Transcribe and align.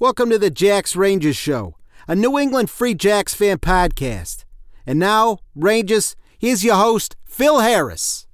Welcome 0.00 0.30
to 0.30 0.38
the 0.38 0.48
Jacks 0.48 0.96
Rangers 0.96 1.36
Show, 1.36 1.76
a 2.08 2.16
New 2.16 2.38
England 2.38 2.70
Free 2.70 2.94
Jacks 2.94 3.34
fan 3.34 3.58
podcast. 3.58 4.46
And 4.86 4.98
now, 4.98 5.40
Rangers, 5.54 6.16
here's 6.38 6.64
your 6.64 6.76
host, 6.76 7.16
Phil 7.26 7.58
Harris. 7.58 8.26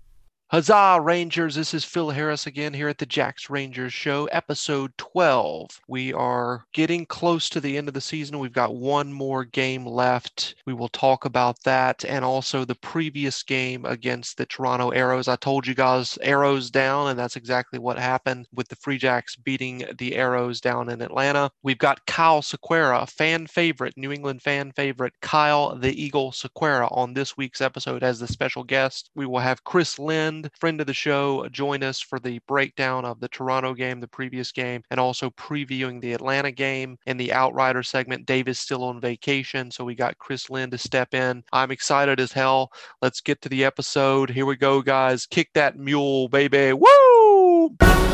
Huzzah, 0.49 1.01
Rangers! 1.03 1.57
This 1.57 1.75
is 1.75 1.85
Phil 1.85 2.11
Harris 2.11 2.47
again 2.47 2.73
here 2.73 2.89
at 2.89 2.99
the 2.99 3.05
Jacks 3.05 3.51
Rangers 3.51 3.93
Show, 3.93 4.27
episode 4.27 4.97
12. 4.97 5.81
We 5.89 6.13
are 6.13 6.65
getting 6.73 7.05
close 7.05 7.49
to 7.49 7.61
the 7.61 7.77
end 7.77 7.89
of 7.89 7.95
the 7.95 8.01
season. 8.01 8.39
We've 8.39 8.53
got 8.53 8.77
one 8.77 9.13
more 9.13 9.45
game 9.45 9.85
left. 9.85 10.55
We 10.65 10.73
will 10.73 10.89
talk 10.91 11.25
about 11.25 11.61
that 11.65 12.05
and 12.05 12.25
also 12.25 12.65
the 12.65 12.77
previous 12.77 13.43
game 13.43 13.85
against 13.87 14.37
the 14.37 14.47
Toronto 14.47 14.91
Arrows. 14.91 15.27
I 15.27 15.35
told 15.35 15.67
you 15.67 15.75
guys 15.75 16.17
Arrows 16.23 16.71
down, 16.71 17.09
and 17.09 17.19
that's 17.19 17.35
exactly 17.35 17.81
what 17.81 17.99
happened 17.99 18.47
with 18.55 18.69
the 18.69 18.77
Free 18.77 18.99
Jacks 18.99 19.35
beating 19.35 19.85
the 19.99 20.15
Arrows 20.15 20.61
down 20.61 20.91
in 20.91 21.03
Atlanta. 21.03 21.51
We've 21.65 21.77
got 21.77 22.07
Kyle 22.07 22.41
Ciquera, 22.41 23.11
fan 23.11 23.49
favorite, 23.49 23.95
New 23.97 24.13
England 24.13 24.43
fan 24.43 24.71
favorite, 24.77 25.15
Kyle 25.23 25.75
the 25.75 26.01
Eagle 26.01 26.31
Ciquera 26.31 26.87
on 26.93 27.15
this 27.15 27.37
week's 27.37 27.61
episode 27.61 28.05
as 28.05 28.21
the 28.21 28.29
special 28.29 28.63
guest. 28.63 29.11
We 29.17 29.27
will 29.27 29.41
have 29.41 29.65
Chris 29.65 29.99
Lind 30.37 30.51
friend 30.61 30.81
of 30.83 30.87
the 30.87 30.93
show, 30.93 31.47
uh, 31.47 31.49
join 31.49 31.83
us 31.83 31.99
for 31.99 32.19
the 32.19 32.39
breakdown 32.47 33.07
of 33.07 33.21
the 33.21 33.29
Toronto 33.29 33.73
game, 33.73 34.01
the 34.01 34.07
previous 34.07 34.53
game, 34.53 34.83
and 34.91 35.01
also 35.01 35.31
previewing 35.31 35.99
the 35.99 36.13
Atlanta 36.13 36.53
game. 36.53 36.99
In 37.07 37.17
the 37.17 37.33
Outrider 37.33 37.83
segment, 37.83 38.27
Dave 38.27 38.47
is 38.47 38.59
still 38.59 38.85
on 38.85 39.01
vacation, 39.01 39.71
so 39.71 39.83
we 39.83 39.95
got 39.95 40.19
Chris 40.19 40.51
Lind 40.51 40.73
to 40.73 40.79
step 40.79 41.15
in. 41.15 41.43
I'm 41.55 41.71
excited 41.71 42.21
as 42.21 42.33
hell. 42.33 42.71
Let's 43.01 43.23
get 43.23 43.41
to 43.43 43.49
the 43.49 43.65
episode. 43.65 44.29
Here 44.29 44.45
we 44.45 44.57
go, 44.57 44.83
guys. 44.83 45.25
Kick 45.25 45.55
that 45.55 45.79
mule, 45.79 46.29
baby. 46.29 46.75
Woo! 46.75 48.06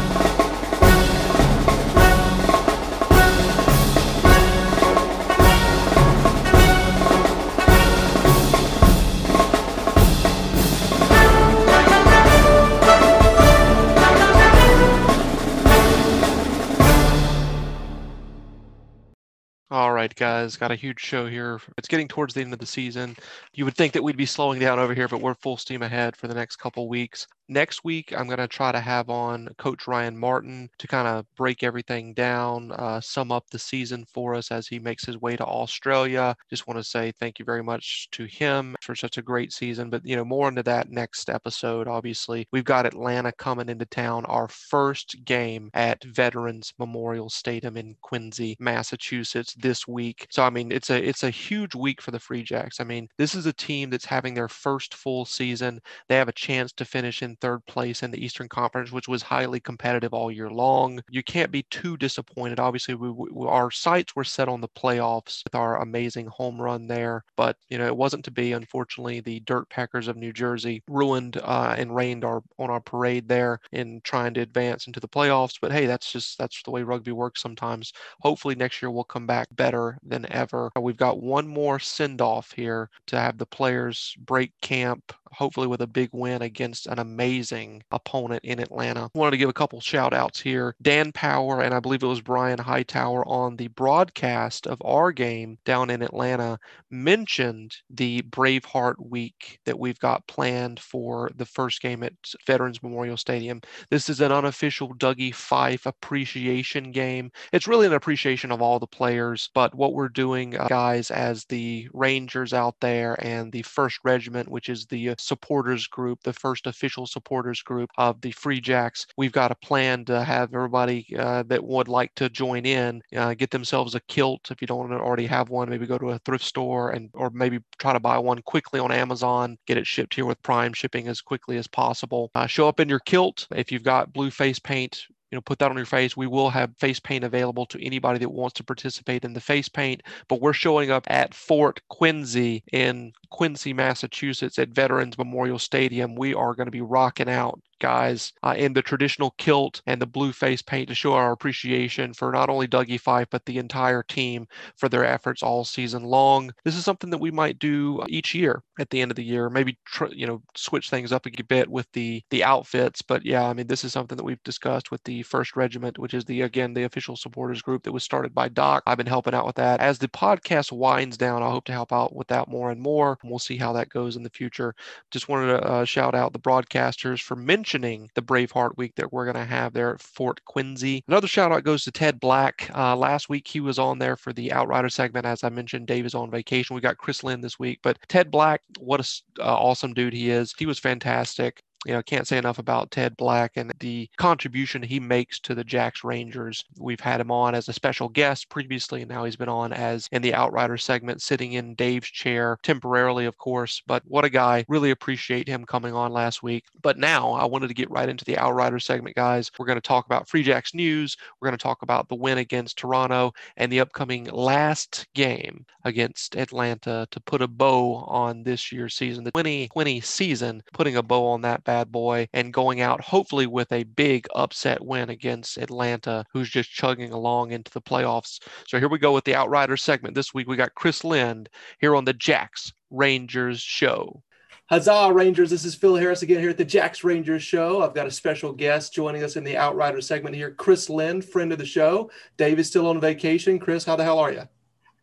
All 19.73 19.92
right, 19.95 20.15
guys, 20.15 20.56
got 20.59 20.70
a 20.70 20.75
huge 20.77 21.01
show 21.01 21.27
here. 21.27 21.59
It's 21.78 21.89
getting 21.89 22.06
towards 22.06 22.34
the 22.34 22.42
end 22.42 22.53
of 22.53 22.59
the 22.59 22.67
season. 22.67 23.17
You 23.55 23.65
would 23.65 23.75
think 23.75 23.95
that 23.95 24.03
we'd 24.03 24.19
be 24.19 24.27
slowing 24.27 24.61
down 24.61 24.78
over 24.78 24.92
here, 24.92 25.09
but 25.09 25.23
we're 25.23 25.34
full 25.34 25.56
steam 25.56 25.83
ahead 25.83 26.15
for 26.15 26.28
the 26.28 26.34
next 26.34 26.56
couple 26.56 26.89
weeks. 26.91 27.27
Next 27.53 27.84
week, 27.84 28.14
I'm 28.17 28.28
going 28.28 28.39
to 28.39 28.48
try 28.48 28.72
to 28.72 28.81
have 28.81 29.11
on 29.11 29.50
Coach 29.58 29.86
Ryan 29.86 30.17
Martin 30.17 30.70
to 30.78 30.89
kind 30.89 31.06
of 31.06 31.27
break 31.36 31.62
everything 31.62 32.14
down, 32.14 32.72
uh, 32.72 32.98
sum 33.03 33.31
up 33.31 33.50
the 33.50 33.59
season 33.59 34.06
for 34.06 34.34
us 34.34 34.50
as 34.50 34.67
he 34.67 34.78
makes 34.78 35.05
his 35.05 35.20
way 35.20 35.36
to 35.36 35.44
Australia. 35.44 36.34
Just 36.48 36.67
want 36.67 36.78
to 36.78 36.84
say 36.84 37.12
thank 37.20 37.39
you 37.39 37.44
very 37.44 37.62
much 37.62 38.09
to 38.12 38.25
him 38.25 38.75
for 38.81 38.94
such 38.94 39.19
a 39.19 39.22
great 39.22 39.53
season. 39.53 39.91
But, 39.91 40.00
you 40.03 40.17
know, 40.17 40.25
more 40.25 40.48
into 40.48 40.62
that 40.62 40.91
next 40.91 41.28
episode, 41.28 41.89
obviously. 41.89 42.48
We've 42.53 42.64
got 42.64 42.86
Atlanta 42.86 43.33
coming 43.33 43.69
into 43.69 43.84
town, 43.84 44.25
our 44.25 44.48
first 44.48 45.22
game 45.27 45.69
at 45.75 46.03
Veterans 46.05 46.72
Memorial 46.78 47.28
Stadium 47.28 47.77
in 47.77 47.97
Quincy, 48.00 48.56
Massachusetts 48.61 49.55
this 49.59 49.87
week. 49.87 50.27
So, 50.31 50.42
I 50.42 50.48
mean, 50.48 50.72
it's 50.72 50.89
a 50.89 51.06
it's 51.06 51.22
a 51.22 51.28
huge 51.28 51.75
week 51.75 52.00
for 52.00 52.12
the 52.12 52.19
Free 52.19 52.44
Jacks. 52.44 52.81
I 52.81 52.84
mean, 52.84 53.09
this 53.19 53.34
is 53.34 53.44
a 53.44 53.53
team 53.53 53.91
that's 53.91 54.06
having 54.06 54.33
their 54.33 54.48
first 54.48 54.94
full 54.94 55.27
season. 55.27 55.81
They 56.09 56.16
have 56.16 56.28
a 56.28 56.33
chance 56.33 56.72
to 56.72 56.87
finish 56.87 57.20
in 57.22 57.37
third 57.42 57.66
place 57.66 58.04
in 58.04 58.12
the 58.12 58.24
Eastern 58.24 58.48
Conference, 58.48 58.92
which 58.92 59.08
was 59.08 59.20
highly 59.20 59.58
competitive 59.58 60.14
all 60.14 60.30
year 60.30 60.48
long. 60.48 61.02
You 61.10 61.24
can't 61.24 61.50
be 61.50 61.64
too 61.64 61.96
disappointed. 61.96 62.60
Obviously, 62.60 62.94
we, 62.94 63.10
we, 63.10 63.46
our 63.48 63.70
sights 63.70 64.14
were 64.14 64.22
set 64.22 64.48
on 64.48 64.60
the 64.60 64.68
playoffs 64.68 65.42
with 65.42 65.56
our 65.56 65.82
amazing 65.82 66.28
home 66.28 66.62
run 66.62 66.86
there, 66.86 67.24
but 67.36 67.56
you 67.68 67.78
know 67.78 67.86
it 67.86 67.96
wasn't 67.96 68.24
to 68.26 68.30
be. 68.30 68.52
Unfortunately, 68.52 69.18
the 69.20 69.40
Dirt 69.40 69.68
Packers 69.70 70.06
of 70.06 70.16
New 70.16 70.32
Jersey 70.32 70.84
ruined 70.88 71.38
uh, 71.42 71.75
and 71.76 71.94
rained 71.97 72.25
our 72.25 72.42
on 72.58 72.70
our 72.70 72.81
parade 72.81 73.26
there 73.28 73.58
in 73.72 74.00
trying 74.04 74.34
to 74.34 74.41
advance 74.41 74.86
into 74.86 75.00
the 75.00 75.08
playoffs. 75.08 75.58
But 75.60 75.72
hey, 75.72 75.86
that's 75.86 76.12
just 76.12 76.38
that's 76.38 76.62
the 76.62 76.70
way 76.70 76.84
rugby 76.84 77.12
works 77.12 77.42
sometimes. 77.42 77.92
Hopefully, 78.20 78.54
next 78.54 78.81
year 78.81 78.91
we'll 78.92 79.04
come 79.04 79.26
back 79.26 79.48
better 79.52 79.98
than 80.04 80.31
ever. 80.32 80.70
We've 80.81 80.97
got 80.97 81.20
one 81.20 81.48
more 81.48 81.81
send 81.81 82.20
off 82.20 82.52
here 82.52 82.88
to 83.06 83.19
have 83.19 83.36
the 83.36 83.47
players 83.47 84.14
break 84.20 84.52
camp 84.60 85.12
hopefully 85.32 85.66
with 85.66 85.81
a 85.81 85.87
big 85.87 86.10
win 86.12 86.43
against 86.43 86.87
an 86.87 86.98
amazing 86.98 87.82
opponent 87.91 88.44
in 88.44 88.59
Atlanta. 88.59 89.10
Wanted 89.15 89.32
to 89.32 89.37
give 89.38 89.48
a 89.48 89.54
couple 89.54 89.81
shout 89.81 90.12
outs 90.12 90.41
here. 90.41 90.75
Dan 90.82 91.12
Power 91.12 91.60
and 91.62 91.75
I 91.75 91.81
believe 91.81 92.03
it 92.03 92.06
was 92.06 92.20
Brian 92.20 92.59
Hightower 92.59 93.26
on 93.26 93.56
the 93.56 93.69
broadcast 93.69 94.66
of 94.66 94.81
our 94.84 95.12
game 95.12 95.59
down 95.65 95.91
in 95.91 96.03
Atlanta 96.03 96.59
mentioned 96.91 97.76
the 97.91 98.22
Braveheart 98.22 98.94
week 98.98 99.59
that 99.65 99.78
we've 99.78 99.98
got 99.98 100.26
planned 100.26 100.81
for 100.81 101.31
the 101.37 101.47
first 101.47 101.81
game 101.81 102.03
at 102.03 102.12
Veterans 102.47 102.82
Memorial 102.82 103.16
Stadium. 103.16 103.60
This 103.91 104.09
is 104.09 104.20
an 104.20 104.32
unofficial 104.32 104.94
Dougie 104.94 105.34
Fife 105.34 105.87
appreciation 105.87 106.93
game. 106.93 107.31
It's 107.53 107.69
really 107.69 107.87
an 107.87 107.93
appreciation 107.94 108.53
of 108.53 108.60
all 108.60 108.78
the 108.78 108.87
players, 108.87 109.50
but 109.54 109.75
what 109.75 109.94
we're 109.94 110.09
doing, 110.09 110.59
uh, 110.59 110.69
guys, 110.69 111.10
as 111.10 111.44
the 111.47 111.88
Rangers 111.93 112.53
out 112.53 112.76
there 112.81 113.16
and 113.25 113.53
the 113.53 113.62
First 113.62 114.00
Regiment, 114.04 114.49
which 114.49 114.69
is 114.69 114.87
the 114.87 115.09
supporters 115.22 115.87
group, 115.87 116.21
the 116.22 116.33
first 116.33 116.66
official 116.66 117.06
supporters 117.06 117.62
group 117.62 117.91
of 117.99 118.21
the 118.21 118.33
Free 118.33 118.60
Jacks. 118.60 119.06
We've 119.16 119.33
got 119.33 119.53
a 119.53 119.56
plan 119.56 120.05
to 120.06 120.25
have 120.25 120.55
everybody 120.55 121.06
uh, 121.19 121.44
that 121.44 121.62
would 121.65 121.88
like 121.88 122.15
to 122.16 122.28
join 122.28 122.66
in 122.66 123.03
uh, 123.16 123.34
get 123.34 123.50
themselves 123.50 123.94
a 123.94 124.00
kilt. 124.00 124.50
If 124.50 124.61
you 124.61 124.66
don't 124.66 124.93
already 124.93 125.27
have 125.27 125.50
one, 125.50 125.69
maybe 125.69 125.87
go 125.87 125.99
to 125.99 126.11
a 126.11 126.19
thrift 126.21 126.44
store 126.44 126.91
and 126.91 127.11
or 127.15 127.31
maybe 127.31 127.61
try 127.78 127.93
to 127.93 128.00
buy 128.00 128.19
one 128.19 128.43
quickly 128.43 128.81
on 128.81 128.91
Amazon. 128.91 129.56
Get 129.66 129.78
it 129.78 129.87
shipped 129.87 130.15
here 130.15 130.27
with 130.27 130.43
Prime 130.43 130.72
shipping 130.72 131.09
as 131.09 131.21
quickly 131.21 131.56
as 131.56 131.66
possible. 131.66 132.31
Uh, 132.34 132.47
show 132.47 132.69
up 132.69 132.81
in 132.81 132.88
your 132.88 133.00
kilt. 133.00 133.47
If 133.55 133.71
you've 133.71 133.82
got 133.82 134.12
blue 134.12 134.31
face 134.31 134.59
paint, 134.59 135.05
you 135.32 135.37
know, 135.37 135.41
put 135.41 135.59
that 135.60 135.70
on 135.70 135.76
your 135.78 135.87
face. 135.87 136.15
We 136.15 136.26
will 136.26 136.50
have 136.50 136.76
face 136.76 137.00
paint 137.00 137.25
available 137.25 137.65
to 137.66 137.82
anybody 137.82 138.19
that 138.19 138.28
wants 138.28 138.53
to 138.54 138.65
participate 138.65 139.25
in 139.25 139.32
the 139.32 139.41
face 139.41 139.69
paint. 139.69 140.03
But 140.28 140.43
we're 140.43 140.53
showing 140.53 140.91
up 140.91 141.04
at 141.09 141.32
Fort 141.32 141.81
Quincy 141.88 142.62
in 142.70 143.15
Quincy, 143.31 143.72
Massachusetts 143.72 144.59
at 144.59 144.69
Veterans 144.69 145.16
Memorial 145.16 145.59
Stadium. 145.59 146.15
We 146.16 146.34
are 146.34 146.54
going 146.54 146.66
to 146.66 146.70
be 146.70 146.82
rocking 146.82 147.31
out 147.31 147.59
guys 147.82 148.32
uh, 148.43 148.54
in 148.56 148.72
the 148.72 148.81
traditional 148.81 149.32
kilt 149.32 149.82
and 149.87 150.00
the 150.00 150.06
blue 150.06 150.32
face 150.32 150.62
paint 150.62 150.88
to 150.88 150.94
show 150.94 151.12
our 151.15 151.32
appreciation 151.32 152.15
for 152.15 152.31
not 152.31 152.48
only 152.48 152.69
Dougie 152.69 153.00
Fife, 153.00 153.26
but 153.31 153.44
the 153.44 153.59
entire 153.59 154.04
team 154.04 154.47
for 154.76 154.88
their 154.88 155.04
efforts 155.04 155.43
all 155.43 155.65
season 155.65 156.04
long. 156.04 156.53
This 156.65 156.76
is 156.76 156.84
something 156.84 157.10
that 157.10 157.19
we 157.19 157.32
might 157.32 157.59
do 157.59 158.03
each 158.09 158.34
year 158.34 158.62
at 158.78 158.88
the 158.91 159.00
end 159.00 159.10
of 159.10 159.16
the 159.16 159.25
year, 159.25 159.50
maybe, 159.50 159.76
tr- 159.84 160.06
you 160.06 160.26
know, 160.26 160.41
switch 160.56 160.88
things 160.88 161.12
up 161.12 161.26
a 161.26 161.43
bit 161.43 161.69
with 161.69 161.91
the, 161.93 162.22
the 162.31 162.44
outfits. 162.44 163.03
But 163.03 163.26
yeah, 163.26 163.44
I 163.48 163.53
mean, 163.53 163.66
this 163.66 163.84
is 163.84 163.93
something 163.93 164.16
that 164.16 164.25
we've 164.25 164.43
discussed 164.44 164.93
with 164.93 165.03
the 165.03 165.22
First 165.22 165.56
Regiment, 165.56 165.99
which 165.99 166.14
is 166.14 166.25
the, 166.25 166.43
again, 166.43 166.72
the 166.72 166.84
official 166.84 167.16
supporters 167.16 167.62
group 167.62 167.82
that 167.82 167.93
was 167.93 168.04
started 168.04 168.32
by 168.32 168.49
Doc. 168.49 168.84
I've 168.87 168.97
been 168.97 169.06
helping 169.06 169.34
out 169.34 169.47
with 169.47 169.56
that. 169.56 169.81
As 169.81 169.99
the 169.99 170.09
podcast 170.09 170.70
winds 170.70 171.16
down, 171.16 171.43
I 171.43 171.50
hope 171.50 171.64
to 171.64 171.72
help 171.72 171.93
out 171.93 172.14
with 172.14 172.28
that 172.28 172.49
more 172.49 172.70
and 172.70 172.81
more. 172.81 173.19
And 173.22 173.31
we'll 173.31 173.41
see 173.41 173.56
how 173.56 173.72
that 173.72 173.88
goes 173.88 174.14
in 174.14 174.22
the 174.22 174.31
future. 174.31 174.75
Just 175.10 175.28
wanted 175.28 175.49
to 175.49 175.64
uh, 175.64 175.84
shout 175.84 176.14
out 176.14 176.32
the 176.32 176.38
broadcasters 176.38 177.20
for 177.20 177.34
mentioning 177.34 177.72
mentioning 177.72 178.10
the 178.15 178.22
Braveheart 178.22 178.77
week 178.77 178.94
that 178.97 179.12
we're 179.12 179.25
going 179.25 179.34
to 179.34 179.44
have 179.44 179.72
there 179.72 179.94
at 179.94 180.03
Fort 180.03 180.44
Quincy. 180.44 181.03
Another 181.09 181.27
shout 181.27 181.53
out 181.53 181.65
goes 181.65 181.84
to 181.84 181.91
Ted 181.91 182.21
Black. 182.21 182.71
Uh, 182.75 182.94
last 182.94 183.31
week 183.31 183.49
he 183.49 183.60
was 183.60 183.78
on 183.78 183.99
there 183.99 184.16
for 184.16 184.33
the 184.34 184.53
Outrider 184.53 184.91
segment. 184.91 185.25
As 185.25 185.43
I 185.43 185.49
mentioned, 185.49 185.87
Dave 185.87 186.05
is 186.05 186.15
on 186.15 186.31
vacation. 186.31 186.75
We 186.75 186.82
got 186.82 186.99
Chris 186.99 187.25
Lind 187.25 187.43
this 187.43 187.59
week, 187.59 187.78
but 187.82 187.97
Ted 188.09 188.31
Black, 188.31 188.61
what 188.78 189.00
a 189.00 189.43
uh, 189.43 189.56
awesome 189.56 189.94
dude 189.94 190.12
he 190.12 190.31
is. 190.31 190.55
He 190.59 190.66
was 190.66 190.78
fantastic 190.78 191.62
you 191.87 191.93
know, 191.93 192.03
can't 192.03 192.28
say 192.28 192.38
enough 192.38 192.59
about 192.59 192.91
Ted 192.91 193.16
Black 193.16 193.53
and 193.56 193.72
the 193.81 194.09
contribution 194.16 194.82
he 194.82 195.00
makes 195.00 195.38
to 195.41 195.54
the 195.54 195.65
Jacks 195.65 196.04
Rangers. 196.04 196.65
We've 196.78 197.00
had 197.00 197.20
him 197.20 197.31
on 197.31 197.54
as 197.54 197.69
a 197.69 197.72
special 197.72 198.09
guest 198.09 198.48
previously, 198.48 199.03
and 199.03 199.10
now 199.10 199.25
he's 199.25 199.37
been 199.37 199.49
on 199.49 199.73
as 199.73 200.08
in 200.12 200.23
the 200.23 200.34
Outrider 200.34 200.76
segment, 200.76 201.23
sitting 201.23 201.55
in 201.55 201.75
Dave's 201.75 202.08
chair 202.08 202.58
temporarily, 202.62 203.26
of 203.26 203.38
course. 203.38 203.82
But 203.87 204.02
what 204.06 204.25
a 204.25 204.31
guy. 204.31 204.64
Really 204.69 204.90
appreciate 204.90 205.49
him 205.49 205.64
coming 205.64 205.94
on 205.94 206.12
last 206.12 206.43
week. 206.43 206.64
But 206.82 206.99
now 206.99 207.32
I 207.32 207.44
wanted 207.44 207.69
to 207.69 207.75
get 207.75 207.90
right 207.90 208.08
into 208.08 208.25
the 208.25 208.38
Outrider 208.38 208.79
segment, 208.79 209.17
guys. 209.17 209.50
We're 209.58 209.67
going 209.67 209.76
to 209.76 209.81
talk 209.81 210.06
about 210.06 210.29
Free 210.29 210.43
Jacks 210.43 210.75
news. 210.75 211.17
We're 211.40 211.49
going 211.49 211.58
to 211.58 211.62
talk 211.62 211.82
about 211.82 212.08
the 212.08 212.14
win 212.14 212.38
against 212.38 212.79
Toronto 212.79 213.32
and 213.56 213.73
the 213.73 213.81
upcoming 213.81 214.25
last 214.25 215.06
game 215.14 215.67
against 215.84 216.37
Atlanta 216.37 217.06
to 217.11 217.20
put 217.20 217.43
a 217.43 217.49
bow 217.49 217.96
on 218.06 218.43
this 218.43 218.70
year's 218.70 218.94
season, 218.94 219.25
the 219.25 219.32
2020 219.32 220.00
season, 220.00 220.62
putting 220.73 220.96
a 220.96 221.02
bow 221.02 221.26
on 221.26 221.40
that 221.43 221.64
bad 221.72 221.90
boy 221.90 222.28
and 222.34 222.52
going 222.52 222.82
out 222.82 223.00
hopefully 223.00 223.46
with 223.46 223.72
a 223.72 223.84
big 223.84 224.26
upset 224.34 224.84
win 224.84 225.08
against 225.08 225.56
Atlanta, 225.56 226.22
who's 226.30 226.50
just 226.50 226.70
chugging 226.70 227.12
along 227.12 227.50
into 227.50 227.72
the 227.72 227.80
playoffs. 227.80 228.40
So 228.69 228.78
here 228.78 228.90
we 228.90 228.98
go 228.98 229.14
with 229.14 229.24
the 229.24 229.34
Outrider 229.34 229.78
segment. 229.78 230.14
This 230.14 230.34
week 230.34 230.48
we 230.48 230.56
got 230.56 230.74
Chris 230.74 231.02
Lind 231.02 231.48
here 231.80 231.96
on 231.96 232.04
the 232.04 232.12
Jacks 232.12 232.74
Rangers 232.90 233.60
show. 233.60 234.22
Huzzah, 234.66 235.12
Rangers. 235.14 235.48
This 235.48 235.64
is 235.64 235.74
Phil 235.74 235.96
Harris 235.96 236.20
again 236.20 236.40
here 236.40 236.50
at 236.50 236.58
the 236.58 236.64
Jacks 236.64 237.04
Rangers 237.04 237.42
Show. 237.42 237.82
I've 237.82 237.94
got 237.94 238.06
a 238.06 238.10
special 238.10 238.52
guest 238.52 238.92
joining 238.92 239.22
us 239.22 239.36
in 239.36 239.44
the 239.44 239.56
Outrider 239.56 240.02
segment 240.02 240.36
here, 240.36 240.50
Chris 240.50 240.90
Lind, 240.90 241.24
friend 241.24 241.52
of 241.52 241.58
the 241.58 241.64
show. 241.64 242.10
Dave 242.36 242.58
is 242.58 242.69
still 242.69 242.86
on 242.86 243.00
vacation. 243.00 243.58
Chris, 243.58 243.84
how 243.84 243.96
the 243.96 244.04
hell 244.04 244.19
are 244.19 244.32
you? 244.32 244.42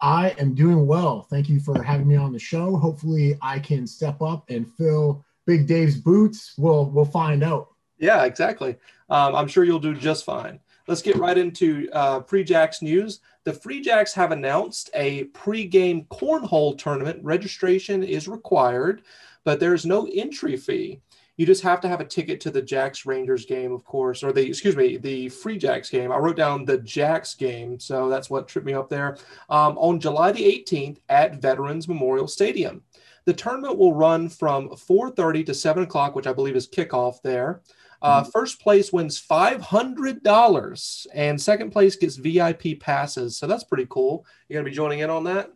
I 0.02 0.36
am 0.38 0.54
doing 0.54 0.86
well. 0.86 1.24
Thank 1.30 1.50
you 1.50 1.60
for 1.60 1.82
having 1.82 2.08
me 2.08 2.16
on 2.16 2.32
the 2.32 2.40
show. 2.40 2.78
Hopefully, 2.78 3.38
I 3.42 3.58
can 3.60 3.88
step 3.88 4.22
up 4.22 4.46
and 4.50 4.72
fill 4.76 5.26
Big 5.50 5.66
Dave's 5.66 5.96
boots. 5.96 6.54
We'll 6.58 6.92
we'll 6.92 7.06
find 7.06 7.44
out. 7.44 7.70
Yeah, 7.98 8.24
exactly. 8.24 8.78
Um, 9.10 9.36
I'm 9.36 9.48
sure 9.48 9.64
you'll 9.64 9.80
do 9.80 9.96
just 9.96 10.24
fine. 10.24 10.60
Let's 10.88 11.02
get 11.02 11.16
right 11.18 11.38
into 11.38 11.90
uh, 11.92 12.22
Free 12.22 12.44
Jacks 12.44 12.82
news. 12.82 13.20
The 13.46 13.54
Free 13.54 13.82
Jacks 13.82 14.14
have 14.14 14.32
announced 14.32 14.90
a 14.94 15.24
pre-game 15.26 16.06
cornhole 16.06 16.78
tournament. 16.78 17.24
Registration 17.24 18.04
is 18.04 18.28
required 18.28 19.02
but 19.44 19.60
there's 19.60 19.86
no 19.86 20.08
entry 20.14 20.58
fee. 20.58 21.02
You 21.38 21.46
just 21.46 21.64
have 21.64 21.80
to 21.82 21.88
have 21.88 22.02
a 22.02 22.06
ticket 22.06 22.42
to 22.42 22.52
the 22.52 22.62
Jacks 22.62 23.06
Rangers 23.06 23.46
game, 23.46 23.72
of 23.72 23.86
course, 23.86 24.24
or 24.24 24.34
the 24.34 24.46
excuse 24.46 24.76
me, 24.76 24.98
the 24.98 25.30
Free 25.30 25.58
Jacks 25.58 25.90
game. 25.90 26.12
I 26.12 26.18
wrote 26.18 26.36
down 26.36 26.66
the 26.66 26.80
Jacks 26.80 27.34
game, 27.34 27.80
so 27.80 28.10
that's 28.10 28.30
what 28.30 28.50
tripped 28.50 28.68
me 28.68 28.74
up 28.74 28.90
there. 28.90 29.18
Um, 29.50 29.78
on 29.78 30.02
July 30.02 30.34
the 30.34 30.44
18th 30.44 30.98
at 31.08 31.42
Veterans 31.42 31.88
Memorial 31.88 32.28
Stadium, 32.28 32.84
the 33.26 33.34
tournament 33.34 33.78
will 33.78 33.94
run 33.94 34.30
from 34.30 34.70
4:30 34.70 35.46
to 35.48 35.54
7 35.54 35.84
o'clock, 35.84 36.16
which 36.16 36.28
I 36.28 36.34
believe 36.34 36.56
is 36.56 36.68
kickoff 36.68 37.22
there. 37.24 37.62
Uh, 38.02 38.22
mm-hmm. 38.22 38.30
First 38.32 38.62
place 38.62 38.94
wins 38.94 39.18
five 39.18 39.62
hundred 39.62 40.24
dollars, 40.24 41.06
and 41.14 41.40
second 41.40 41.72
place 41.72 41.98
gets 41.98 42.16
VIP 42.16 42.80
passes. 42.80 43.38
So 43.38 43.46
that's 43.46 43.66
pretty 43.66 43.88
cool. 43.90 44.26
You're 44.48 44.62
gonna 44.62 44.70
be 44.70 44.76
joining 44.76 45.00
in 45.00 45.10
on 45.10 45.26
that. 45.26 45.52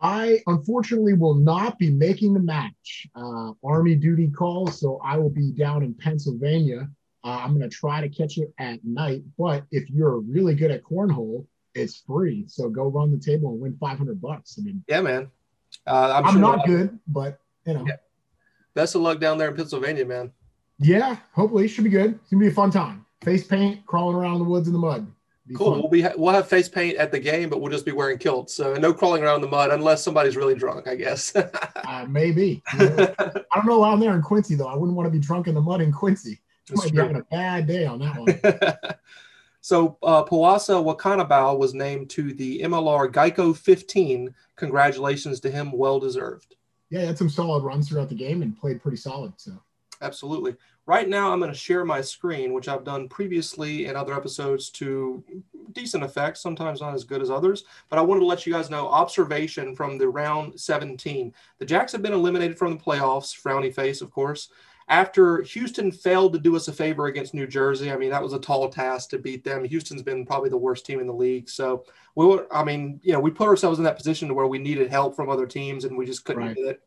I 0.00 0.40
unfortunately 0.46 1.14
will 1.14 1.34
not 1.34 1.78
be 1.78 1.90
making 1.90 2.34
the 2.34 2.40
match. 2.40 3.08
Uh, 3.16 3.52
Army 3.64 3.96
duty 3.96 4.28
calls, 4.28 4.78
so 4.78 5.00
I 5.04 5.16
will 5.16 5.30
be 5.30 5.50
down 5.50 5.82
in 5.82 5.94
Pennsylvania. 5.94 6.88
Uh, 7.24 7.40
I'm 7.42 7.58
going 7.58 7.68
to 7.68 7.76
try 7.76 8.00
to 8.00 8.08
catch 8.08 8.38
it 8.38 8.52
at 8.58 8.84
night, 8.84 9.22
but 9.36 9.64
if 9.72 9.90
you're 9.90 10.20
really 10.20 10.54
good 10.54 10.70
at 10.70 10.84
cornhole, 10.84 11.46
it's 11.74 12.02
free. 12.06 12.44
So 12.46 12.68
go 12.68 12.84
run 12.84 13.10
the 13.10 13.18
table 13.18 13.50
and 13.50 13.60
win 13.60 13.76
500 13.78 14.20
bucks. 14.20 14.56
I 14.58 14.62
mean, 14.62 14.84
yeah, 14.88 15.00
man. 15.00 15.30
Uh, 15.88 16.14
I'm, 16.16 16.26
I'm 16.26 16.32
sure 16.32 16.40
not 16.40 16.66
good, 16.66 16.98
but 17.06 17.40
you 17.66 17.74
know. 17.74 17.84
Yeah. 17.86 17.96
Best 18.74 18.94
of 18.94 19.00
luck 19.00 19.18
down 19.18 19.38
there 19.38 19.48
in 19.48 19.56
Pennsylvania, 19.56 20.04
man. 20.04 20.32
Yeah, 20.78 21.16
hopefully 21.32 21.64
it 21.64 21.68
should 21.68 21.84
be 21.84 21.90
good. 21.90 22.14
It's 22.14 22.30
gonna 22.30 22.40
be 22.40 22.48
a 22.48 22.52
fun 22.52 22.70
time. 22.70 23.04
Face 23.22 23.46
paint, 23.46 23.84
crawling 23.86 24.14
around 24.14 24.38
the 24.38 24.44
woods 24.44 24.68
in 24.68 24.72
the 24.72 24.78
mud 24.78 25.06
cool. 25.54 25.72
Fun. 25.72 25.80
We'll 25.80 25.90
be 25.90 26.06
we'll 26.16 26.34
have 26.34 26.48
face 26.48 26.68
paint 26.68 26.96
at 26.96 27.12
the 27.12 27.18
game, 27.18 27.48
but 27.48 27.60
we'll 27.60 27.72
just 27.72 27.84
be 27.84 27.92
wearing 27.92 28.18
kilts. 28.18 28.54
So 28.54 28.74
no 28.74 28.92
crawling 28.92 29.22
around 29.22 29.36
in 29.36 29.40
the 29.42 29.48
mud 29.48 29.70
unless 29.70 30.02
somebody's 30.02 30.36
really 30.36 30.54
drunk, 30.54 30.88
I 30.88 30.94
guess. 30.94 31.34
uh, 31.36 32.06
maybe. 32.08 32.62
You 32.74 32.90
know, 32.90 33.14
I 33.18 33.56
don't 33.56 33.66
know 33.66 33.84
out 33.84 34.00
there 34.00 34.14
in 34.14 34.22
Quincy 34.22 34.54
though. 34.54 34.68
I 34.68 34.74
wouldn't 34.74 34.96
want 34.96 35.06
to 35.06 35.10
be 35.10 35.18
drunk 35.18 35.46
in 35.46 35.54
the 35.54 35.60
mud 35.60 35.80
in 35.80 35.92
Quincy. 35.92 36.40
You 36.68 36.76
might 36.76 36.82
true. 36.82 36.90
be 36.90 36.98
having 36.98 37.16
a 37.16 37.24
bad 37.24 37.66
day 37.66 37.86
on 37.86 37.98
that 38.00 38.18
one. 38.18 38.40
so 39.68 39.98
uh, 40.02 40.24
Waqanibau 40.24 41.58
was 41.58 41.74
named 41.74 42.08
to 42.08 42.32
the 42.32 42.62
MLR 42.62 43.12
Geico 43.12 43.54
15. 43.54 44.34
Congratulations 44.56 45.40
to 45.40 45.50
him. 45.50 45.72
Well 45.72 46.00
deserved. 46.00 46.56
Yeah, 46.88 47.00
he 47.00 47.06
had 47.06 47.18
some 47.18 47.28
solid 47.28 47.62
runs 47.62 47.86
throughout 47.86 48.08
the 48.08 48.14
game 48.14 48.40
and 48.40 48.58
played 48.58 48.80
pretty 48.80 48.96
solid. 48.96 49.34
So 49.36 49.52
absolutely. 50.00 50.56
Right 50.86 51.06
now, 51.06 51.30
I'm 51.30 51.38
going 51.38 51.52
to 51.52 51.58
share 51.58 51.84
my 51.84 52.00
screen, 52.00 52.54
which 52.54 52.66
I've 52.66 52.82
done 52.82 53.10
previously 53.10 53.84
in 53.84 53.94
other 53.94 54.14
episodes 54.14 54.70
to 54.70 55.22
decent 55.72 56.02
effect, 56.02 56.38
sometimes 56.38 56.80
not 56.80 56.94
as 56.94 57.04
good 57.04 57.20
as 57.20 57.30
others. 57.30 57.64
But 57.90 57.98
I 57.98 58.02
wanted 58.02 58.20
to 58.20 58.26
let 58.26 58.46
you 58.46 58.54
guys 58.54 58.70
know 58.70 58.88
observation 58.88 59.76
from 59.76 59.98
the 59.98 60.08
round 60.08 60.58
17. 60.58 61.34
The 61.58 61.66
Jacks 61.66 61.92
have 61.92 62.00
been 62.00 62.14
eliminated 62.14 62.56
from 62.56 62.70
the 62.70 62.82
playoffs, 62.82 63.38
frowny 63.38 63.74
face, 63.74 64.00
of 64.00 64.10
course. 64.10 64.48
After 64.88 65.42
Houston 65.42 65.92
failed 65.92 66.32
to 66.32 66.38
do 66.38 66.56
us 66.56 66.68
a 66.68 66.72
favor 66.72 67.06
against 67.06 67.34
New 67.34 67.46
Jersey, 67.46 67.92
I 67.92 67.96
mean, 67.96 68.10
that 68.10 68.22
was 68.22 68.32
a 68.32 68.38
tall 68.38 68.68
task 68.70 69.10
to 69.10 69.18
beat 69.18 69.44
them. 69.44 69.64
Houston's 69.64 70.02
been 70.02 70.24
probably 70.24 70.48
the 70.48 70.56
worst 70.56 70.86
team 70.86 70.98
in 70.98 71.06
the 71.06 71.12
league. 71.12 71.48
So 71.50 71.84
we 72.14 72.26
were, 72.26 72.46
I 72.50 72.64
mean, 72.64 72.98
you 73.02 73.12
know, 73.12 73.20
we 73.20 73.30
put 73.30 73.48
ourselves 73.48 73.78
in 73.78 73.84
that 73.84 73.96
position 73.96 74.28
to 74.28 74.34
where 74.34 74.46
we 74.46 74.58
needed 74.58 74.90
help 74.90 75.14
from 75.14 75.28
other 75.28 75.46
teams 75.46 75.84
and 75.84 75.96
we 75.96 76.06
just 76.06 76.24
couldn't 76.24 76.42
right. 76.42 76.56
get 76.56 76.64
it. 76.64 76.80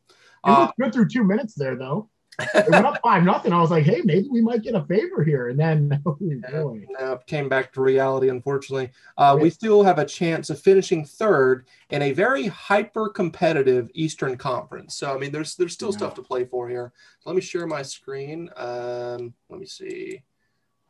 Was 0.43 0.69
uh, 0.69 0.71
good 0.79 0.93
through 0.93 1.09
two 1.09 1.23
minutes 1.23 1.53
there, 1.53 1.75
though 1.75 2.09
it 2.39 2.69
went 2.69 2.85
up 2.85 2.99
five 3.03 3.23
nothing. 3.23 3.53
I 3.53 3.61
was 3.61 3.71
like, 3.71 3.83
hey, 3.83 4.01
maybe 4.03 4.27
we 4.29 4.41
might 4.41 4.63
get 4.63 4.75
a 4.75 4.83
favor 4.85 5.23
here. 5.23 5.49
And 5.49 5.59
then 5.59 6.01
oh 6.05 6.17
boy. 6.51 6.85
Uh, 6.99 7.17
came 7.27 7.49
back 7.49 7.71
to 7.73 7.81
reality, 7.81 8.29
unfortunately. 8.29 8.91
Uh, 9.17 9.37
we 9.39 9.49
still 9.49 9.83
have 9.83 9.99
a 9.99 10.05
chance 10.05 10.49
of 10.49 10.59
finishing 10.59 11.05
third 11.05 11.67
in 11.89 12.01
a 12.01 12.13
very 12.13 12.47
hyper 12.47 13.09
competitive 13.09 13.89
Eastern 13.93 14.37
Conference. 14.37 14.95
So 14.95 15.13
I 15.13 15.17
mean 15.17 15.31
there's 15.31 15.55
there's 15.55 15.73
still 15.73 15.91
yeah. 15.91 15.97
stuff 15.97 16.15
to 16.15 16.21
play 16.21 16.45
for 16.45 16.69
here. 16.69 16.91
Let 17.25 17.35
me 17.35 17.41
share 17.41 17.67
my 17.67 17.81
screen. 17.81 18.49
Um, 18.55 19.33
let 19.49 19.59
me 19.59 19.65
see. 19.65 20.23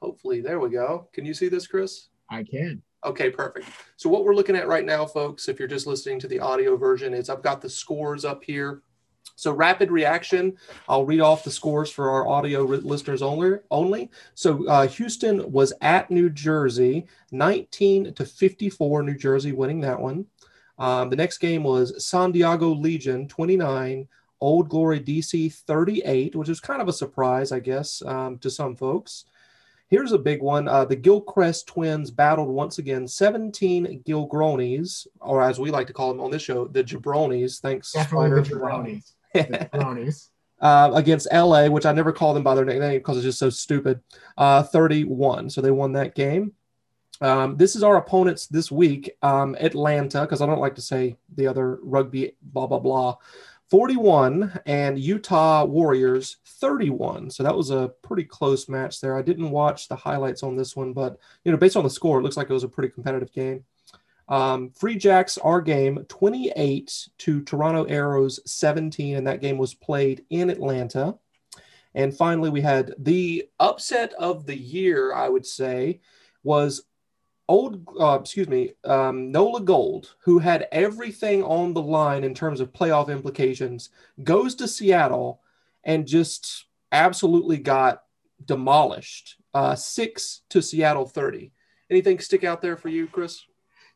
Hopefully, 0.01 0.41
there 0.41 0.59
we 0.59 0.69
go. 0.69 1.07
Can 1.13 1.25
you 1.25 1.33
see 1.33 1.47
this, 1.47 1.67
Chris? 1.67 2.09
I 2.29 2.43
can. 2.43 2.81
Okay, 3.03 3.29
perfect. 3.29 3.67
So 3.97 4.09
what 4.09 4.25
we're 4.25 4.35
looking 4.35 4.55
at 4.55 4.67
right 4.67 4.85
now, 4.85 5.05
folks, 5.05 5.47
if 5.47 5.59
you're 5.59 5.67
just 5.67 5.87
listening 5.87 6.19
to 6.19 6.27
the 6.27 6.39
audio 6.39 6.77
version, 6.77 7.13
is 7.13 7.29
I've 7.29 7.41
got 7.41 7.61
the 7.61 7.69
scores 7.69 8.25
up 8.25 8.43
here 8.43 8.81
so 9.41 9.51
rapid 9.51 9.89
reaction, 9.89 10.55
I'll 10.87 11.03
read 11.03 11.19
off 11.19 11.43
the 11.43 11.49
scores 11.49 11.89
for 11.89 12.11
our 12.11 12.27
audio 12.27 12.61
listeners 12.61 13.23
only. 13.23 13.57
Only. 13.71 14.11
So 14.35 14.67
uh, 14.67 14.85
Houston 14.85 15.51
was 15.51 15.73
at 15.81 16.11
New 16.11 16.29
Jersey, 16.29 17.07
19 17.31 18.13
to 18.13 18.23
54. 18.23 19.01
New 19.01 19.17
Jersey 19.17 19.51
winning 19.51 19.81
that 19.81 19.99
one. 19.99 20.27
Um, 20.77 21.09
the 21.09 21.15
next 21.15 21.39
game 21.39 21.63
was 21.63 22.05
San 22.05 22.31
Diego 22.31 22.69
Legion 22.69 23.27
29, 23.27 24.07
Old 24.41 24.69
Glory 24.69 24.99
DC 24.99 25.51
38, 25.51 26.35
which 26.35 26.47
is 26.47 26.59
kind 26.59 26.79
of 26.79 26.87
a 26.87 26.93
surprise, 26.93 27.51
I 27.51 27.61
guess, 27.61 28.03
um, 28.05 28.37
to 28.39 28.49
some 28.51 28.75
folks. 28.75 29.25
Here's 29.87 30.11
a 30.11 30.19
big 30.19 30.43
one. 30.43 30.67
Uh, 30.67 30.85
the 30.85 30.95
Gilchrist 30.95 31.65
twins 31.65 32.11
battled 32.11 32.47
once 32.47 32.77
again 32.77 33.07
17 33.07 34.03
Gilgronis, 34.05 35.07
or 35.19 35.41
as 35.41 35.59
we 35.59 35.71
like 35.71 35.87
to 35.87 35.93
call 35.93 36.09
them 36.09 36.21
on 36.21 36.29
this 36.29 36.43
show, 36.43 36.67
the 36.67 36.83
Jabronies. 36.83 37.59
Thanks, 37.59 37.91
Definitely 37.91 38.29
the 38.29 38.41
Jabronis. 38.41 39.13
Uh, 40.61 40.91
against 40.93 41.27
LA, 41.33 41.67
which 41.67 41.87
I 41.87 41.91
never 41.91 42.11
call 42.11 42.35
them 42.35 42.43
by 42.43 42.53
their 42.53 42.65
nickname 42.65 42.99
because 42.99 43.17
it's 43.17 43.25
just 43.25 43.39
so 43.39 43.49
stupid, 43.49 43.99
uh, 44.37 44.61
31. 44.61 45.49
So 45.49 45.59
they 45.59 45.71
won 45.71 45.93
that 45.93 46.13
game. 46.13 46.53
Um, 47.19 47.57
this 47.57 47.75
is 47.75 47.81
our 47.81 47.97
opponents 47.97 48.45
this 48.45 48.71
week 48.71 49.11
um, 49.23 49.55
Atlanta, 49.59 50.21
because 50.21 50.39
I 50.39 50.45
don't 50.45 50.59
like 50.59 50.75
to 50.75 50.81
say 50.81 51.17
the 51.35 51.47
other 51.47 51.79
rugby, 51.81 52.35
blah, 52.41 52.67
blah, 52.67 52.77
blah. 52.77 53.15
41 53.71 54.59
and 54.65 54.99
Utah 54.99 55.63
Warriors 55.63 56.37
31. 56.45 57.29
So 57.29 57.41
that 57.41 57.55
was 57.55 57.69
a 57.69 57.93
pretty 58.01 58.25
close 58.25 58.67
match 58.67 58.99
there. 58.99 59.17
I 59.17 59.21
didn't 59.21 59.49
watch 59.49 59.87
the 59.87 59.95
highlights 59.95 60.43
on 60.43 60.57
this 60.57 60.75
one, 60.75 60.91
but 60.91 61.17
you 61.45 61.51
know, 61.51 61.57
based 61.57 61.77
on 61.77 61.85
the 61.85 61.89
score, 61.89 62.19
it 62.19 62.23
looks 62.23 62.35
like 62.35 62.49
it 62.49 62.53
was 62.53 62.65
a 62.65 62.69
pretty 62.69 62.89
competitive 62.89 63.31
game. 63.31 63.63
Um, 64.31 64.69
Free 64.71 64.95
Jacks, 64.95 65.37
our 65.37 65.59
game 65.59 66.05
28 66.07 67.09
to 67.17 67.41
Toronto 67.41 67.83
Arrows 67.83 68.39
17, 68.45 69.17
and 69.17 69.27
that 69.27 69.41
game 69.41 69.57
was 69.57 69.73
played 69.73 70.23
in 70.29 70.49
Atlanta. 70.49 71.17
And 71.93 72.15
finally, 72.15 72.49
we 72.49 72.61
had 72.61 72.93
the 72.97 73.49
upset 73.59 74.13
of 74.13 74.45
the 74.45 74.57
year, 74.57 75.13
I 75.13 75.27
would 75.27 75.45
say, 75.45 75.99
was 76.43 76.85
old, 77.49 77.85
uh, 77.99 78.19
excuse 78.21 78.47
me, 78.47 78.71
um, 78.85 79.33
Nola 79.33 79.59
Gold, 79.59 80.15
who 80.19 80.39
had 80.39 80.65
everything 80.71 81.43
on 81.43 81.73
the 81.73 81.81
line 81.81 82.23
in 82.23 82.33
terms 82.33 82.61
of 82.61 82.71
playoff 82.71 83.09
implications, 83.09 83.89
goes 84.23 84.55
to 84.55 84.67
Seattle 84.69 85.41
and 85.83 86.07
just 86.07 86.67
absolutely 86.93 87.57
got 87.57 88.03
demolished. 88.45 89.35
Uh, 89.53 89.75
six 89.75 90.43
to 90.47 90.61
Seattle 90.61 91.05
30. 91.05 91.51
Anything 91.89 92.19
stick 92.19 92.45
out 92.45 92.61
there 92.61 92.77
for 92.77 92.87
you, 92.87 93.07
Chris? 93.07 93.43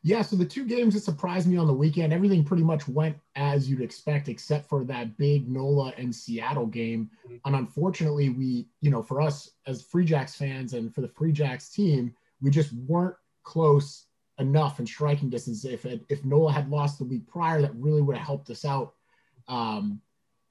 Yeah, 0.06 0.22
so 0.22 0.36
the 0.36 0.44
two 0.44 0.64
games 0.64 0.94
that 0.94 1.00
surprised 1.00 1.48
me 1.48 1.56
on 1.56 1.66
the 1.66 1.72
weekend, 1.72 2.12
everything 2.12 2.44
pretty 2.44 2.62
much 2.62 2.86
went 2.86 3.16
as 3.34 3.68
you'd 3.68 3.80
expect, 3.80 4.28
except 4.28 4.68
for 4.68 4.84
that 4.84 5.18
big 5.18 5.50
NOLA 5.50 5.94
and 5.98 6.14
Seattle 6.14 6.66
game. 6.66 7.10
Mm-hmm. 7.26 7.38
And 7.44 7.56
unfortunately, 7.56 8.28
we, 8.28 8.68
you 8.80 8.92
know, 8.92 9.02
for 9.02 9.20
us 9.20 9.50
as 9.66 9.82
Free 9.82 10.04
Jacks 10.04 10.36
fans 10.36 10.74
and 10.74 10.94
for 10.94 11.00
the 11.00 11.08
Free 11.08 11.32
Jacks 11.32 11.70
team, 11.70 12.14
we 12.40 12.52
just 12.52 12.72
weren't 12.72 13.16
close 13.42 14.06
enough 14.38 14.78
in 14.78 14.86
striking 14.86 15.28
distance. 15.28 15.64
If 15.64 15.84
it, 15.84 16.04
if 16.08 16.24
Nola 16.24 16.52
had 16.52 16.70
lost 16.70 16.98
the 16.98 17.04
week 17.04 17.26
prior, 17.26 17.60
that 17.60 17.74
really 17.74 18.00
would 18.00 18.16
have 18.16 18.24
helped 18.24 18.48
us 18.50 18.64
out. 18.64 18.94
Um, 19.48 20.00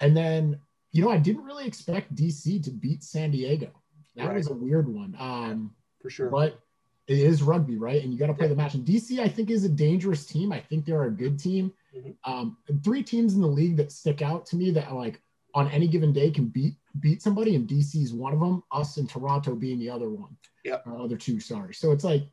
and 0.01 0.17
then, 0.17 0.59
you 0.91 1.01
know, 1.01 1.11
I 1.11 1.17
didn't 1.17 1.45
really 1.45 1.65
expect 1.65 2.13
DC 2.13 2.61
to 2.61 2.71
beat 2.71 3.05
San 3.05 3.31
Diego. 3.31 3.69
That 4.17 4.27
right. 4.27 4.35
was 4.35 4.49
a 4.49 4.53
weird 4.53 4.93
one. 4.93 5.15
Um, 5.17 5.73
For 6.01 6.09
sure. 6.09 6.29
But 6.29 6.59
it 7.07 7.19
is 7.19 7.43
rugby, 7.43 7.77
right? 7.77 8.03
And 8.03 8.11
you 8.11 8.17
got 8.17 8.27
to 8.27 8.33
play 8.33 8.47
the 8.47 8.55
match. 8.55 8.73
And 8.73 8.85
DC, 8.85 9.19
I 9.19 9.27
think, 9.27 9.51
is 9.51 9.63
a 9.63 9.69
dangerous 9.69 10.25
team. 10.25 10.51
I 10.51 10.59
think 10.59 10.85
they're 10.85 11.03
a 11.03 11.11
good 11.11 11.39
team. 11.39 11.71
Mm-hmm. 11.95 12.31
Um, 12.31 12.57
three 12.83 13.03
teams 13.03 13.35
in 13.35 13.41
the 13.41 13.47
league 13.47 13.77
that 13.77 13.91
stick 13.91 14.21
out 14.21 14.45
to 14.47 14.55
me 14.55 14.71
that 14.71 14.93
like 14.93 15.21
on 15.53 15.69
any 15.71 15.87
given 15.87 16.11
day 16.11 16.31
can 16.31 16.47
beat 16.47 16.75
beat 16.99 17.21
somebody, 17.21 17.55
and 17.55 17.67
DC 17.67 18.01
is 18.01 18.13
one 18.13 18.33
of 18.33 18.39
them. 18.39 18.63
Us 18.71 18.97
and 18.97 19.09
Toronto 19.09 19.55
being 19.55 19.79
the 19.79 19.89
other 19.89 20.09
one. 20.09 20.35
Yeah. 20.63 20.77
Uh, 20.87 21.03
other 21.03 21.17
two, 21.17 21.39
sorry. 21.39 21.73
So 21.73 21.91
it's 21.91 22.03
like 22.03 22.23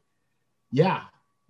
yeah, 0.72 1.02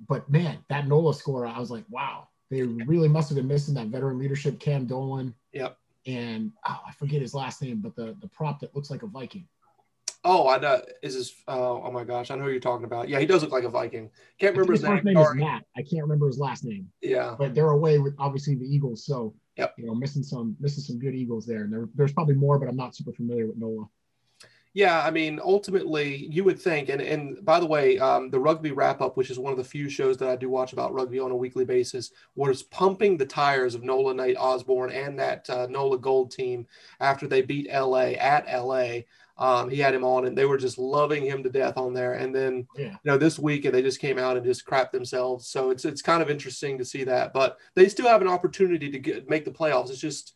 but 0.08 0.28
man, 0.28 0.58
that 0.68 0.88
NOLA 0.88 1.14
score, 1.14 1.46
I 1.46 1.58
was 1.58 1.70
like, 1.70 1.84
wow, 1.88 2.28
they 2.50 2.62
really 2.62 3.08
must 3.08 3.28
have 3.28 3.36
been 3.36 3.46
missing 3.46 3.74
that 3.74 3.86
veteran 3.86 4.18
leadership, 4.18 4.58
Cam 4.60 4.86
Dolan. 4.86 5.34
Yep. 5.52 5.76
and 6.06 6.50
oh, 6.66 6.80
I 6.86 6.92
forget 6.92 7.22
his 7.22 7.34
last 7.34 7.62
name, 7.62 7.80
but 7.80 7.94
the 7.94 8.16
the 8.20 8.28
prop 8.28 8.60
that 8.60 8.74
looks 8.74 8.90
like 8.90 9.02
a 9.02 9.06
Viking. 9.06 9.46
Oh, 10.24 10.48
I 10.48 10.58
know. 10.58 10.80
Is 11.02 11.14
this? 11.14 11.34
Oh, 11.48 11.82
oh 11.84 11.90
my 11.90 12.04
gosh, 12.04 12.30
I 12.30 12.36
know 12.36 12.44
who 12.44 12.50
you're 12.50 12.60
talking 12.60 12.84
about. 12.84 13.08
Yeah, 13.08 13.18
he 13.18 13.26
does 13.26 13.42
look 13.42 13.50
like 13.50 13.64
a 13.64 13.68
Viking. 13.68 14.10
Can't 14.38 14.54
remember 14.56 14.72
his 14.72 14.82
name. 14.82 15.16
is 15.16 15.34
Matt. 15.34 15.64
I 15.76 15.82
can't 15.82 16.02
remember 16.02 16.26
his 16.28 16.38
last 16.38 16.64
name, 16.64 16.88
Yeah, 17.00 17.34
but 17.38 17.54
they're 17.54 17.70
away 17.70 17.98
with 17.98 18.14
obviously 18.18 18.54
the 18.54 18.64
Eagles. 18.64 19.04
So 19.04 19.34
Yep. 19.56 19.74
you 19.78 19.86
know, 19.86 19.94
missing 19.94 20.22
some 20.22 20.56
missing 20.60 20.82
some 20.84 20.98
good 20.98 21.14
Eagles 21.14 21.44
there, 21.44 21.64
and 21.64 21.72
there, 21.72 21.88
there's 21.94 22.12
probably 22.12 22.34
more, 22.34 22.58
but 22.58 22.68
I'm 22.68 22.76
not 22.76 22.94
super 22.94 23.12
familiar 23.12 23.46
with 23.46 23.56
Nola. 23.56 23.86
Yeah. 24.74 25.02
I 25.04 25.10
mean, 25.10 25.40
ultimately, 25.42 26.26
you 26.30 26.44
would 26.44 26.60
think. 26.60 26.88
And 26.88 27.00
and 27.00 27.44
by 27.44 27.60
the 27.60 27.66
way, 27.66 27.98
um, 27.98 28.30
the 28.30 28.40
rugby 28.40 28.72
wrap 28.72 29.00
up, 29.00 29.16
which 29.16 29.30
is 29.30 29.38
one 29.38 29.52
of 29.52 29.58
the 29.58 29.64
few 29.64 29.88
shows 29.88 30.16
that 30.18 30.28
I 30.28 30.36
do 30.36 30.48
watch 30.48 30.72
about 30.72 30.94
rugby 30.94 31.18
on 31.18 31.30
a 31.30 31.36
weekly 31.36 31.64
basis, 31.64 32.10
was 32.34 32.62
pumping 32.62 33.16
the 33.16 33.26
tires 33.26 33.74
of 33.74 33.82
Nola 33.84 34.14
Nate 34.14 34.36
Osborne 34.38 34.90
and 34.92 35.18
that 35.18 35.48
uh, 35.50 35.66
Nola 35.68 35.98
Gold 35.98 36.30
team 36.30 36.66
after 37.00 37.26
they 37.26 37.42
beat 37.42 37.68
LA 37.72 38.12
at 38.18 38.46
LA. 38.46 39.00
Um, 39.38 39.70
he 39.70 39.78
had 39.78 39.94
him 39.94 40.04
on, 40.04 40.26
and 40.26 40.36
they 40.36 40.44
were 40.44 40.58
just 40.58 40.78
loving 40.78 41.24
him 41.24 41.42
to 41.42 41.48
death 41.50 41.76
on 41.78 41.94
there. 41.94 42.12
And 42.14 42.34
then 42.34 42.66
Yeah. 42.76 42.90
you 42.92 42.98
know 43.04 43.18
this 43.18 43.38
week 43.38 43.64
and 43.64 43.74
they 43.74 43.82
just 43.82 43.98
came 43.98 44.18
out 44.18 44.36
and 44.36 44.44
just 44.46 44.64
crapped 44.66 44.92
themselves 44.92 45.48
so 45.48 45.70
it's 45.70 45.84
it's 45.84 46.02
kind 46.02 46.22
of 46.22 46.30
interesting 46.30 46.78
to 46.78 46.84
see 46.84 47.02
that 47.04 47.32
but 47.32 47.58
they 47.74 47.88
still 47.88 48.06
have 48.08 48.20
an 48.22 48.28
opportunity 48.28 48.90
to 48.90 48.98
get 48.98 49.28
make 49.28 49.44
the 49.44 49.50
playoffs 49.50 49.90
it's 49.90 49.98
just 49.98 50.34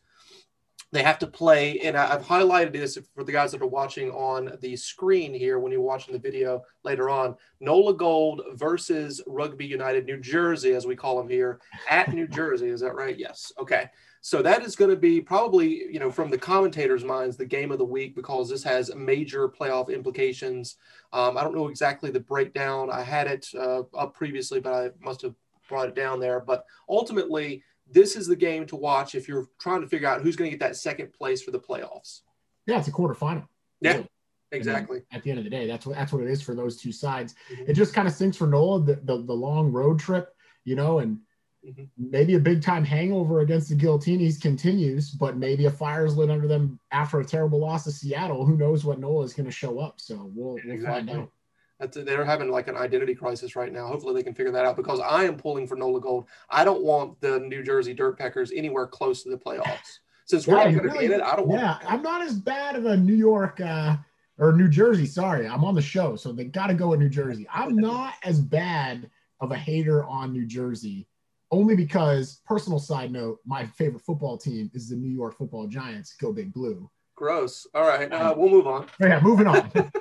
they 0.91 1.03
have 1.03 1.19
to 1.19 1.27
play 1.27 1.79
and 1.79 1.97
i've 1.97 2.23
highlighted 2.23 2.71
this 2.71 2.97
for 3.13 3.23
the 3.23 3.31
guys 3.31 3.51
that 3.51 3.61
are 3.61 3.67
watching 3.67 4.09
on 4.11 4.57
the 4.61 4.75
screen 4.75 5.33
here 5.33 5.59
when 5.59 5.71
you're 5.71 5.81
watching 5.81 6.13
the 6.13 6.19
video 6.19 6.61
later 6.83 7.09
on 7.09 7.35
nola 7.59 7.93
gold 7.93 8.41
versus 8.53 9.21
rugby 9.27 9.65
united 9.65 10.05
new 10.05 10.17
jersey 10.17 10.73
as 10.73 10.85
we 10.85 10.95
call 10.95 11.17
them 11.17 11.29
here 11.29 11.59
at 11.89 12.13
new 12.13 12.27
jersey 12.27 12.67
is 12.67 12.81
that 12.81 12.95
right 12.95 13.17
yes 13.17 13.51
okay 13.59 13.89
so 14.27 14.41
that 14.41 14.61
is 14.61 14.75
going 14.75 14.91
to 14.91 14.97
be 14.97 15.21
probably, 15.21 15.85
you 15.89 15.99
know, 15.99 16.11
from 16.11 16.29
the 16.29 16.37
commentators' 16.37 17.05
minds, 17.05 17.37
the 17.37 17.45
game 17.45 17.71
of 17.71 17.77
the 17.77 17.85
week 17.85 18.13
because 18.13 18.49
this 18.49 18.61
has 18.63 18.93
major 18.93 19.47
playoff 19.47 19.93
implications. 19.93 20.75
Um, 21.13 21.37
I 21.37 21.43
don't 21.43 21.55
know 21.55 21.69
exactly 21.69 22.11
the 22.11 22.19
breakdown. 22.19 22.89
I 22.91 23.03
had 23.03 23.27
it 23.27 23.47
uh, 23.57 23.83
up 23.97 24.15
previously, 24.15 24.59
but 24.59 24.73
I 24.73 24.89
must 24.99 25.21
have 25.21 25.33
brought 25.69 25.87
it 25.87 25.95
down 25.95 26.19
there. 26.19 26.41
But 26.41 26.65
ultimately, 26.89 27.63
this 27.91 28.15
is 28.15 28.27
the 28.27 28.35
game 28.35 28.65
to 28.67 28.75
watch 28.75 29.15
if 29.15 29.27
you're 29.27 29.47
trying 29.59 29.81
to 29.81 29.87
figure 29.87 30.07
out 30.07 30.21
who's 30.21 30.35
going 30.35 30.49
to 30.51 30.57
get 30.57 30.65
that 30.65 30.75
second 30.75 31.13
place 31.13 31.41
for 31.41 31.51
the 31.51 31.59
playoffs. 31.59 32.21
Yeah, 32.65 32.79
it's 32.79 32.87
a 32.87 32.91
quarterfinal. 32.91 33.47
Yeah, 33.81 33.93
Really. 33.93 34.07
exactly. 34.51 35.01
At 35.11 35.23
the 35.23 35.29
end 35.29 35.39
of 35.39 35.43
the 35.45 35.49
day, 35.51 35.67
that's 35.67 35.85
what 35.85 35.95
that's 35.95 36.11
what 36.11 36.21
it 36.23 36.29
is 36.29 36.41
for 36.41 36.53
those 36.55 36.77
two 36.77 36.91
sides. 36.91 37.35
Mhm. 37.49 37.69
It 37.69 37.73
just 37.73 37.93
kind 37.93 38.07
of 38.07 38.13
stinks 38.13 38.37
for 38.37 38.47
Nola 38.47 38.83
the, 38.83 38.95
the 38.95 39.23
the 39.23 39.33
long 39.33 39.71
road 39.71 39.99
trip, 39.99 40.35
you 40.65 40.75
know, 40.75 40.99
and 40.99 41.19
Mhm. 41.65 41.89
maybe 41.97 42.35
a 42.35 42.39
big 42.39 42.61
time 42.61 42.83
hangover 42.85 43.39
against 43.41 43.69
the 43.69 43.75
Giltinis 43.75 44.39
continues, 44.41 45.11
but 45.11 45.37
maybe 45.37 45.65
a 45.65 45.71
fire's 45.71 46.15
lit 46.15 46.29
under 46.29 46.47
them 46.47 46.79
after 46.91 47.19
a 47.19 47.25
terrible 47.25 47.59
loss 47.59 47.83
to 47.85 47.91
Seattle. 47.91 48.45
Who 48.45 48.57
knows 48.57 48.85
what 48.85 48.99
Nola 48.99 49.23
is 49.25 49.33
going 49.33 49.47
to 49.47 49.51
show 49.51 49.79
up? 49.79 49.99
So 49.99 50.31
we'll 50.35 50.57
we'll 50.65 50.81
find 50.83 51.09
out. 51.09 51.31
That's, 51.79 51.95
they're 51.95 52.25
having 52.25 52.49
like 52.49 52.67
an 52.67 52.75
identity 52.75 53.13
crisis 53.13 53.55
right 53.55 53.71
now. 53.71 53.85
Hopefully, 53.87 54.13
they 54.15 54.23
can 54.23 54.33
figure 54.33 54.51
that 54.51 54.65
out 54.65 54.75
because 54.75 54.99
I 54.99 55.25
am 55.25 55.37
pulling 55.37 55.67
for 55.67 55.75
Nola 55.75 56.01
Gold. 56.01 56.25
I 56.49 56.63
don't 56.63 56.81
want 56.83 57.19
the 57.21 57.39
New 57.39 57.61
Jersey 57.63 57.93
Dirt 57.93 58.17
Peckers 58.17 58.51
anywhere 58.55 58.87
close 58.87 59.21
to 59.23 59.29
the 59.29 59.37
playoffs. 59.37 59.99
Since 60.25 60.47
we're 60.47 60.57
Yeah, 60.57 60.63
not 60.63 60.71
you 60.71 60.77
going 60.79 60.89
to 60.89 60.93
really- 60.95 61.07
be 61.07 61.13
in 61.13 61.19
it, 61.19 61.23
I 61.23 61.35
don't 61.35 61.47
want. 61.47 61.61
Yeah, 61.61 61.77
I'm 61.87 62.01
not 62.01 62.21
as 62.23 62.33
bad 62.39 62.75
of 62.75 62.85
a 62.85 62.97
New 62.97 63.13
York 63.15 63.61
uh, 63.61 63.95
or 64.39 64.53
New 64.53 64.67
Jersey. 64.67 65.05
Sorry, 65.05 65.47
I'm 65.47 65.63
on 65.63 65.75
the 65.75 65.81
show, 65.81 66.15
so 66.15 66.31
they 66.31 66.45
got 66.45 66.67
to 66.67 66.73
go 66.73 66.93
in 66.93 66.99
New 66.99 67.09
Jersey. 67.09 67.47
I'm 67.53 67.75
not 67.75 68.15
as 68.23 68.41
bad 68.41 69.09
of 69.39 69.51
a 69.51 69.55
hater 69.55 70.03
on 70.05 70.33
New 70.33 70.45
Jersey, 70.47 71.07
only 71.51 71.75
because 71.75 72.41
personal 72.45 72.79
side 72.79 73.11
note, 73.11 73.39
my 73.45 73.65
favorite 73.67 74.01
football 74.01 74.35
team 74.37 74.71
is 74.73 74.89
the 74.89 74.95
New 74.95 75.11
York 75.11 75.37
Football 75.37 75.67
Giants. 75.67 76.15
Go 76.19 76.33
Big 76.33 76.51
Blue. 76.51 76.89
Gross. 77.15 77.65
All 77.75 77.87
right, 77.87 78.11
uh, 78.11 78.33
we'll 78.35 78.49
move 78.49 78.65
on. 78.67 78.87
Yeah, 78.99 79.19
moving 79.21 79.45
on. 79.47 79.71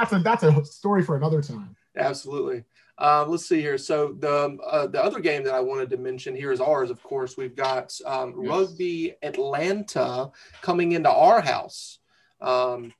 that's 0.00 0.12
a 0.12 0.18
that's 0.18 0.42
a 0.42 0.64
story 0.64 1.02
for 1.02 1.16
another 1.16 1.42
time. 1.42 1.76
Absolutely. 1.96 2.64
Um, 2.98 3.30
let's 3.30 3.46
see 3.46 3.60
here. 3.60 3.78
So 3.78 4.14
the 4.18 4.58
uh, 4.66 4.86
the 4.86 5.02
other 5.02 5.20
game 5.20 5.42
that 5.44 5.54
I 5.54 5.60
wanted 5.60 5.90
to 5.90 5.96
mention 5.96 6.36
here 6.36 6.52
is 6.52 6.60
ours. 6.60 6.90
Of 6.90 7.02
course, 7.02 7.36
we've 7.36 7.56
got 7.56 7.98
um, 8.04 8.34
Yes. 8.40 8.50
Rugby 8.50 9.14
Atlanta 9.22 10.30
coming 10.60 10.92
into 10.92 11.10
our 11.10 11.40
house 11.40 11.98
um, 12.40 12.92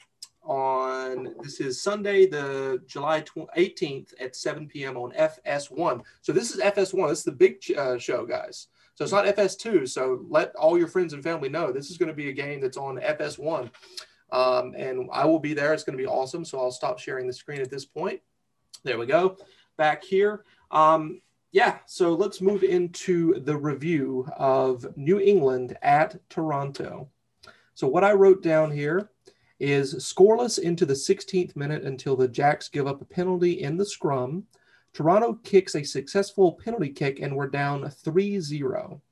on 0.43 1.35
this 1.43 1.61
is 1.61 1.83
Sunday, 1.83 2.27
the 2.27 2.81
July 2.87 3.25
eighteenth 3.57 4.15
at 4.19 4.35
seven 4.37 4.67
p.m. 4.67 4.97
on 4.97 5.13
FS1. 5.13 6.03
So 6.23 6.33
this 6.33 6.51
is 6.51 6.61
FS1. 6.61 7.09
This 7.09 7.19
is 7.19 7.25
the 7.25 7.33
big 7.33 7.59
uh, 7.77 7.99
show, 7.99 8.25
guys. 8.25 8.69
So 8.95 9.05
it's 9.05 9.13
not 9.13 9.25
FS2. 9.25 9.89
So 9.89 10.27
let 10.29 10.55
all 10.57 10.77
your 10.77 10.89
friends 10.89 11.15
and 11.15 11.23
family 11.23 11.49
know 11.49 11.73
this 11.73 11.91
is 11.91 11.97
going 11.97 12.11
to 12.11 12.15
be 12.15 12.29
a 12.29 12.35
game 12.35 12.61
that's 12.61 12.77
on 12.77 12.97
FS1. 12.99 13.71
Um, 14.33 14.75
and 14.77 15.09
I 15.13 15.25
will 15.25 15.41
be 15.41 15.55
there. 15.55 15.73
It's 15.73 15.85
going 15.85 15.97
to 15.97 16.03
be 16.03 16.09
awesome. 16.09 16.45
So 16.45 16.61
I'll 16.61 16.71
stop 16.71 16.99
sharing 16.99 17.27
the 17.27 17.33
screen 17.33 17.61
at 17.61 17.71
this 17.71 17.85
point. 17.85 18.21
There 18.85 18.99
we 18.99 19.07
go. 19.07 19.37
Back 19.77 20.05
here. 20.05 20.45
Um, 20.71 21.21
yeah, 21.53 21.79
so 21.87 22.15
let's 22.15 22.41
move 22.41 22.63
into 22.63 23.41
the 23.41 23.57
review 23.57 24.29
of 24.37 24.87
New 24.97 25.19
England 25.19 25.77
at 25.83 26.17
Toronto. 26.29 27.09
So, 27.75 27.89
what 27.89 28.05
I 28.05 28.13
wrote 28.13 28.43
down 28.43 28.71
here 28.71 29.11
is 29.59 29.95
scoreless 29.97 30.61
into 30.61 30.87
the 30.87 30.95
16th 30.95 31.57
minute 31.57 31.83
until 31.83 32.15
the 32.15 32.29
Jacks 32.29 32.69
give 32.69 32.87
up 32.87 33.03
a 33.03 33.05
penalty 33.05 33.63
in 33.63 33.77
the 33.77 33.85
scrum. 33.85 34.45
Toronto 34.93 35.35
kicks 35.43 35.75
a 35.75 35.83
successful 35.83 36.53
penalty 36.53 36.91
kick, 36.91 37.21
and 37.21 37.35
we're 37.35 37.49
down 37.49 37.89
3 37.91 38.41
0. 38.41 39.03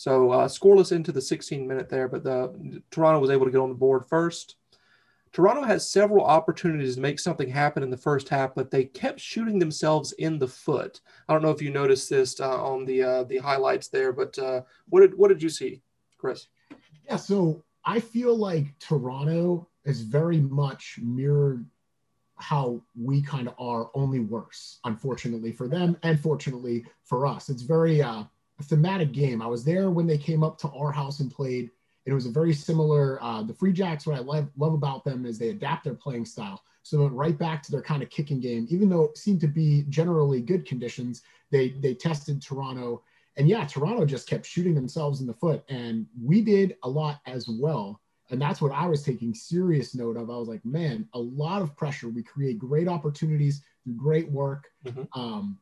So, 0.00 0.30
uh, 0.30 0.48
scoreless 0.48 0.92
into 0.92 1.12
the 1.12 1.20
16 1.20 1.68
minute 1.68 1.90
there, 1.90 2.08
but 2.08 2.24
the 2.24 2.82
Toronto 2.90 3.20
was 3.20 3.28
able 3.28 3.44
to 3.44 3.52
get 3.52 3.60
on 3.60 3.68
the 3.68 3.74
board 3.74 4.06
first. 4.06 4.56
Toronto 5.30 5.62
has 5.62 5.90
several 5.90 6.24
opportunities 6.24 6.94
to 6.94 7.02
make 7.02 7.20
something 7.20 7.50
happen 7.50 7.82
in 7.82 7.90
the 7.90 7.98
first 7.98 8.30
half, 8.30 8.54
but 8.54 8.70
they 8.70 8.84
kept 8.84 9.20
shooting 9.20 9.58
themselves 9.58 10.12
in 10.12 10.38
the 10.38 10.48
foot. 10.48 11.02
I 11.28 11.34
don't 11.34 11.42
know 11.42 11.50
if 11.50 11.60
you 11.60 11.70
noticed 11.70 12.08
this 12.08 12.40
uh, 12.40 12.64
on 12.64 12.86
the 12.86 13.02
uh, 13.02 13.24
the 13.24 13.36
highlights 13.36 13.88
there, 13.88 14.10
but 14.14 14.38
uh, 14.38 14.62
what 14.88 15.02
did 15.02 15.18
what 15.18 15.28
did 15.28 15.42
you 15.42 15.50
see, 15.50 15.82
Chris? 16.16 16.46
Yeah, 17.04 17.16
so 17.16 17.62
I 17.84 18.00
feel 18.00 18.34
like 18.34 18.78
Toronto 18.78 19.68
is 19.84 20.00
very 20.00 20.38
much 20.40 20.98
mirrored 21.02 21.66
how 22.36 22.80
we 22.98 23.20
kind 23.20 23.48
of 23.48 23.54
are, 23.58 23.90
only 23.92 24.20
worse, 24.20 24.80
unfortunately 24.84 25.52
for 25.52 25.68
them 25.68 25.98
and 26.02 26.18
fortunately 26.18 26.86
for 27.04 27.26
us. 27.26 27.50
It's 27.50 27.60
very 27.60 28.00
uh, 28.00 28.24
thematic 28.64 29.12
game. 29.12 29.42
I 29.42 29.46
was 29.46 29.64
there 29.64 29.90
when 29.90 30.06
they 30.06 30.18
came 30.18 30.42
up 30.42 30.58
to 30.58 30.68
our 30.70 30.92
house 30.92 31.20
and 31.20 31.30
played. 31.30 31.70
And 32.06 32.12
it 32.12 32.14
was 32.14 32.26
a 32.26 32.30
very 32.30 32.54
similar. 32.54 33.22
Uh, 33.22 33.42
the 33.42 33.54
Free 33.54 33.72
Jacks, 33.72 34.06
what 34.06 34.16
I 34.16 34.20
love, 34.20 34.48
love 34.56 34.72
about 34.72 35.04
them 35.04 35.26
is 35.26 35.38
they 35.38 35.50
adapt 35.50 35.84
their 35.84 35.94
playing 35.94 36.24
style. 36.24 36.62
So 36.82 36.96
they 36.96 37.02
went 37.02 37.14
right 37.14 37.38
back 37.38 37.62
to 37.64 37.70
their 37.70 37.82
kind 37.82 38.02
of 38.02 38.08
kicking 38.08 38.40
game, 38.40 38.66
even 38.70 38.88
though 38.88 39.04
it 39.04 39.18
seemed 39.18 39.40
to 39.42 39.46
be 39.48 39.84
generally 39.90 40.40
good 40.40 40.66
conditions. 40.66 41.22
They 41.50 41.70
they 41.70 41.94
tested 41.94 42.40
Toronto 42.40 43.02
and 43.36 43.48
yeah, 43.48 43.64
Toronto 43.64 44.04
just 44.04 44.28
kept 44.28 44.44
shooting 44.44 44.74
themselves 44.74 45.20
in 45.20 45.26
the 45.26 45.34
foot, 45.34 45.64
and 45.68 46.06
we 46.22 46.40
did 46.42 46.76
a 46.82 46.88
lot 46.88 47.20
as 47.26 47.48
well. 47.48 48.00
And 48.30 48.40
that's 48.40 48.60
what 48.60 48.72
I 48.72 48.86
was 48.86 49.02
taking 49.02 49.34
serious 49.34 49.94
note 49.94 50.16
of. 50.16 50.30
I 50.30 50.36
was 50.36 50.48
like, 50.48 50.64
man, 50.64 51.08
a 51.14 51.18
lot 51.18 51.62
of 51.62 51.74
pressure. 51.76 52.08
We 52.08 52.22
create 52.22 52.58
great 52.58 52.86
opportunities 52.86 53.62
through 53.82 53.94
great 53.94 54.30
work 54.30 54.68
Mhm. 54.84 55.08
um, 55.14 55.58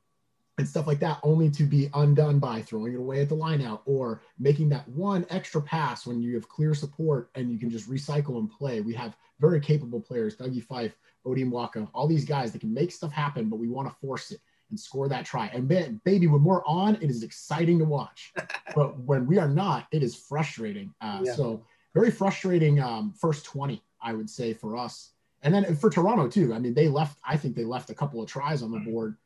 and 0.59 0.69
stuff 0.69 0.87
like 0.87 0.99
that, 1.01 1.21
only 1.23 1.51
to 1.51 1.63
be 1.63 1.89
undone 1.95 2.39
by 2.39 2.61
throwing 2.61 2.93
it 2.93 2.99
away 2.99 3.21
at 3.21 3.29
the 3.29 3.35
line 3.35 3.63
out 3.63 3.83
or 3.87 4.21
making 4.39 4.69
that 4.69 4.87
one 4.89 5.25
extra 5.31 5.63
pass 5.63 6.07
when 6.07 6.21
you 6.21 6.35
have 6.35 6.49
clear 6.49 6.75
support 6.75 7.31
and 7.37 7.51
you 7.51 7.59
can 7.59 7.71
just 7.71 7.89
recycle 7.89 8.39
and 8.39 8.51
play. 8.51 8.81
We 8.81 8.95
have 8.95 9.17
very 9.39 9.61
capable 9.61 10.01
players, 10.01 10.37
Dougie 10.37 10.65
Fife, 10.65 10.97
Odin 11.25 11.51
Waka, 11.51 11.89
all 11.95 12.09
these 12.09 12.25
guys 12.25 12.53
that 12.53 12.61
can 12.61 12.75
make 12.75 12.91
stuff 12.91 13.13
happen, 13.13 13.49
but 13.49 13.57
we 13.57 13.69
want 13.69 13.89
to 13.89 13.95
force 14.01 14.33
it 14.33 14.41
and 14.71 14.79
score 14.79 15.09
that 15.09 15.25
try. 15.25 15.47
And 15.55 15.69
ba- 15.69 15.95
baby, 16.05 16.27
when 16.27 16.43
we're 16.43 16.65
on, 16.65 16.97
it 16.97 17.09
is 17.09 17.23
exciting 17.23 17.79
to 17.79 17.85
watch. 17.85 18.33
but 18.75 18.99
when 18.99 19.27
we 19.27 19.39
are 19.39 19.49
not, 19.49 19.87
it 19.93 20.03
is 20.03 20.15
frustrating. 20.15 20.93
Uh, 21.01 21.21
Yeah. 21.23 21.35
So 21.35 21.65
very 21.95 22.11
frustrating 22.11 22.81
um, 22.81 23.13
first 23.13 23.45
20, 23.47 23.83
I 24.03 24.13
would 24.13 24.29
say, 24.29 24.53
for 24.53 24.77
us. 24.77 25.13
And 25.43 25.55
then 25.55 25.77
for 25.77 25.89
Toronto 25.89 26.29
too. 26.29 26.53
I 26.53 26.59
mean, 26.59 26.75
they 26.75 26.89
left. 26.89 27.19
I 27.25 27.37
think 27.37 27.55
they 27.55 27.65
left 27.65 27.91
a 27.91 27.95
couple 27.95 28.21
of 28.21 28.29
tries 28.29 28.61
on 28.63 28.73
the 28.73 28.81
board. 28.81 29.17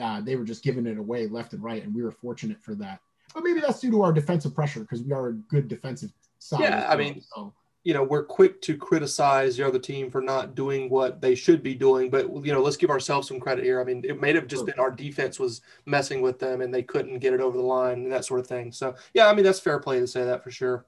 Uh, 0.00 0.20
they 0.20 0.36
were 0.36 0.44
just 0.44 0.62
giving 0.62 0.86
it 0.86 0.98
away 0.98 1.26
left 1.26 1.52
and 1.52 1.62
right, 1.62 1.82
and 1.82 1.94
we 1.94 2.02
were 2.02 2.10
fortunate 2.12 2.62
for 2.62 2.74
that. 2.76 3.00
But 3.34 3.44
maybe 3.44 3.60
that's 3.60 3.80
due 3.80 3.90
to 3.90 4.02
our 4.02 4.12
defensive 4.12 4.54
pressure 4.54 4.80
because 4.80 5.02
we 5.02 5.12
are 5.12 5.28
a 5.28 5.32
good 5.32 5.68
defensive 5.68 6.12
side. 6.38 6.60
Yeah, 6.60 6.86
I 6.88 6.96
mean, 6.96 7.20
so 7.34 7.52
You 7.84 7.94
know, 7.94 8.04
we're 8.04 8.24
quick 8.24 8.62
to 8.62 8.76
criticize 8.76 9.56
the 9.56 9.66
other 9.66 9.78
team 9.78 10.08
for 10.10 10.20
not 10.22 10.54
doing 10.54 10.88
what 10.88 11.20
they 11.20 11.34
should 11.34 11.62
be 11.64 11.74
doing, 11.74 12.10
but 12.10 12.30
you 12.44 12.52
know, 12.52 12.62
let's 12.62 12.76
give 12.76 12.90
ourselves 12.90 13.26
some 13.26 13.40
credit 13.40 13.64
here. 13.64 13.80
I 13.80 13.84
mean, 13.84 14.04
it 14.04 14.20
may 14.20 14.32
have 14.34 14.46
just 14.46 14.60
Sure. 14.60 14.66
been 14.66 14.78
our 14.78 14.90
defense 14.92 15.40
was 15.40 15.62
messing 15.84 16.22
with 16.22 16.38
them 16.38 16.60
and 16.60 16.72
they 16.72 16.84
couldn't 16.84 17.18
get 17.18 17.32
it 17.34 17.40
over 17.40 17.56
the 17.56 17.62
line 17.64 18.04
and 18.04 18.12
that 18.12 18.24
sort 18.24 18.38
of 18.38 18.46
thing. 18.46 18.70
So, 18.70 18.94
yeah, 19.14 19.26
I 19.28 19.34
mean, 19.34 19.44
that's 19.44 19.58
fair 19.58 19.80
play 19.80 19.98
to 19.98 20.06
say 20.06 20.24
that 20.24 20.44
for 20.44 20.50
sure. 20.52 20.86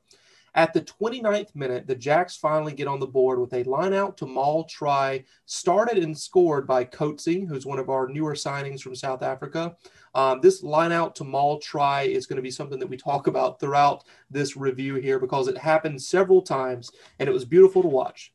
At 0.56 0.72
the 0.72 0.82
29th 0.82 1.56
minute, 1.56 1.88
the 1.88 1.96
Jacks 1.96 2.36
finally 2.36 2.72
get 2.72 2.86
on 2.86 3.00
the 3.00 3.06
board 3.06 3.40
with 3.40 3.52
a 3.54 3.64
line 3.64 3.92
out 3.92 4.16
to 4.18 4.26
maul 4.26 4.64
try, 4.64 5.24
started 5.46 5.98
and 5.98 6.16
scored 6.16 6.64
by 6.64 6.84
Coetzee, 6.84 7.46
who's 7.48 7.66
one 7.66 7.80
of 7.80 7.90
our 7.90 8.06
newer 8.06 8.34
signings 8.34 8.80
from 8.80 8.94
South 8.94 9.24
Africa. 9.24 9.74
Um, 10.14 10.40
this 10.40 10.62
line 10.62 10.92
out 10.92 11.16
to 11.16 11.24
maul 11.24 11.58
try 11.58 12.02
is 12.02 12.26
going 12.26 12.36
to 12.36 12.42
be 12.42 12.52
something 12.52 12.78
that 12.78 12.88
we 12.88 12.96
talk 12.96 13.26
about 13.26 13.58
throughout 13.58 14.04
this 14.30 14.56
review 14.56 14.94
here 14.94 15.18
because 15.18 15.48
it 15.48 15.58
happened 15.58 16.00
several 16.00 16.40
times 16.40 16.88
and 17.18 17.28
it 17.28 17.32
was 17.32 17.44
beautiful 17.44 17.82
to 17.82 17.88
watch. 17.88 18.32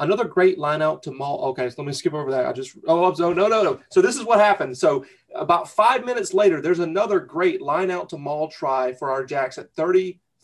Another 0.00 0.24
great 0.24 0.58
line 0.58 0.82
out 0.82 1.04
to 1.04 1.12
maul. 1.12 1.44
Okay, 1.50 1.70
so 1.70 1.76
let 1.78 1.86
me 1.86 1.92
skip 1.92 2.14
over 2.14 2.32
that. 2.32 2.46
I 2.46 2.52
just 2.52 2.76
oh 2.88 3.14
so 3.14 3.32
no 3.32 3.46
no 3.46 3.62
no. 3.62 3.78
So 3.92 4.02
this 4.02 4.16
is 4.16 4.24
what 4.24 4.40
happened. 4.40 4.76
So 4.76 5.04
about 5.36 5.70
five 5.70 6.04
minutes 6.04 6.34
later, 6.34 6.60
there's 6.60 6.80
another 6.80 7.20
great 7.20 7.62
line 7.62 7.88
out 7.88 8.08
to 8.08 8.18
maul 8.18 8.48
try 8.48 8.92
for 8.94 9.12
our 9.12 9.24
Jacks 9.24 9.58
at 9.58 9.72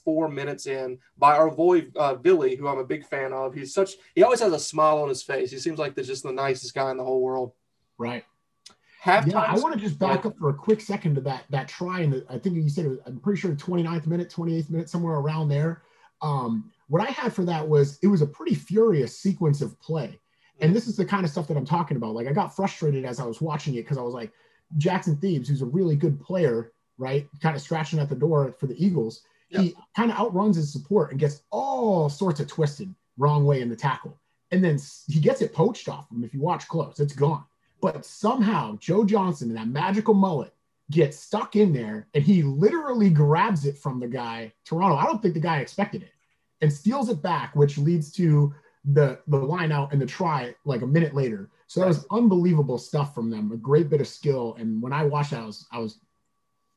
34 0.09 0.29
minutes 0.29 0.67
in 0.67 0.99
by 1.19 1.37
our 1.37 1.51
boy 1.51 1.87
uh, 1.97 2.15
Billy, 2.15 2.57
who 2.57 2.67
I'm 2.67 2.79
a 2.79 2.85
big 2.85 3.05
fan 3.07 3.33
of. 3.33 3.55
He's 3.55 3.75
such 3.75 3.93
he 4.15 4.23
always 4.23 4.41
has 4.41 4.53
a 4.53 4.59
smile 4.59 4.99
on 4.99 5.09
his 5.09 5.23
face. 5.23 5.51
He 5.51 5.59
seems 5.59 5.79
like 5.79 5.95
the 5.95 6.03
just 6.03 6.23
the 6.23 6.33
nicest 6.33 6.75
guy 6.75 6.91
in 6.91 6.97
the 6.97 7.05
whole 7.05 7.21
world. 7.21 7.53
Right. 7.99 8.25
Halftime. 9.05 9.33
Yeah, 9.33 9.41
I 9.41 9.59
want 9.59 9.75
to 9.75 9.81
just 9.81 9.99
back 9.99 10.27
up 10.27 10.37
for 10.39 10.49
a 10.49 10.55
quick 10.55 10.81
second 10.81 11.15
to 11.17 11.21
that 11.23 11.45
that 11.51 11.69
try. 11.69 12.01
And 12.01 12.25
I 12.29 12.39
think 12.39 12.57
you 12.57 12.69
said 12.69 12.87
it 12.87 12.89
was, 12.89 12.99
I'm 13.07 13.21
pretty 13.21 13.41
sure 13.41 13.53
29th 13.53 14.07
minute, 14.07 14.33
28th 14.35 14.71
minute, 14.71 14.91
somewhere 14.91 15.17
around 15.17 15.49
there. 15.49 15.83
Um, 16.21 16.73
what 16.89 17.07
I 17.07 17.11
had 17.11 17.33
for 17.33 17.45
that 17.45 17.67
was 17.67 17.99
it 18.03 18.09
was 18.09 18.23
a 18.23 18.27
pretty 18.27 18.55
furious 18.55 19.19
sequence 19.19 19.61
of 19.61 19.79
play. 19.81 20.19
And 20.61 20.75
this 20.75 20.89
is 20.89 20.97
the 20.97 21.05
kind 21.05 21.25
of 21.25 21.31
stuff 21.31 21.47
that 21.49 21.57
I'm 21.57 21.67
talking 21.67 21.97
about. 21.97 22.15
Like 22.15 22.27
I 22.27 22.33
got 22.33 22.57
frustrated 22.57 23.05
as 23.05 23.21
I 23.21 23.25
was 23.25 23.41
watching 23.41 23.75
it 23.75 23.83
because 23.83 23.99
I 23.99 24.03
was 24.03 24.15
like, 24.15 24.33
Jackson 24.77 25.17
Thebes, 25.17 25.49
who's 25.49 25.63
a 25.63 25.67
really 25.67 25.95
good 25.95 26.21
player, 26.21 26.73
right? 26.99 27.29
Kind 27.41 27.55
of 27.55 27.63
scratching 27.63 28.01
at 28.01 28.09
the 28.09 28.17
door 28.17 28.55
for 28.59 28.67
the 28.67 28.85
Eagles. 28.85 29.23
Yep. 29.51 29.63
He 29.63 29.75
kind 29.97 30.11
of 30.11 30.19
outruns 30.19 30.57
his 30.57 30.73
support 30.73 31.11
and 31.11 31.21
gets 31.21 31.43
all 31.51 32.09
sorts 32.09 32.41
of 32.41 32.49
twisted 32.49 32.95
wrong 33.17 33.45
way 33.45 33.61
in 33.61 33.69
the 33.69 33.77
tackle. 33.77 34.19
And 34.51 34.63
then 34.65 34.79
he 35.07 35.21
gets 35.21 35.43
it 35.43 35.53
poached 35.53 35.89
off 35.89 36.11
him. 36.11 36.25
If 36.25 36.33
you 36.33 36.41
watch 36.41 36.69
close, 36.69 37.01
it's 37.01 37.15
gone. 37.15 37.45
But 37.81 38.05
somehow 38.05 38.77
Joe 38.79 39.05
Johnson 39.05 39.49
and 39.49 39.57
that 39.59 39.69
magical 39.69 40.15
mullet 40.15 40.55
gets 40.91 41.19
stuck 41.19 41.55
in 41.55 41.73
there 41.73 42.09
and 42.15 42.25
he 42.25 42.43
literally 42.43 43.11
grabs 43.11 43.67
it 43.67 43.77
from 43.77 44.01
the 44.01 44.09
guy, 44.09 44.53
Toronto. 44.65 44.97
I 44.97 45.05
don't 45.05 45.21
think 45.21 45.35
the 45.35 45.41
guy 45.41 45.59
expected 45.61 46.03
it 46.03 46.13
and 46.61 46.73
steals 46.73 47.09
it 47.09 47.23
back, 47.23 47.55
which 47.55 47.79
leads 47.79 48.11
to 48.13 48.55
the 48.85 49.21
the 49.27 49.37
line 49.37 49.71
out 49.71 49.93
and 49.93 50.01
the 50.01 50.07
try 50.07 50.55
like 50.65 50.83
a 50.83 50.87
minute 50.87 51.15
later. 51.15 51.51
So 51.67 51.81
that 51.81 51.89
was 51.89 52.07
unbelievable 52.11 52.79
stuff 52.79 53.15
from 53.15 53.29
them. 53.29 53.53
A 53.53 53.57
great 53.57 53.91
bit 53.91 54.01
of 54.01 54.09
skill. 54.09 54.57
And 54.59 54.81
when 54.81 54.93
I 54.93 55.05
watched 55.05 55.33
that, 55.33 55.41
I 55.41 55.47
was 55.47 55.67
I 55.71 55.79
was 55.79 55.99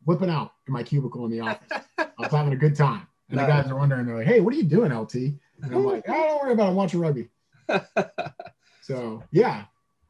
whipping 0.05 0.29
out 0.29 0.53
in 0.67 0.73
my 0.73 0.83
cubicle 0.83 1.25
in 1.25 1.31
the 1.31 1.39
office. 1.39 1.67
I 1.97 2.09
was 2.17 2.31
having 2.31 2.53
a 2.53 2.57
good 2.57 2.75
time. 2.75 3.07
And 3.29 3.39
the 3.39 3.45
guys 3.45 3.71
are 3.71 3.77
wondering, 3.77 4.05
they're 4.05 4.17
like, 4.17 4.27
"Hey, 4.27 4.41
what 4.41 4.53
are 4.53 4.57
you 4.57 4.63
doing, 4.63 4.93
LT?" 4.93 5.15
And 5.15 5.39
I'm 5.63 5.85
like, 5.85 6.03
oh, 6.07 6.13
"Don't 6.13 6.41
worry 6.41 6.53
about 6.53 6.65
it. 6.65 6.69
I'm 6.71 6.75
watching 6.75 6.99
rugby." 6.99 7.29
so 8.81 9.23
yeah, 9.31 9.65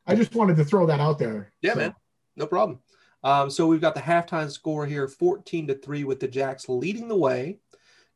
I 0.07 0.15
just 0.15 0.33
wanted 0.33 0.57
to 0.57 0.65
throw 0.65 0.87
that 0.87 0.99
out 0.99 1.19
there. 1.19 1.53
Yeah, 1.61 1.73
so. 1.73 1.79
man, 1.79 1.95
no 2.35 2.47
problem. 2.47 2.79
Um, 3.23 3.51
so 3.51 3.67
we've 3.67 3.81
got 3.81 3.93
the 3.93 4.01
halftime 4.01 4.49
score 4.49 4.87
here, 4.87 5.07
14 5.07 5.67
to 5.67 5.75
three, 5.75 6.03
with 6.03 6.19
the 6.19 6.27
Jacks 6.27 6.67
leading 6.67 7.07
the 7.07 7.15
way. 7.15 7.59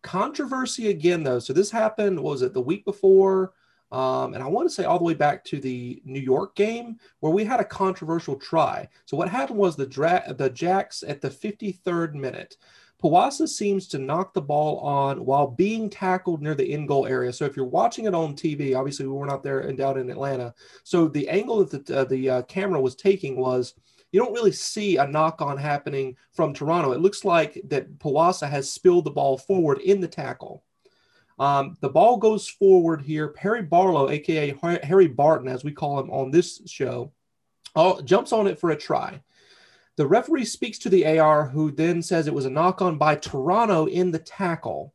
Controversy 0.02 0.90
again, 0.90 1.24
though. 1.24 1.40
So 1.40 1.54
this 1.54 1.70
happened, 1.70 2.20
was 2.20 2.42
it 2.42 2.54
the 2.54 2.62
week 2.62 2.86
before? 2.86 3.54
Um, 3.92 4.34
and 4.34 4.44
I 4.44 4.48
want 4.48 4.68
to 4.68 4.74
say 4.74 4.84
all 4.84 4.98
the 4.98 5.04
way 5.04 5.14
back 5.14 5.44
to 5.46 5.60
the 5.60 6.02
New 6.06 6.20
York 6.20 6.56
game 6.56 6.98
where 7.20 7.32
we 7.32 7.46
had 7.46 7.60
a 7.60 7.66
controversial 7.66 8.36
try. 8.36 8.88
So 9.06 9.16
what 9.16 9.30
happened 9.30 9.60
was 9.60 9.76
the 9.76 9.86
dra- 9.86 10.34
the 10.38 10.50
Jacks 10.50 11.04
at 11.08 11.22
the 11.22 11.30
53rd 11.30 12.16
minute. 12.16 12.58
Poasa 13.02 13.48
seems 13.48 13.88
to 13.90 14.00
knock 14.00 14.34
the 14.34 14.42
ball 14.42 14.80
on 14.80 15.26
while 15.26 15.48
being 15.48 15.90
tackled 15.90 16.42
near 16.42 16.56
the 16.56 16.74
end 16.74 16.88
goal 16.88 17.06
area. 17.06 17.32
So 17.32 17.46
if 17.46 17.56
you're 17.56 17.66
watching 17.66 18.06
it 18.06 18.16
on 18.16 18.36
TV, 18.36 18.76
obviously 18.76 19.06
we 19.06 19.14
were 19.14 19.26
not 19.26 19.44
there 19.44 19.60
and 19.60 19.78
down 19.78 20.00
in 20.00 20.10
Atlanta. 20.10 20.54
So 20.84 21.08
the 21.08 21.30
angle 21.30 21.64
that 21.66 21.86
the, 21.86 22.00
uh, 22.00 22.04
the 22.06 22.30
uh, 22.30 22.42
camera 22.44 22.82
was 22.82 22.96
taking 22.96 23.38
was 23.38 23.76
you 24.12 24.20
don't 24.20 24.34
really 24.34 24.54
see 24.54 24.98
a 24.98 25.06
knock 25.06 25.42
on 25.42 25.58
happening 25.58 26.16
from 26.32 26.54
Toronto. 26.54 26.94
It 26.94 27.02
looks 27.02 27.26
like 27.26 27.62
that 27.68 28.00
Poasa 28.00 28.50
has 28.50 28.72
spilled 28.72 29.04
the 29.04 29.12
ball 29.12 29.38
forward 29.38 29.80
in 29.80 30.00
the 30.00 30.08
tackle. 30.08 30.64
Um, 31.38 31.78
the 31.82 31.90
ball 31.90 32.18
goes 32.18 32.48
forward 32.48 33.02
here. 33.02 33.30
Perry 33.30 33.62
Barlow, 33.62 34.10
aka 34.10 34.56
Harry 34.84 35.08
Barton, 35.08 35.48
as 35.48 35.64
we 35.64 35.72
call 35.72 36.00
him 36.00 36.10
on 36.10 36.32
this 36.32 36.62
show, 36.66 37.12
uh, 37.76 38.02
jumps 38.02 38.32
on 38.32 38.48
it 38.48 38.60
for 38.60 38.72
a 38.72 38.78
try. 38.78 39.22
The 39.98 40.08
referee 40.08 40.46
speaks 40.46 40.78
to 40.80 40.90
the 40.90 41.20
AR, 41.20 41.48
who 41.48 41.72
then 41.72 42.02
says 42.02 42.28
it 42.28 42.34
was 42.34 42.46
a 42.46 42.50
knock 42.50 42.82
on 42.82 42.98
by 42.98 43.16
Toronto 43.16 43.86
in 43.86 44.12
the 44.12 44.20
tackle. 44.20 44.94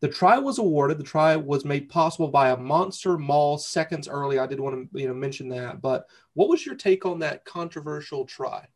The 0.00 0.08
try 0.08 0.38
was 0.38 0.58
awarded. 0.58 0.98
The 0.98 1.04
try 1.04 1.34
was 1.34 1.64
made 1.64 1.88
possible 1.88 2.28
by 2.28 2.50
a 2.50 2.56
monster 2.56 3.18
maul 3.18 3.58
seconds 3.58 4.06
early. 4.06 4.38
I 4.38 4.46
did 4.46 4.60
want 4.60 4.92
to 4.92 5.00
you 5.00 5.08
know 5.08 5.14
mention 5.14 5.48
that. 5.48 5.80
But 5.80 6.06
what 6.34 6.48
was 6.48 6.64
your 6.64 6.76
take 6.76 7.04
on 7.04 7.18
that 7.20 7.44
controversial 7.44 8.24
try? 8.24 8.66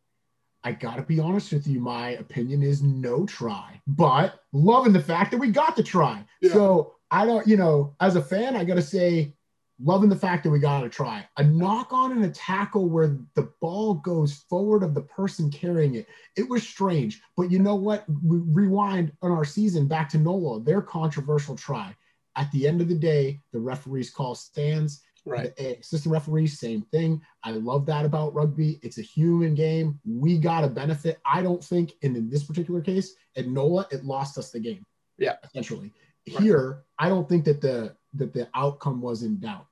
I 0.65 0.73
gotta 0.73 1.03
be 1.03 1.19
honest 1.19 1.53
with 1.53 1.67
you. 1.67 1.81
My 1.81 2.11
opinion 2.11 2.63
is 2.63 2.83
no 2.83 3.27
try, 3.27 3.81
but 3.87 4.41
loving 4.53 4.93
the 4.93 5.01
fact 5.01 5.31
that 5.33 5.39
we 5.39 5.51
got 5.51 5.77
the 5.77 5.83
try. 5.83 6.25
Yeah. 6.41 6.53
So 6.53 6.95
I 7.11 7.27
don't, 7.27 7.47
you 7.47 7.57
know, 7.57 7.95
as 8.01 8.17
a 8.17 8.23
fan, 8.23 8.57
I 8.57 8.65
gotta 8.65 8.83
say 8.83 9.35
loving 9.83 10.09
the 10.09 10.17
fact 10.17 10.45
that 10.45 10.51
we 10.51 10.59
got 10.59 10.81
to 10.83 10.89
try 10.89 11.27
a 11.39 11.45
knock 11.45 11.93
on 11.93 12.13
and 12.13 12.25
a 12.25 12.31
tackle 12.31 12.89
where 12.89 13.19
the 13.35 13.51
ball 13.61 13.95
goes 13.95 14.45
forward 14.49 14.83
of 14.83 14.95
the 14.95 15.03
person 15.03 15.51
carrying 15.51 15.97
it. 15.97 16.07
It 16.37 16.49
was 16.49 16.67
strange, 16.67 17.21
but 17.37 17.51
you 17.51 17.59
know 17.59 17.75
what? 17.75 18.05
We 18.23 18.39
rewind 18.39 19.13
on 19.23 19.33
our 19.33 19.45
season 19.45 19.89
back 19.89 20.09
to 20.11 20.19
NOLA, 20.19 20.61
their 20.61 20.83
controversial 20.83 21.57
try. 21.57 21.95
At 22.37 22.51
the 22.53 22.67
end 22.67 22.81
of 22.81 22.89
the 22.89 22.95
day, 22.95 23.41
the 23.53 23.59
referees 23.59 24.11
call 24.11 24.35
stands. 24.35 25.03
Right. 25.25 25.53
Assistant 25.59 26.13
referees, 26.13 26.59
same 26.59 26.83
thing. 26.83 27.23
I 27.45 27.53
love 27.53 27.87
that 27.87 28.05
about 28.05 28.35
rugby. 28.35 28.81
It's 28.83 28.99
a 28.99 29.03
human 29.03 29.55
game. 29.55 30.01
We 30.05 30.39
got 30.39 30.65
a 30.65 30.69
benefit. 30.69 31.21
I 31.25 31.43
don't 31.43 31.63
think 31.63 31.93
and 32.03 32.17
in 32.17 32.29
this 32.29 32.45
particular 32.45 32.81
case 32.81 33.15
at 33.37 33.47
NOLA, 33.47 33.87
it 33.93 34.05
lost 34.05 34.37
us 34.37 34.51
the 34.51 34.61
game. 34.61 34.85
Yeah. 35.19 35.37
Essentially. 35.45 35.93
Right. 36.29 36.41
Here, 36.43 36.83
I 36.99 37.09
don't 37.09 37.29
think 37.29 37.45
that 37.45 37.61
the 37.61 37.95
that 38.15 38.33
the 38.33 38.49
outcome 38.55 39.01
was 39.01 39.23
in 39.23 39.39
doubt 39.39 39.67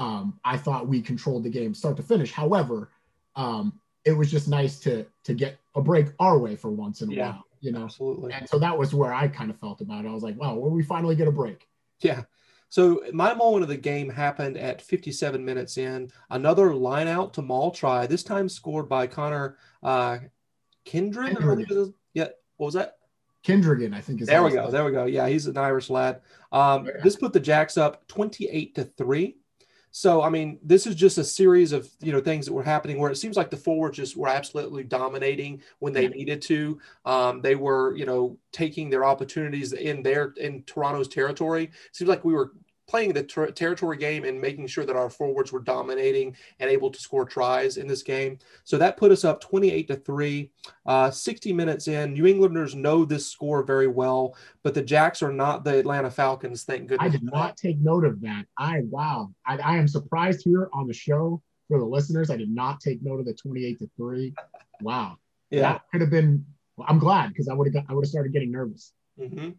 um, 0.00 0.40
I 0.44 0.56
thought 0.56 0.88
we 0.88 1.02
controlled 1.02 1.44
the 1.44 1.50
game 1.50 1.74
start 1.74 1.96
to 1.98 2.02
finish. 2.02 2.32
However, 2.32 2.90
um, 3.36 3.78
it 4.06 4.12
was 4.12 4.30
just 4.30 4.48
nice 4.48 4.80
to 4.80 5.06
to 5.24 5.34
get 5.34 5.58
a 5.76 5.82
break 5.82 6.06
our 6.18 6.38
way 6.38 6.56
for 6.56 6.70
once 6.70 7.02
in 7.02 7.12
a 7.12 7.14
yeah, 7.14 7.26
while, 7.26 7.44
you 7.60 7.70
know. 7.70 7.84
Absolutely. 7.84 8.32
And 8.32 8.48
so 8.48 8.58
that 8.58 8.76
was 8.76 8.94
where 8.94 9.12
I 9.12 9.28
kind 9.28 9.50
of 9.50 9.58
felt 9.60 9.82
about 9.82 10.06
it. 10.06 10.08
I 10.08 10.12
was 10.12 10.22
like, 10.22 10.36
wow, 10.36 10.54
where 10.54 10.70
we 10.70 10.82
finally 10.82 11.14
get 11.14 11.28
a 11.28 11.32
break. 11.32 11.68
Yeah. 12.00 12.22
So 12.70 13.02
my 13.12 13.34
moment 13.34 13.64
of 13.64 13.68
the 13.68 13.76
game 13.76 14.08
happened 14.08 14.56
at 14.56 14.80
57 14.80 15.44
minutes 15.44 15.76
in. 15.76 16.10
Another 16.30 16.72
line 16.72 17.08
out 17.08 17.34
to 17.34 17.42
Maul 17.42 17.72
try, 17.72 18.06
this 18.06 18.22
time 18.22 18.48
scored 18.48 18.88
by 18.88 19.06
Connor 19.06 19.56
uh, 19.82 20.18
Kindred. 20.84 21.36
Kindred. 21.36 21.92
Yeah. 22.14 22.28
What 22.56 22.66
was 22.66 22.74
that? 22.74 22.96
Kindregan, 23.44 23.94
I 23.94 24.00
think 24.00 24.20
is. 24.20 24.28
There 24.28 24.42
we 24.42 24.52
go. 24.52 24.70
There 24.70 24.84
we 24.84 24.92
go. 24.92 25.06
Yeah, 25.06 25.26
he's 25.28 25.46
an 25.46 25.56
Irish 25.56 25.90
lad. 25.90 26.20
Um, 26.52 26.86
yeah. 26.86 27.02
This 27.02 27.16
put 27.16 27.32
the 27.32 27.40
Jacks 27.40 27.76
up 27.76 28.06
28 28.06 28.74
to 28.76 28.84
three. 28.84 29.38
So, 29.92 30.22
I 30.22 30.28
mean, 30.28 30.58
this 30.62 30.86
is 30.86 30.94
just 30.94 31.18
a 31.18 31.24
series 31.24 31.72
of 31.72 31.88
you 32.00 32.12
know 32.12 32.20
things 32.20 32.46
that 32.46 32.52
were 32.52 32.62
happening 32.62 32.98
where 32.98 33.10
it 33.10 33.16
seems 33.16 33.36
like 33.36 33.50
the 33.50 33.56
forwards 33.56 33.96
just 33.96 34.16
were 34.16 34.28
absolutely 34.28 34.84
dominating 34.84 35.62
when 35.80 35.92
they 35.92 36.06
needed 36.08 36.42
to. 36.42 36.80
Um, 37.04 37.40
they 37.42 37.56
were 37.56 37.96
you 37.96 38.06
know 38.06 38.38
taking 38.52 38.88
their 38.88 39.04
opportunities 39.04 39.72
in 39.72 40.02
their 40.02 40.32
in 40.36 40.62
Toronto's 40.62 41.08
territory. 41.08 41.64
It 41.64 41.72
seems 41.96 42.08
like 42.08 42.24
we 42.24 42.34
were 42.34 42.52
playing 42.90 43.12
the 43.12 43.22
ter- 43.22 43.52
territory 43.52 43.96
game 43.96 44.24
and 44.24 44.40
making 44.40 44.66
sure 44.66 44.84
that 44.84 44.96
our 44.96 45.08
forwards 45.08 45.52
were 45.52 45.60
dominating 45.60 46.36
and 46.58 46.68
able 46.68 46.90
to 46.90 46.98
score 46.98 47.24
tries 47.24 47.76
in 47.76 47.86
this 47.86 48.02
game. 48.02 48.36
So 48.64 48.76
that 48.78 48.96
put 48.96 49.12
us 49.12 49.24
up 49.24 49.40
28 49.40 49.86
to 49.86 49.96
3. 49.96 50.50
Uh, 50.86 51.08
60 51.08 51.52
minutes 51.52 51.86
in, 51.86 52.14
New 52.14 52.26
Englanders 52.26 52.74
know 52.74 53.04
this 53.04 53.28
score 53.28 53.62
very 53.62 53.86
well, 53.86 54.36
but 54.64 54.74
the 54.74 54.82
Jacks 54.82 55.22
are 55.22 55.32
not 55.32 55.62
the 55.62 55.78
Atlanta 55.78 56.10
Falcons, 56.10 56.64
thank 56.64 56.88
goodness. 56.88 57.06
I 57.06 57.08
did 57.08 57.22
not 57.22 57.56
take 57.56 57.78
note 57.78 58.04
of 58.04 58.20
that. 58.22 58.46
I, 58.58 58.80
wow. 58.90 59.30
I, 59.46 59.58
I 59.58 59.76
am 59.76 59.86
surprised 59.86 60.42
here 60.44 60.68
on 60.72 60.88
the 60.88 60.94
show 60.94 61.40
for 61.68 61.78
the 61.78 61.84
listeners. 61.84 62.28
I 62.28 62.36
did 62.36 62.50
not 62.50 62.80
take 62.80 63.04
note 63.04 63.20
of 63.20 63.26
the 63.26 63.34
28 63.34 63.78
to 63.78 63.90
3. 63.96 64.34
Wow. 64.80 65.16
Yeah. 65.50 65.60
That 65.60 65.82
could 65.92 66.00
have 66.00 66.10
been, 66.10 66.44
I'm 66.84 66.98
glad 66.98 67.28
because 67.28 67.46
I 67.46 67.54
would 67.54 67.72
have 67.72 67.84
I 67.88 67.94
would 67.94 68.04
have 68.04 68.10
started 68.10 68.32
getting 68.32 68.50
nervous. 68.50 68.92
Mm-hmm 69.20 69.50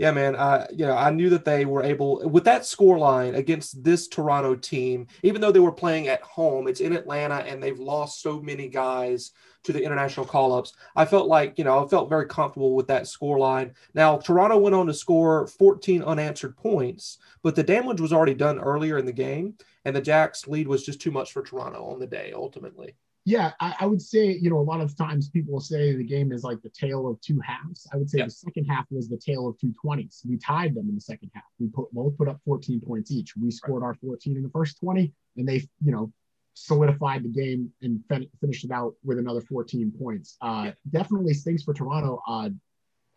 yeah, 0.00 0.12
man, 0.12 0.34
uh, 0.34 0.66
you 0.74 0.86
know, 0.86 0.96
I 0.96 1.10
knew 1.10 1.28
that 1.28 1.44
they 1.44 1.66
were 1.66 1.82
able 1.82 2.26
with 2.26 2.44
that 2.44 2.64
score 2.64 2.96
line 2.96 3.34
against 3.34 3.84
this 3.84 4.08
Toronto 4.08 4.54
team, 4.54 5.06
even 5.22 5.42
though 5.42 5.52
they 5.52 5.60
were 5.60 5.70
playing 5.70 6.08
at 6.08 6.22
home, 6.22 6.68
it's 6.68 6.80
in 6.80 6.94
Atlanta 6.94 7.34
and 7.34 7.62
they've 7.62 7.78
lost 7.78 8.22
so 8.22 8.40
many 8.40 8.66
guys 8.66 9.32
to 9.64 9.74
the 9.74 9.84
international 9.84 10.24
call 10.24 10.54
ups. 10.54 10.72
I 10.96 11.04
felt 11.04 11.28
like, 11.28 11.58
you 11.58 11.64
know, 11.64 11.84
I 11.84 11.86
felt 11.86 12.08
very 12.08 12.24
comfortable 12.24 12.74
with 12.74 12.86
that 12.86 13.08
score 13.08 13.38
line. 13.38 13.74
Now, 13.92 14.16
Toronto 14.16 14.56
went 14.56 14.74
on 14.74 14.86
to 14.86 14.94
score 14.94 15.46
14 15.46 16.02
unanswered 16.02 16.56
points, 16.56 17.18
but 17.42 17.54
the 17.54 17.62
damage 17.62 18.00
was 18.00 18.14
already 18.14 18.32
done 18.32 18.58
earlier 18.58 18.96
in 18.96 19.04
the 19.04 19.12
game, 19.12 19.52
and 19.84 19.94
the 19.94 20.00
Jacks 20.00 20.48
lead 20.48 20.66
was 20.66 20.82
just 20.82 21.02
too 21.02 21.10
much 21.10 21.30
for 21.30 21.42
Toronto 21.42 21.84
on 21.84 21.98
the 21.98 22.06
day 22.06 22.32
ultimately. 22.34 22.94
Yeah, 23.26 23.52
I, 23.60 23.74
I, 23.80 23.86
would 23.86 24.00
say, 24.00 24.32
you 24.32 24.48
know, 24.48 24.58
a 24.58 24.62
lot 24.62 24.80
of 24.80 24.96
times 24.96 25.28
people 25.28 25.52
will 25.52 25.60
say 25.60 25.94
the 25.94 26.04
game 26.04 26.32
is 26.32 26.42
like 26.42 26.62
the 26.62 26.70
tale 26.70 27.06
of 27.06 27.20
two 27.20 27.38
halves. 27.40 27.86
I 27.92 27.96
would 27.96 28.08
say 28.08 28.22
the 28.22 28.30
second 28.30 28.64
half 28.64 28.86
was 28.90 29.08
the 29.08 29.18
tale 29.18 29.46
of 29.46 29.58
two 29.58 29.74
20s. 29.84 30.26
We 30.26 30.38
tied 30.38 30.74
them 30.74 30.88
in 30.88 30.94
the 30.94 31.00
second 31.00 31.30
half. 31.34 31.44
We 31.58 31.68
put 31.68 31.92
both 31.92 32.16
put 32.16 32.28
up 32.28 32.40
14 32.46 32.80
points 32.80 33.10
each. 33.10 33.36
We 33.36 33.50
scored 33.50 33.82
right. 33.82 33.88
our 33.88 33.94
14 33.94 34.36
in 34.36 34.42
the 34.42 34.48
first 34.48 34.80
20, 34.80 35.12
and 35.36 35.46
they, 35.46 35.68
you 35.84 35.92
know, 35.92 36.12
solidified 36.54 37.22
the 37.22 37.28
game 37.28 37.70
and 37.82 38.02
fin- 38.08 38.28
finished 38.40 38.64
it 38.64 38.70
out 38.70 38.94
with 39.04 39.18
another 39.18 39.42
14 39.42 39.92
points. 40.00 40.36
Uh. 40.40 40.70
Definitely 40.90 41.34
stinks 41.34 41.62
for 41.62 41.74
Toronto. 41.74 42.22
Uh, 42.26 42.48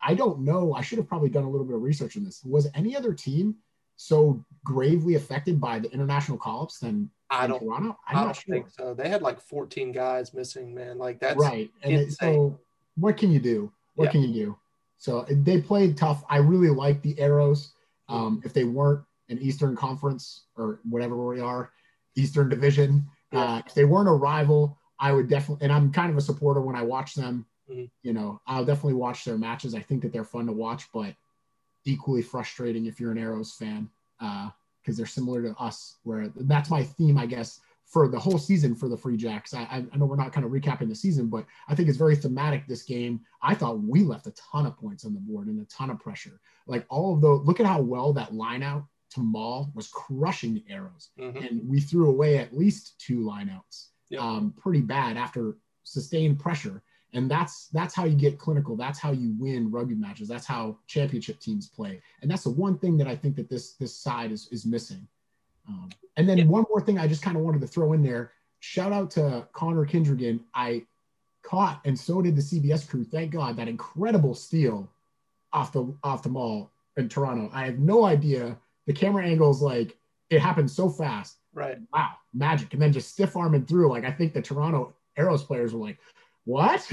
I 0.01 0.15
don't 0.15 0.41
know. 0.41 0.73
I 0.73 0.81
should 0.81 0.97
have 0.97 1.07
probably 1.07 1.29
done 1.29 1.45
a 1.45 1.49
little 1.49 1.65
bit 1.65 1.75
of 1.75 1.81
research 1.81 2.17
on 2.17 2.25
this. 2.25 2.41
Was 2.43 2.67
any 2.75 2.95
other 2.95 3.13
team 3.13 3.55
so 3.95 4.43
gravely 4.63 5.15
affected 5.15 5.59
by 5.59 5.79
the 5.79 5.91
international 5.91 6.37
call-ups 6.37 6.79
than 6.79 7.09
I 7.29 7.47
don't. 7.47 7.59
Toronto? 7.59 7.97
I'm 8.07 8.17
I 8.17 8.25
not 8.25 8.35
sure. 8.35 8.55
think 8.55 8.69
so. 8.69 8.93
They 8.93 9.09
had 9.09 9.21
like 9.21 9.39
14 9.41 9.91
guys 9.91 10.33
missing, 10.33 10.73
man. 10.73 10.97
Like 10.97 11.19
that's 11.19 11.37
right. 11.37 11.71
And 11.81 11.93
it, 11.93 12.13
so, 12.13 12.59
what 12.95 13.17
can 13.17 13.31
you 13.31 13.39
do? 13.39 13.71
What 13.95 14.05
yeah. 14.05 14.11
can 14.11 14.21
you 14.21 14.33
do? 14.33 14.57
So 14.97 15.25
they 15.29 15.61
played 15.61 15.97
tough. 15.97 16.23
I 16.29 16.37
really 16.37 16.69
like 16.69 17.01
the 17.01 17.19
Arrows. 17.19 17.73
Um, 18.07 18.41
if 18.45 18.53
they 18.53 18.63
weren't 18.63 19.03
an 19.29 19.39
Eastern 19.39 19.75
Conference 19.75 20.45
or 20.55 20.79
whatever 20.89 21.15
we 21.25 21.39
are, 21.39 21.71
Eastern 22.15 22.49
Division, 22.49 23.05
uh, 23.31 23.61
if 23.65 23.73
they 23.73 23.85
weren't 23.85 24.09
a 24.09 24.13
rival, 24.13 24.77
I 24.99 25.11
would 25.11 25.27
definitely. 25.27 25.65
And 25.65 25.73
I'm 25.73 25.91
kind 25.91 26.11
of 26.11 26.17
a 26.17 26.21
supporter 26.21 26.61
when 26.61 26.75
I 26.75 26.83
watch 26.83 27.15
them. 27.15 27.45
Mm-hmm. 27.69 27.85
You 28.03 28.13
know, 28.13 28.41
I'll 28.45 28.65
definitely 28.65 28.93
watch 28.93 29.25
their 29.25 29.37
matches. 29.37 29.73
I 29.73 29.81
think 29.81 30.03
that 30.03 30.13
they're 30.13 30.23
fun 30.23 30.45
to 30.45 30.53
watch, 30.53 30.87
but 30.93 31.15
equally 31.85 32.21
frustrating 32.21 32.85
if 32.85 32.99
you're 32.99 33.11
an 33.11 33.17
Arrows 33.17 33.53
fan. 33.53 33.89
Uh, 34.19 34.49
because 34.83 34.97
they're 34.97 35.05
similar 35.05 35.41
to 35.41 35.55
us. 35.59 35.97
Where 36.03 36.29
that's 36.35 36.69
my 36.69 36.83
theme, 36.83 37.17
I 37.17 37.25
guess, 37.25 37.59
for 37.85 38.07
the 38.07 38.19
whole 38.19 38.37
season 38.37 38.75
for 38.75 38.89
the 38.89 38.97
Free 38.97 39.17
Jacks. 39.17 39.53
I, 39.53 39.85
I 39.91 39.97
know 39.97 40.05
we're 40.05 40.15
not 40.15 40.33
kind 40.33 40.45
of 40.45 40.51
recapping 40.51 40.89
the 40.89 40.95
season, 40.95 41.27
but 41.27 41.45
I 41.67 41.75
think 41.75 41.89
it's 41.89 41.97
very 41.97 42.15
thematic. 42.15 42.67
This 42.67 42.83
game, 42.83 43.21
I 43.41 43.55
thought 43.55 43.81
we 43.81 44.01
left 44.01 44.27
a 44.27 44.31
ton 44.31 44.65
of 44.65 44.77
points 44.77 45.05
on 45.05 45.13
the 45.13 45.19
board 45.19 45.47
and 45.47 45.61
a 45.61 45.65
ton 45.65 45.89
of 45.89 45.99
pressure. 45.99 46.39
Like 46.67 46.85
all 46.89 47.13
of 47.13 47.21
the 47.21 47.29
look 47.29 47.59
at 47.59 47.65
how 47.65 47.81
well 47.81 48.13
that 48.13 48.33
line 48.33 48.63
out 48.63 48.85
to 49.11 49.21
Maul 49.21 49.71
was 49.75 49.87
crushing 49.89 50.53
the 50.53 50.65
arrows, 50.69 51.09
mm-hmm. 51.19 51.37
and 51.37 51.69
we 51.69 51.79
threw 51.79 52.09
away 52.09 52.37
at 52.37 52.55
least 52.55 52.99
two 52.99 53.19
lineouts. 53.19 53.87
Yep. 54.09 54.21
Um, 54.21 54.53
pretty 54.57 54.81
bad 54.81 55.17
after 55.17 55.57
sustained 55.83 56.39
pressure 56.39 56.83
and 57.13 57.29
that's 57.29 57.67
that's 57.67 57.93
how 57.93 58.05
you 58.05 58.15
get 58.15 58.39
clinical. 58.39 58.75
That's 58.75 58.99
how 58.99 59.11
you 59.11 59.35
win 59.37 59.69
rugby 59.71 59.95
matches. 59.95 60.27
That's 60.27 60.45
how 60.45 60.77
championship 60.87 61.39
teams 61.39 61.67
play. 61.67 62.01
And 62.21 62.29
that's 62.29 62.43
the 62.43 62.49
one 62.49 62.77
thing 62.77 62.97
that 62.97 63.07
i 63.07 63.15
think 63.15 63.35
that 63.35 63.49
this 63.49 63.73
this 63.73 63.95
side 63.95 64.31
is 64.31 64.47
is 64.51 64.65
missing. 64.65 65.07
Um, 65.67 65.89
and 66.17 66.27
then 66.27 66.37
yeah. 66.37 66.45
one 66.45 66.65
more 66.69 66.81
thing 66.81 66.99
i 66.99 67.07
just 67.07 67.21
kind 67.21 67.37
of 67.37 67.43
wanted 67.43 67.61
to 67.61 67.67
throw 67.67 67.93
in 67.93 68.03
there. 68.03 68.31
Shout 68.59 68.91
out 68.91 69.11
to 69.11 69.47
connor 69.53 69.85
kindregan 69.85 70.39
i 70.53 70.83
caught 71.43 71.81
and 71.85 71.97
so 71.97 72.21
did 72.21 72.35
the 72.35 72.41
cbs 72.41 72.87
crew. 72.87 73.03
Thank 73.03 73.31
god. 73.31 73.57
That 73.57 73.67
incredible 73.67 74.33
steal 74.33 74.89
off 75.51 75.71
the 75.71 75.93
off 76.03 76.23
the 76.23 76.29
maul 76.29 76.71
in 76.97 77.09
toronto. 77.09 77.49
I 77.53 77.65
have 77.65 77.79
no 77.79 78.05
idea. 78.05 78.57
The 78.87 78.93
camera 78.93 79.25
angles 79.25 79.61
like 79.61 79.97
it 80.29 80.39
happened 80.39 80.71
so 80.71 80.89
fast. 80.89 81.37
Right. 81.53 81.77
Wow. 81.93 82.13
Magic. 82.33 82.73
And 82.73 82.81
then 82.81 82.91
just 82.91 83.11
stiff 83.11 83.37
arming 83.37 83.67
through. 83.67 83.89
Like 83.89 84.03
i 84.03 84.11
think 84.11 84.33
the 84.33 84.41
toronto 84.41 84.95
arrows 85.15 85.43
players 85.43 85.73
were 85.73 85.85
like 85.85 85.99
what? 86.45 86.87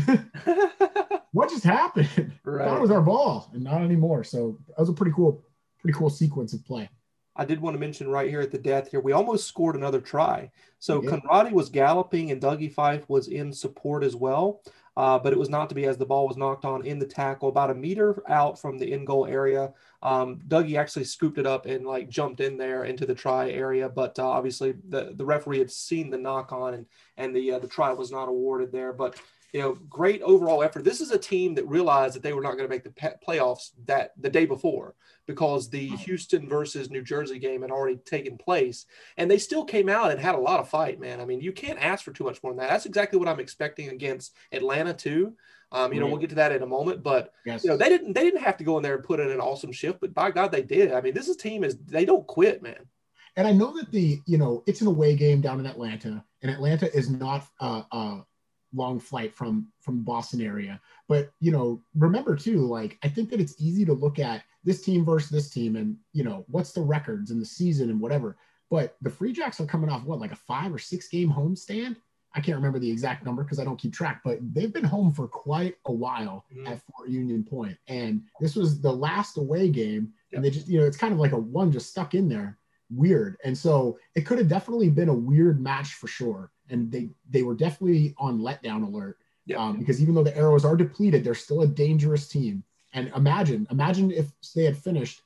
what 1.32 1.50
just 1.50 1.64
happened? 1.64 2.32
Right. 2.44 2.66
That 2.66 2.80
was 2.80 2.90
our 2.90 3.02
ball, 3.02 3.50
and 3.52 3.62
not 3.62 3.82
anymore. 3.82 4.24
So 4.24 4.58
that 4.68 4.78
was 4.78 4.88
a 4.88 4.92
pretty 4.92 5.12
cool, 5.12 5.44
pretty 5.80 5.96
cool 5.98 6.10
sequence 6.10 6.52
of 6.52 6.64
play. 6.64 6.88
I 7.36 7.44
did 7.44 7.60
want 7.60 7.74
to 7.74 7.80
mention 7.80 8.08
right 8.08 8.28
here 8.28 8.40
at 8.40 8.50
the 8.50 8.58
death 8.58 8.90
here, 8.90 9.00
we 9.00 9.12
almost 9.12 9.46
scored 9.46 9.76
another 9.76 10.00
try. 10.00 10.50
So 10.78 11.02
yeah. 11.02 11.10
Conradi 11.10 11.52
was 11.52 11.68
galloping 11.68 12.30
and 12.30 12.40
Dougie 12.40 12.72
Fife 12.72 13.08
was 13.08 13.28
in 13.28 13.52
support 13.52 14.04
as 14.04 14.16
well. 14.16 14.62
Uh, 14.96 15.18
but 15.18 15.32
it 15.32 15.38
was 15.38 15.48
not 15.48 15.68
to 15.68 15.74
be 15.74 15.86
as 15.86 15.96
the 15.96 16.04
ball 16.04 16.26
was 16.26 16.36
knocked 16.36 16.64
on 16.64 16.84
in 16.84 16.98
the 16.98 17.06
tackle 17.06 17.48
about 17.48 17.70
a 17.70 17.74
meter 17.74 18.22
out 18.28 18.60
from 18.60 18.76
the 18.76 18.92
end 18.92 19.06
goal 19.06 19.24
area. 19.24 19.72
Um, 20.02 20.40
Dougie 20.48 20.76
actually 20.76 21.04
scooped 21.04 21.38
it 21.38 21.46
up 21.46 21.64
and 21.64 21.86
like 21.86 22.10
jumped 22.10 22.40
in 22.40 22.58
there 22.58 22.84
into 22.84 23.06
the 23.06 23.14
try 23.14 23.50
area, 23.50 23.88
but 23.88 24.18
uh, 24.18 24.28
obviously 24.28 24.74
the, 24.88 25.14
the 25.14 25.24
referee 25.24 25.60
had 25.60 25.70
seen 25.70 26.10
the 26.10 26.18
knock 26.18 26.52
on 26.52 26.74
and, 26.74 26.86
and 27.16 27.34
the, 27.34 27.52
uh, 27.52 27.58
the 27.60 27.68
try 27.68 27.92
was 27.92 28.10
not 28.10 28.28
awarded 28.28 28.72
there. 28.72 28.92
But 28.92 29.18
you 29.52 29.60
know, 29.60 29.74
great 29.88 30.22
overall 30.22 30.62
effort. 30.62 30.84
This 30.84 31.00
is 31.00 31.10
a 31.10 31.18
team 31.18 31.54
that 31.54 31.66
realized 31.66 32.14
that 32.14 32.22
they 32.22 32.32
were 32.32 32.42
not 32.42 32.56
going 32.56 32.68
to 32.68 32.68
make 32.68 32.84
the 32.84 33.18
playoffs 33.26 33.70
that 33.86 34.12
the 34.18 34.30
day 34.30 34.46
before 34.46 34.94
because 35.26 35.68
the 35.68 35.88
Houston 35.88 36.48
versus 36.48 36.90
New 36.90 37.02
Jersey 37.02 37.38
game 37.38 37.62
had 37.62 37.70
already 37.70 37.96
taken 37.96 38.36
place, 38.36 38.86
and 39.16 39.30
they 39.30 39.38
still 39.38 39.64
came 39.64 39.88
out 39.88 40.10
and 40.10 40.20
had 40.20 40.34
a 40.34 40.40
lot 40.40 40.60
of 40.60 40.68
fight. 40.68 41.00
Man, 41.00 41.20
I 41.20 41.24
mean, 41.24 41.40
you 41.40 41.52
can't 41.52 41.78
ask 41.78 42.04
for 42.04 42.12
too 42.12 42.24
much 42.24 42.42
more 42.42 42.52
than 42.52 42.58
that. 42.58 42.70
That's 42.70 42.86
exactly 42.86 43.18
what 43.18 43.28
I'm 43.28 43.40
expecting 43.40 43.88
against 43.88 44.34
Atlanta 44.52 44.94
too. 44.94 45.34
Um, 45.72 45.92
you 45.92 46.00
know, 46.00 46.06
we'll 46.06 46.16
get 46.16 46.30
to 46.30 46.36
that 46.36 46.50
in 46.50 46.62
a 46.62 46.66
moment, 46.66 47.04
but 47.04 47.32
yes. 47.46 47.62
you 47.62 47.70
know, 47.70 47.76
they 47.76 47.88
didn't 47.88 48.12
they 48.12 48.24
didn't 48.24 48.42
have 48.42 48.56
to 48.56 48.64
go 48.64 48.76
in 48.76 48.82
there 48.82 48.96
and 48.96 49.04
put 49.04 49.20
in 49.20 49.30
an 49.30 49.40
awesome 49.40 49.70
shift, 49.70 50.00
but 50.00 50.12
by 50.12 50.32
God, 50.32 50.50
they 50.50 50.62
did. 50.62 50.92
I 50.92 51.00
mean, 51.00 51.14
this 51.14 51.28
is 51.28 51.36
team 51.36 51.62
is 51.62 51.76
they 51.78 52.04
don't 52.04 52.26
quit, 52.26 52.60
man. 52.60 52.86
And 53.36 53.46
I 53.46 53.52
know 53.52 53.76
that 53.76 53.92
the 53.92 54.20
you 54.26 54.36
know 54.36 54.64
it's 54.66 54.80
an 54.80 54.88
away 54.88 55.14
game 55.14 55.40
down 55.40 55.60
in 55.60 55.66
Atlanta, 55.66 56.24
and 56.42 56.50
Atlanta 56.50 56.92
is 56.94 57.08
not 57.08 57.46
uh, 57.60 57.82
uh, 57.92 58.20
long 58.74 59.00
flight 59.00 59.34
from 59.34 59.68
from 59.80 60.02
Boston 60.02 60.40
area. 60.40 60.80
But 61.08 61.32
you 61.40 61.52
know, 61.52 61.82
remember 61.94 62.36
too, 62.36 62.66
like 62.66 62.98
I 63.02 63.08
think 63.08 63.30
that 63.30 63.40
it's 63.40 63.60
easy 63.60 63.84
to 63.84 63.92
look 63.92 64.18
at 64.18 64.42
this 64.64 64.82
team 64.82 65.04
versus 65.04 65.30
this 65.30 65.50
team, 65.50 65.76
and 65.76 65.96
you 66.12 66.24
know, 66.24 66.44
what's 66.48 66.72
the 66.72 66.82
records 66.82 67.30
in 67.30 67.38
the 67.38 67.46
season 67.46 67.90
and 67.90 68.00
whatever. 68.00 68.36
But 68.70 68.96
the 69.02 69.10
Free 69.10 69.32
Jacks 69.32 69.60
are 69.60 69.66
coming 69.66 69.90
off 69.90 70.04
what, 70.04 70.20
like 70.20 70.32
a 70.32 70.36
five 70.36 70.72
or 70.72 70.78
six 70.78 71.08
game 71.08 71.30
homestand? 71.30 71.96
I 72.32 72.40
can't 72.40 72.56
remember 72.56 72.78
the 72.78 72.90
exact 72.90 73.24
number 73.24 73.42
because 73.42 73.58
I 73.58 73.64
don't 73.64 73.78
keep 73.78 73.92
track, 73.92 74.20
but 74.24 74.38
they've 74.54 74.72
been 74.72 74.84
home 74.84 75.12
for 75.12 75.26
quite 75.26 75.74
a 75.86 75.92
while 75.92 76.44
mm-hmm. 76.54 76.66
at 76.68 76.80
Fort 76.82 77.08
Union 77.08 77.44
And 77.88 78.22
this 78.38 78.54
was 78.54 78.80
the 78.80 78.92
last 78.92 79.36
away 79.36 79.68
game. 79.68 80.12
Yep. 80.30 80.36
And 80.36 80.44
they 80.44 80.50
just, 80.50 80.68
you 80.68 80.78
know, 80.78 80.86
it's 80.86 80.96
kind 80.96 81.12
of 81.12 81.18
like 81.18 81.32
a 81.32 81.38
one 81.38 81.72
just 81.72 81.90
stuck 81.90 82.14
in 82.14 82.28
there. 82.28 82.58
Weird. 82.88 83.36
And 83.44 83.56
so 83.56 83.98
it 84.14 84.22
could 84.22 84.38
have 84.38 84.48
definitely 84.48 84.90
been 84.90 85.08
a 85.08 85.14
weird 85.14 85.60
match 85.60 85.94
for 85.94 86.06
sure 86.06 86.52
and 86.70 86.90
they 86.90 87.08
they 87.28 87.42
were 87.42 87.54
definitely 87.54 88.14
on 88.18 88.40
letdown 88.40 88.86
alert. 88.86 89.18
Um, 89.56 89.78
because 89.78 90.00
even 90.00 90.14
though 90.14 90.22
the 90.22 90.36
arrows 90.36 90.64
are 90.64 90.76
depleted, 90.76 91.24
they're 91.24 91.34
still 91.34 91.62
a 91.62 91.66
dangerous 91.66 92.28
team. 92.28 92.62
And 92.92 93.10
imagine, 93.16 93.66
imagine 93.70 94.10
if 94.10 94.30
they 94.54 94.64
had 94.64 94.76
finished 94.76 95.22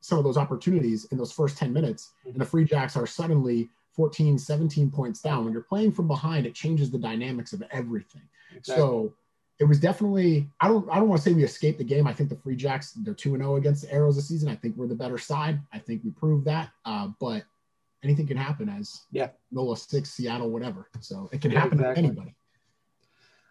some 0.00 0.18
of 0.18 0.24
those 0.24 0.36
opportunities 0.36 1.06
in 1.06 1.18
those 1.18 1.32
first 1.32 1.58
10 1.58 1.72
minutes 1.72 2.12
mm-hmm. 2.20 2.30
and 2.30 2.40
the 2.40 2.44
Free 2.44 2.64
Jacks 2.64 2.96
are 2.96 3.06
suddenly 3.06 3.68
14, 3.92 4.38
17 4.38 4.90
points 4.90 5.20
down. 5.20 5.44
When 5.44 5.52
you're 5.52 5.62
playing 5.62 5.92
from 5.92 6.06
behind, 6.06 6.46
it 6.46 6.54
changes 6.54 6.90
the 6.90 6.98
dynamics 6.98 7.52
of 7.52 7.62
everything. 7.70 8.22
Exactly. 8.54 8.82
So 8.82 9.14
it 9.58 9.64
was 9.64 9.80
definitely, 9.80 10.48
I 10.60 10.68
don't, 10.68 10.88
I 10.90 10.96
don't 10.96 11.08
want 11.08 11.22
to 11.22 11.28
say 11.28 11.34
we 11.34 11.44
escaped 11.44 11.78
the 11.78 11.84
game. 11.84 12.06
I 12.06 12.12
think 12.12 12.28
the 12.28 12.36
Free 12.36 12.56
Jacks, 12.56 12.92
they're 12.92 13.14
2 13.14 13.36
0 13.36 13.56
against 13.56 13.82
the 13.82 13.92
Arrows 13.92 14.16
this 14.16 14.28
season. 14.28 14.50
I 14.50 14.54
think 14.54 14.76
we're 14.76 14.86
the 14.86 14.94
better 14.94 15.18
side. 15.18 15.60
I 15.72 15.78
think 15.78 16.02
we 16.04 16.10
proved 16.10 16.44
that. 16.44 16.70
Uh, 16.84 17.08
but 17.18 17.44
anything 18.02 18.26
can 18.26 18.36
happen 18.36 18.68
as 18.68 19.02
yeah 19.10 19.28
Nola 19.50 19.76
six 19.76 20.10
Seattle 20.10 20.50
whatever. 20.50 20.88
So 21.00 21.28
it 21.32 21.40
can 21.40 21.50
yeah, 21.50 21.60
happen 21.60 21.78
exactly. 21.78 22.02
to 22.02 22.08
anybody. 22.08 22.34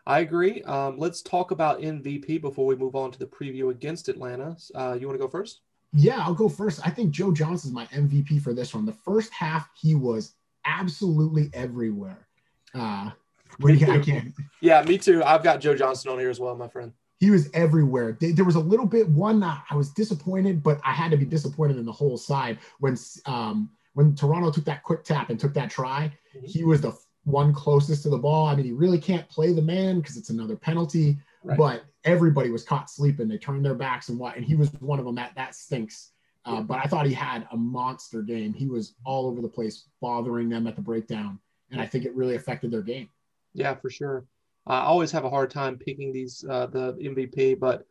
I 0.08 0.19
agree. 0.19 0.62
Um, 0.63 0.99
let's 0.99 1.21
talk 1.21 1.51
about 1.51 1.81
MVP 1.81 2.39
before 2.39 2.65
we 2.67 2.75
move 2.75 2.95
on 2.95 3.12
to 3.12 3.17
the 3.17 3.25
preview 3.25 3.71
against 3.71 4.08
Atlanta. 4.08 4.55
Uh, 4.75 4.95
you 4.99 5.08
want 5.08 5.19
to 5.19 5.25
go 5.25 5.29
first? 5.29 5.62
Yeah, 5.93 6.19
I'll 6.19 6.36
go 6.36 6.47
first. 6.47 6.86
I 6.86 6.89
think 6.89 7.12
Joe 7.12 7.31
Johnson 7.31 7.69
is 7.69 7.73
my 7.73 7.86
MVP 7.88 8.41
for 8.41 8.53
this 8.53 8.75
one. 8.75 8.86
The 8.86 8.93
first 8.93 9.34
half, 9.34 9.69
he 9.75 9.95
was 9.95 10.36
absolutely 10.65 11.49
everywhere. 11.53 12.27
Uh, 12.73 13.12
I 13.65 13.99
can't. 13.99 14.34
Yeah, 14.62 14.84
me 14.84 14.97
too. 14.97 15.23
I've 15.23 15.43
got 15.43 15.62
Joe 15.62 15.75
Johnson 15.75 16.12
on 16.12 16.19
here 16.19 16.29
as 16.29 16.39
well, 16.39 16.55
my 16.55 16.67
friend. 16.67 16.91
He 17.19 17.31
was 17.31 17.49
everywhere. 17.53 18.17
There 18.19 18.43
was 18.43 18.55
a 18.55 18.60
little 18.60 18.86
bit 18.86 19.08
one. 19.08 19.41
I 19.41 19.73
was 19.73 19.91
disappointed, 19.91 20.62
but 20.62 20.81
I 20.84 20.91
had 20.91 21.12
to 21.12 21.17
be 21.17 21.25
disappointed 21.25 21.77
in 21.77 21.86
the 21.86 21.91
whole 21.91 22.17
side 22.17 22.60
when 22.79 22.97
um, 23.25 23.69
when 23.95 24.13
Toronto 24.13 24.51
took 24.51 24.65
that 24.65 24.84
quick 24.84 25.03
tap 25.03 25.29
and 25.29 25.39
took 25.39 25.53
that 25.55 25.69
try, 25.69 26.12
mm-hmm. 26.36 26.45
he 26.45 26.63
was 26.63 26.81
the 26.81 26.95
one 27.23 27.53
closest 27.53 28.03
to 28.03 28.10
the 28.10 28.17
ball. 28.17 28.45
I 28.45 28.55
mean, 28.55 28.65
he 28.65 28.71
really 28.71 28.99
can't 28.99 29.27
play 29.29 29.51
the 29.51 29.62
man 29.62 29.99
because 29.99 30.17
it's 30.17 30.29
another 30.29 30.55
penalty, 30.55 31.17
right. 31.43 31.58
but 31.58 31.86
everybody 32.03 32.51
was 32.51 32.63
caught 32.63 32.89
sleeping. 32.89 33.27
They 33.27 33.38
turned 33.38 33.65
their 33.65 33.73
backs 33.73 34.10
and 34.10 34.19
what, 34.19 34.36
and 34.36 34.45
he 34.45 34.55
was 34.55 34.71
one 34.73 34.99
of 34.99 35.05
them. 35.05 35.15
That 35.15 35.34
that 35.36 35.55
stinks. 35.55 36.12
Uh, 36.45 36.62
but 36.62 36.77
I 36.77 36.84
thought 36.84 37.08
he 37.08 37.13
had 37.13 37.47
a 37.51 37.58
monster 37.58 38.21
game. 38.21 38.53
He 38.53 38.67
was 38.67 38.93
all 39.03 39.25
over 39.25 39.41
the 39.41 39.47
place, 39.47 39.88
bothering 39.99 40.47
them 40.47 40.67
at 40.67 40.75
the 40.75 40.81
breakdown, 40.81 41.39
and 41.71 41.81
I 41.81 41.88
think 41.88 42.05
it 42.05 42.13
really 42.15 42.36
affected 42.36 42.69
their 42.69 42.84
game. 42.84 43.10
Yeah, 43.55 43.73
for 43.73 43.89
sure. 43.89 44.25
I 44.67 44.81
always 44.81 45.12
have 45.12 45.25
a 45.25 45.29
hard 45.29 45.49
time 45.49 45.77
picking 45.77 46.12
these 46.12 46.45
uh, 46.47 46.67
the 46.67 46.93
MVP, 46.93 47.60
but 47.60 47.88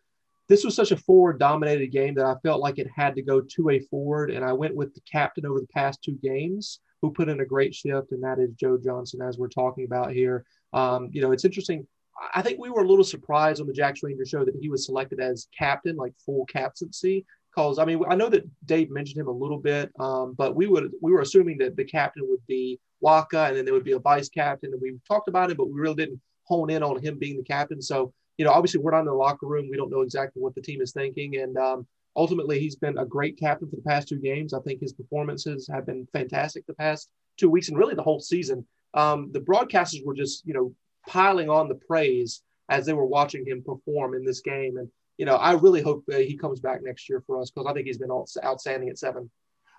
this 0.49 0.65
was 0.65 0.75
such 0.75 0.93
a 0.93 0.97
forward 0.97 1.39
dominated 1.39 1.89
game 1.89 2.15
that 2.15 2.27
I 2.27 2.35
felt 2.43 2.61
like 2.61 2.79
it 2.79 2.89
had 2.95 3.15
to 3.17 3.23
go 3.23 3.41
to 3.41 3.71
a 3.71 3.81
forward. 3.81 4.31
And 4.31 4.45
I 4.45 4.53
went 4.53 4.77
with 4.77 4.95
the 4.95 5.01
captain 5.11 5.47
over 5.47 5.61
the 5.61 5.67
past 5.69 6.03
two 6.03 6.19
games 6.23 6.81
who 7.01 7.11
put 7.11 7.29
in 7.29 7.41
a 7.41 7.47
great 7.47 7.75
shift, 7.75 8.13
and 8.13 8.23
that 8.23 8.39
is 8.39 8.51
Joe 8.55 8.79
Johnson, 8.83 9.21
as 9.23 9.39
we're 9.39 9.49
talking 9.49 9.85
about 9.85 10.13
here. 10.13 10.45
Um, 10.73 11.09
you 11.13 11.23
know, 11.23 11.33
it's 11.33 11.45
interesting. 11.45 11.87
I 12.35 12.43
think 12.43 12.59
we 12.59 12.71
were 12.71 12.83
a 12.83 12.89
little 12.89 13.05
surprised 13.05 13.61
on 13.61 13.67
the 13.67 13.73
Jacks 13.73 14.03
Ranger 14.03 14.25
show 14.25 14.45
that 14.45 14.57
he 14.61 14.69
was 14.69 14.87
selected 14.87 15.21
as 15.21 15.49
captain, 15.57 15.97
like 15.97 16.13
full 16.25 16.47
captaincy. 16.47 17.27
Because 17.55 17.79
I 17.79 17.85
mean, 17.85 18.03
I 18.09 18.15
know 18.15 18.29
that 18.31 18.49
Dave 18.67 18.91
mentioned 18.91 19.21
him 19.21 19.29
a 19.29 19.33
little 19.33 19.59
bit, 19.59 19.93
um, 20.01 20.35
but 20.37 20.57
we 20.57 20.67
would 20.67 20.91
we 21.01 21.13
were 21.13 21.21
assuming 21.21 21.59
that 21.59 21.77
the 21.77 21.85
captain 21.85 22.27
would 22.29 22.45
be 22.47 22.81
Waka, 23.01 23.45
and 23.45 23.57
then 23.57 23.65
there 23.65 23.75
would 23.75 23.85
be 23.85 23.93
a 23.93 23.99
vice 23.99 24.29
captain. 24.29 24.73
And 24.73 24.81
we 24.81 24.99
talked 25.07 25.29
about 25.29 25.51
it, 25.51 25.57
but 25.57 25.69
we 25.69 25.81
really 25.81 25.95
didn't 25.95 26.21
hone 26.45 26.71
in 26.71 26.83
on 26.83 27.01
him 27.01 27.19
being 27.19 27.37
the 27.37 27.45
captain. 27.45 27.81
So, 27.81 28.13
you 28.37 28.45
know, 28.45 28.53
obviously 28.53 28.81
we're 28.81 28.91
not 28.91 29.01
in 29.01 29.07
the 29.07 29.13
locker 29.13 29.47
room. 29.47 29.69
We 29.71 29.77
don't 29.77 29.91
know 29.91 30.03
exactly 30.03 30.43
what 30.43 30.55
the 30.55 30.63
team 30.63 30.81
is 30.81 30.93
thinking. 30.93 31.37
And 31.37 31.57
um, 31.57 31.87
ultimately, 32.17 32.59
he's 32.59 32.77
been 32.77 32.99
a 32.99 33.05
great 33.05 33.39
captain 33.39 33.69
for 33.69 33.77
the 33.77 33.83
past 33.83 34.09
two 34.09 34.19
games. 34.19 34.53
I 34.53 34.61
think 34.61 34.81
his 34.81 34.93
performances 34.93 35.69
have 35.73 35.87
been 35.87 36.07
fantastic 36.13 36.67
the 36.67 36.75
past 36.75 37.09
two 37.39 37.51
weeks 37.51 37.69
and 37.69 37.79
really 37.79 37.95
the 37.95 38.03
whole 38.03 38.21
season. 38.21 38.67
Um, 38.95 39.31
the 39.33 39.41
broadcasters 39.41 40.05
were 40.05 40.15
just, 40.15 40.47
you 40.47 40.55
know, 40.55 40.75
piling 41.07 41.51
on 41.51 41.69
the 41.69 41.75
praise 41.75 42.43
as 42.69 42.87
they 42.87 42.93
were 42.93 43.07
watching 43.07 43.47
him 43.47 43.63
perform 43.63 44.15
in 44.15 44.25
this 44.25 44.41
game. 44.41 44.77
And, 44.79 44.89
you 45.19 45.27
know, 45.27 45.37
I 45.37 45.53
really 45.53 45.83
hope 45.83 46.05
he 46.09 46.37
comes 46.37 46.61
back 46.61 46.81
next 46.83 47.09
year 47.09 47.23
for 47.27 47.41
us 47.41 47.51
because 47.51 47.69
I 47.69 47.75
think 47.75 47.87
he's 47.87 47.99
been 47.99 48.11
outstanding 48.45 48.89
at 48.89 48.99
seven. 48.99 49.31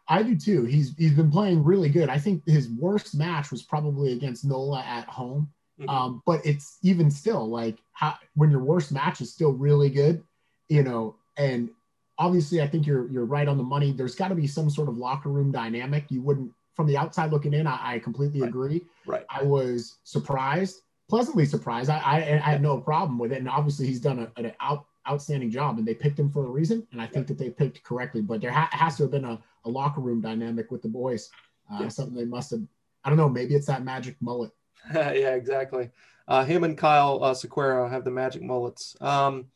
I 0.08 0.22
do 0.22 0.38
too. 0.38 0.66
He's 0.66 0.94
he's 0.98 1.14
been 1.14 1.32
playing 1.32 1.64
really 1.64 1.90
good. 1.90 2.10
I 2.10 2.20
think 2.20 2.44
his 2.46 2.70
worst 2.70 3.16
match 3.16 3.50
was 3.52 3.64
probably 3.64 4.14
against 4.14 4.46
Nola 4.46 4.84
at 4.86 5.08
home. 5.08 5.50
Mm-hmm. 5.80 5.90
Um, 5.90 6.24
but 6.26 6.46
it's 6.46 6.78
even 6.84 7.12
still 7.12 7.48
like 7.50 7.78
how, 7.92 8.16
when 8.36 8.50
your 8.50 8.62
worst 8.62 8.92
match 8.92 9.20
is 9.20 9.32
still 9.32 9.52
really 9.52 9.90
good, 9.90 10.24
you 10.70 10.84
know, 10.84 11.16
and 11.38 11.70
obviously 12.18 12.62
I 12.62 12.68
think 12.68 12.88
you're 12.88 13.12
you're 13.12 13.26
right 13.26 13.48
on 13.48 13.58
the 13.58 13.64
money. 13.64 13.92
There's 13.92 14.16
got 14.16 14.30
to 14.30 14.36
be 14.36 14.48
some 14.48 14.70
sort 14.70 14.88
of 14.88 14.98
locker 14.98 15.30
room 15.30 15.52
dynamic. 15.52 16.06
You 16.10 16.22
wouldn't 16.22 16.52
from 16.76 16.88
the 16.88 16.98
outside 16.98 17.32
looking 17.32 17.54
in, 17.54 17.66
I, 17.66 17.96
I 17.96 18.00
completely 18.00 18.42
right. 18.42 18.50
agree. 18.50 18.82
Right. 19.06 19.26
I 19.30 19.44
was 19.44 19.98
surprised, 20.04 20.82
pleasantly 21.10 21.46
surprised. 21.46 21.90
I, 21.90 22.00
I, 22.00 22.16
I 22.18 22.52
had 22.52 22.62
no 22.62 22.78
problem 22.78 23.18
with 23.18 23.32
it. 23.32 23.40
And 23.40 23.50
obviously 23.50 23.88
he's 23.88 24.02
done 24.02 24.20
a, 24.20 24.40
an 24.40 24.52
out, 24.60 24.86
outstanding 25.08 25.50
job 25.50 25.78
and 25.78 25.88
they 25.88 25.94
picked 25.94 26.20
him 26.20 26.30
for 26.30 26.46
a 26.46 26.50
reason. 26.50 26.86
And 26.92 27.02
I 27.02 27.08
think 27.08 27.28
that 27.28 27.38
they 27.38 27.50
picked 27.50 27.84
correctly, 27.84 28.22
but 28.22 28.42
there 28.42 28.52
ha- 28.52 28.70
has 28.72 28.98
to 28.98 29.04
have 29.04 29.12
been 29.12 29.26
a, 29.26 29.42
a, 29.64 29.70
locker 29.70 30.02
room 30.02 30.22
dynamic 30.22 30.70
with 30.70 30.82
the 30.82 30.90
boys. 30.90 31.30
Uh, 31.72 31.80
yeah. 31.84 31.88
Something 31.88 32.16
they 32.16 32.26
must 32.26 32.52
have, 32.52 32.62
I 33.04 33.10
don't 33.10 33.18
know, 33.18 33.30
maybe 33.30 33.56
it's 33.56 33.68
that 33.68 33.84
magic 33.84 34.18
mullet. 34.20 34.52
yeah, 34.94 35.36
exactly. 35.36 35.90
Uh, 36.28 36.44
him 36.44 36.64
and 36.64 36.78
Kyle 36.78 37.24
uh, 37.24 37.90
have 37.90 38.04
the 38.04 38.12
magic 38.12 38.42
mullets. 38.42 38.96
Um, 39.02 39.48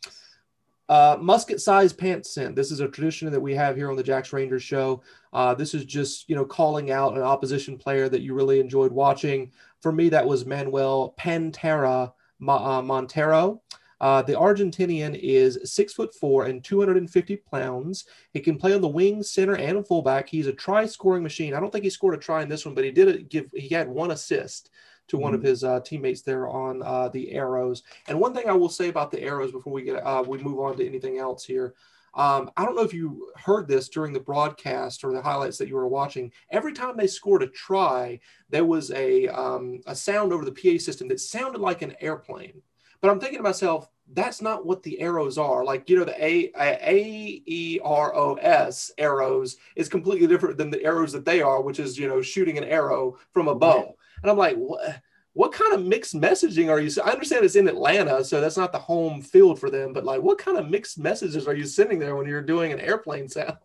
uh, 0.87 1.17
musket 1.21 1.61
size 1.61 1.93
pants 1.93 2.33
scent. 2.33 2.55
This 2.55 2.71
is 2.71 2.79
a 2.79 2.87
tradition 2.87 3.31
that 3.31 3.39
we 3.39 3.53
have 3.53 3.75
here 3.75 3.91
on 3.91 3.95
the 3.95 4.03
Jacks 4.03 4.33
Rangers 4.33 4.63
show. 4.63 5.03
Uh, 5.31 5.53
this 5.53 5.75
is 5.75 5.85
just, 5.85 6.27
you 6.27 6.35
know, 6.35 6.45
calling 6.45 6.89
out 6.89 7.15
an 7.15 7.21
opposition 7.21 7.77
player 7.77 8.09
that 8.09 8.21
you 8.21 8.33
really 8.33 8.59
enjoyed 8.59 8.91
watching. 8.91 9.51
For 9.81 9.91
me, 9.91 10.09
that 10.09 10.25
was 10.25 10.47
Manuel 10.47 11.13
Pantera 11.17 12.11
uh, 12.47 12.81
Montero. 12.81 13.61
Uh, 14.01 14.21
the 14.21 14.33
Argentinian 14.33 15.19
is 15.21 15.59
six 15.65 15.93
foot 15.93 16.15
four 16.15 16.45
and 16.45 16.63
250 16.63 17.35
pounds. 17.51 18.05
He 18.31 18.39
can 18.39 18.57
play 18.57 18.73
on 18.73 18.81
the 18.81 18.87
wing, 18.87 19.21
center, 19.21 19.57
and 19.57 19.85
fullback. 19.85 20.29
He's 20.29 20.47
a 20.47 20.53
try 20.53 20.85
scoring 20.85 21.21
machine. 21.21 21.53
I 21.53 21.59
don't 21.59 21.69
think 21.69 21.83
he 21.83 21.89
scored 21.89 22.15
a 22.15 22.17
try 22.17 22.41
in 22.41 22.49
this 22.49 22.65
one, 22.65 22.73
but 22.73 22.85
he 22.85 22.91
did 22.91 23.29
give. 23.29 23.51
He 23.53 23.67
had 23.69 23.89
one 23.89 24.11
assist 24.11 24.69
to 25.09 25.17
one 25.17 25.33
of 25.33 25.41
mm-hmm. 25.41 25.49
his 25.49 25.63
uh, 25.63 25.79
teammates 25.81 26.21
there 26.21 26.47
on 26.47 26.81
uh, 26.83 27.09
the 27.09 27.31
Arrows. 27.31 27.83
And 28.07 28.19
one 28.19 28.33
thing 28.33 28.49
I 28.49 28.53
will 28.53 28.69
say 28.69 28.89
about 28.89 29.11
the 29.11 29.21
Arrows 29.21 29.51
before 29.51 29.73
we 29.73 29.83
get 29.83 29.97
uh, 29.97 30.23
we 30.25 30.37
move 30.37 30.59
on 30.59 30.77
to 30.77 30.85
anything 30.85 31.17
else 31.17 31.43
here. 31.43 31.75
Um, 32.15 32.49
I 32.57 32.65
don't 32.65 32.75
know 32.75 32.83
if 32.83 32.93
you 32.93 33.31
heard 33.35 33.67
this 33.67 33.87
during 33.87 34.13
the 34.13 34.19
broadcast 34.19 35.03
or 35.03 35.13
the 35.13 35.21
highlights 35.21 35.57
that 35.59 35.67
you 35.67 35.75
were 35.75 35.87
watching. 35.87 36.31
Every 36.49 36.73
time 36.73 36.97
they 36.97 37.07
scored 37.07 37.43
a 37.43 37.47
try, 37.47 38.19
there 38.49 38.65
was 38.65 38.91
a 38.91 39.27
um, 39.27 39.81
a 39.85 39.95
sound 39.95 40.33
over 40.33 40.45
the 40.45 40.51
PA 40.51 40.81
system 40.81 41.07
that 41.09 41.19
sounded 41.19 41.61
like 41.61 41.81
an 41.81 41.95
airplane. 42.01 42.61
But 43.01 43.11
I'm 43.11 43.19
thinking 43.19 43.39
to 43.39 43.43
myself, 43.43 43.89
that's 44.13 44.41
not 44.41 44.65
what 44.65 44.83
the 44.83 44.99
arrows 44.99 45.37
are. 45.37 45.63
Like, 45.63 45.89
you 45.89 45.97
know, 45.97 46.03
the 46.03 46.23
A 46.23 46.51
A 46.57 47.41
E 47.45 47.79
R 47.83 48.15
O 48.15 48.35
S 48.35 48.91
arrows 48.97 49.57
is 49.75 49.87
completely 49.87 50.27
different 50.27 50.57
than 50.57 50.71
the 50.71 50.83
arrows 50.83 51.11
that 51.13 51.25
they 51.25 51.41
are, 51.41 51.61
which 51.61 51.79
is, 51.79 51.97
you 51.97 52.07
know, 52.07 52.21
shooting 52.21 52.57
an 52.57 52.63
arrow 52.63 53.17
from 53.33 53.47
a 53.47 53.55
bow. 53.55 53.95
And 54.21 54.31
I'm 54.31 54.37
like, 54.37 54.55
what? 54.55 55.01
What 55.33 55.53
kind 55.53 55.73
of 55.73 55.85
mixed 55.85 56.19
messaging 56.19 56.69
are 56.69 56.79
you? 56.79 56.89
I 57.01 57.11
understand 57.11 57.45
it's 57.45 57.55
in 57.55 57.67
Atlanta, 57.67 58.23
so 58.25 58.41
that's 58.41 58.57
not 58.57 58.71
the 58.71 58.79
home 58.79 59.21
field 59.21 59.59
for 59.59 59.69
them. 59.69 59.93
But 59.93 60.03
like, 60.03 60.21
what 60.21 60.37
kind 60.37 60.57
of 60.57 60.69
mixed 60.69 60.97
messages 60.97 61.47
are 61.47 61.53
you 61.53 61.65
sending 61.65 61.99
there 61.99 62.15
when 62.15 62.27
you're 62.27 62.41
doing 62.41 62.73
an 62.73 62.79
airplane 62.79 63.29
sound? 63.29 63.55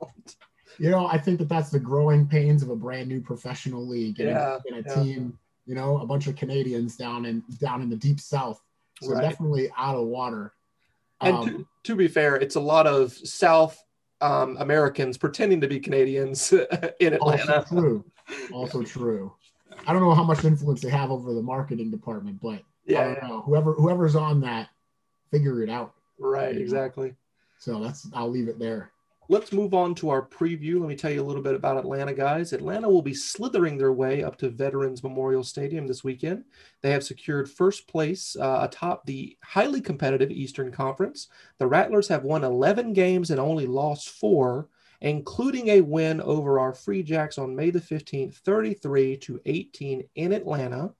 You 0.78 0.90
know, 0.90 1.06
I 1.06 1.18
think 1.18 1.38
that 1.38 1.48
that's 1.48 1.70
the 1.70 1.80
growing 1.80 2.28
pains 2.28 2.62
of 2.62 2.68
a 2.68 2.76
brand 2.76 3.08
new 3.08 3.20
professional 3.20 3.84
league 3.86 4.20
and 4.20 4.28
yeah, 4.28 4.58
in 4.66 4.74
a 4.74 4.82
yeah. 4.86 4.94
team. 4.94 5.38
You 5.66 5.74
know, 5.74 5.98
a 5.98 6.06
bunch 6.06 6.26
of 6.26 6.36
Canadians 6.36 6.96
down 6.96 7.24
in 7.24 7.42
down 7.60 7.80
in 7.80 7.88
the 7.88 7.96
deep 7.96 8.20
south, 8.20 8.60
so 9.00 9.12
right. 9.12 9.22
definitely 9.22 9.70
out 9.76 9.96
of 9.96 10.06
water. 10.06 10.52
And 11.22 11.36
um, 11.36 11.46
to, 11.48 11.66
to, 11.84 11.96
be 11.96 12.08
fair, 12.08 12.36
it's 12.36 12.56
a 12.56 12.60
lot 12.60 12.86
of 12.86 13.12
South 13.12 13.82
um, 14.20 14.56
Americans 14.58 15.16
pretending 15.16 15.60
to 15.60 15.68
be 15.68 15.80
Canadians 15.80 16.52
in 17.00 17.14
Atlanta. 17.14 17.64
Also 17.70 17.80
true. 17.80 18.04
Also 18.52 18.82
true. 18.82 19.34
I 19.86 19.92
don't 19.92 20.02
know 20.02 20.14
how 20.14 20.24
much 20.24 20.44
influence 20.44 20.80
they 20.80 20.90
have 20.90 21.10
over 21.10 21.32
the 21.34 21.42
marketing 21.42 21.90
department, 21.90 22.40
but 22.42 22.62
yeah, 22.86 23.14
yeah. 23.20 23.40
whoever 23.40 23.72
whoever's 23.72 24.16
on 24.16 24.40
that, 24.42 24.68
figure 25.30 25.62
it 25.62 25.70
out. 25.70 25.94
Right, 26.18 26.56
exactly. 26.56 27.14
So 27.58 27.82
that's 27.82 28.08
I'll 28.14 28.30
leave 28.30 28.48
it 28.48 28.58
there. 28.58 28.90
Let's 29.30 29.52
move 29.52 29.72
on 29.72 29.94
to 29.96 30.10
our 30.10 30.20
preview. 30.20 30.78
Let 30.78 30.88
me 30.88 30.96
tell 30.96 31.10
you 31.10 31.22
a 31.22 31.24
little 31.24 31.42
bit 31.42 31.54
about 31.54 31.78
Atlanta, 31.78 32.12
guys. 32.12 32.52
Atlanta 32.52 32.90
will 32.90 33.00
be 33.00 33.14
slithering 33.14 33.78
their 33.78 33.92
way 33.92 34.22
up 34.22 34.36
to 34.38 34.50
Veterans 34.50 35.02
Memorial 35.02 35.42
Stadium 35.42 35.86
this 35.86 36.04
weekend. 36.04 36.44
They 36.82 36.90
have 36.90 37.02
secured 37.02 37.50
first 37.50 37.88
place 37.88 38.36
uh, 38.38 38.58
atop 38.60 39.06
the 39.06 39.38
highly 39.42 39.80
competitive 39.80 40.30
Eastern 40.30 40.70
Conference. 40.70 41.28
The 41.58 41.66
Rattlers 41.66 42.08
have 42.08 42.24
won 42.24 42.44
11 42.44 42.92
games 42.92 43.30
and 43.30 43.40
only 43.40 43.66
lost 43.66 44.10
four 44.10 44.68
including 45.00 45.68
a 45.68 45.80
win 45.80 46.20
over 46.20 46.58
our 46.58 46.72
Free 46.72 47.02
Jacks 47.02 47.38
on 47.38 47.54
May 47.54 47.70
the 47.70 47.80
15th, 47.80 48.34
33 48.36 49.16
to 49.18 49.40
18 49.44 50.04
in 50.14 50.32
Atlanta. 50.32 50.92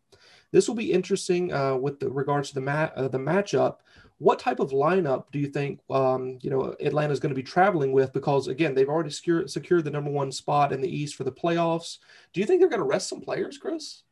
This 0.52 0.68
will 0.68 0.74
be 0.74 0.92
interesting 0.92 1.52
uh, 1.52 1.76
with 1.76 2.02
regards 2.02 2.50
to 2.50 2.54
the 2.54 2.61
mat, 2.61 2.92
uh, 2.96 3.09
the 3.09 3.18
matchup. 3.18 3.78
What 4.18 4.38
type 4.38 4.61
of 4.61 4.70
lineup 4.70 5.24
do 5.33 5.40
you 5.40 5.48
think 5.48 5.80
um, 5.90 6.38
you 6.42 6.50
know 6.50 6.76
Atlanta 6.80 7.12
is 7.12 7.18
going 7.18 7.35
to 7.35 7.40
be 7.40 7.42
traveling 7.42 7.90
with? 7.90 8.12
Because 8.12 8.46
again, 8.46 8.72
they've 8.74 8.88
already 8.88 9.11
secured, 9.11 9.50
secured 9.50 9.83
the 9.83 9.90
number 9.90 10.11
one 10.11 10.30
spot 10.30 10.72
in 10.72 10.80
the 10.80 10.88
East 10.88 11.16
for 11.16 11.24
the 11.24 11.33
playoffs. 11.33 11.98
Do 12.33 12.40
you 12.40 12.46
think 12.46 12.61
they're 12.61 12.68
going 12.68 12.80
to 12.80 12.87
rest 12.87 13.09
some 13.09 13.20
players, 13.20 13.59
Chris? 13.59 14.02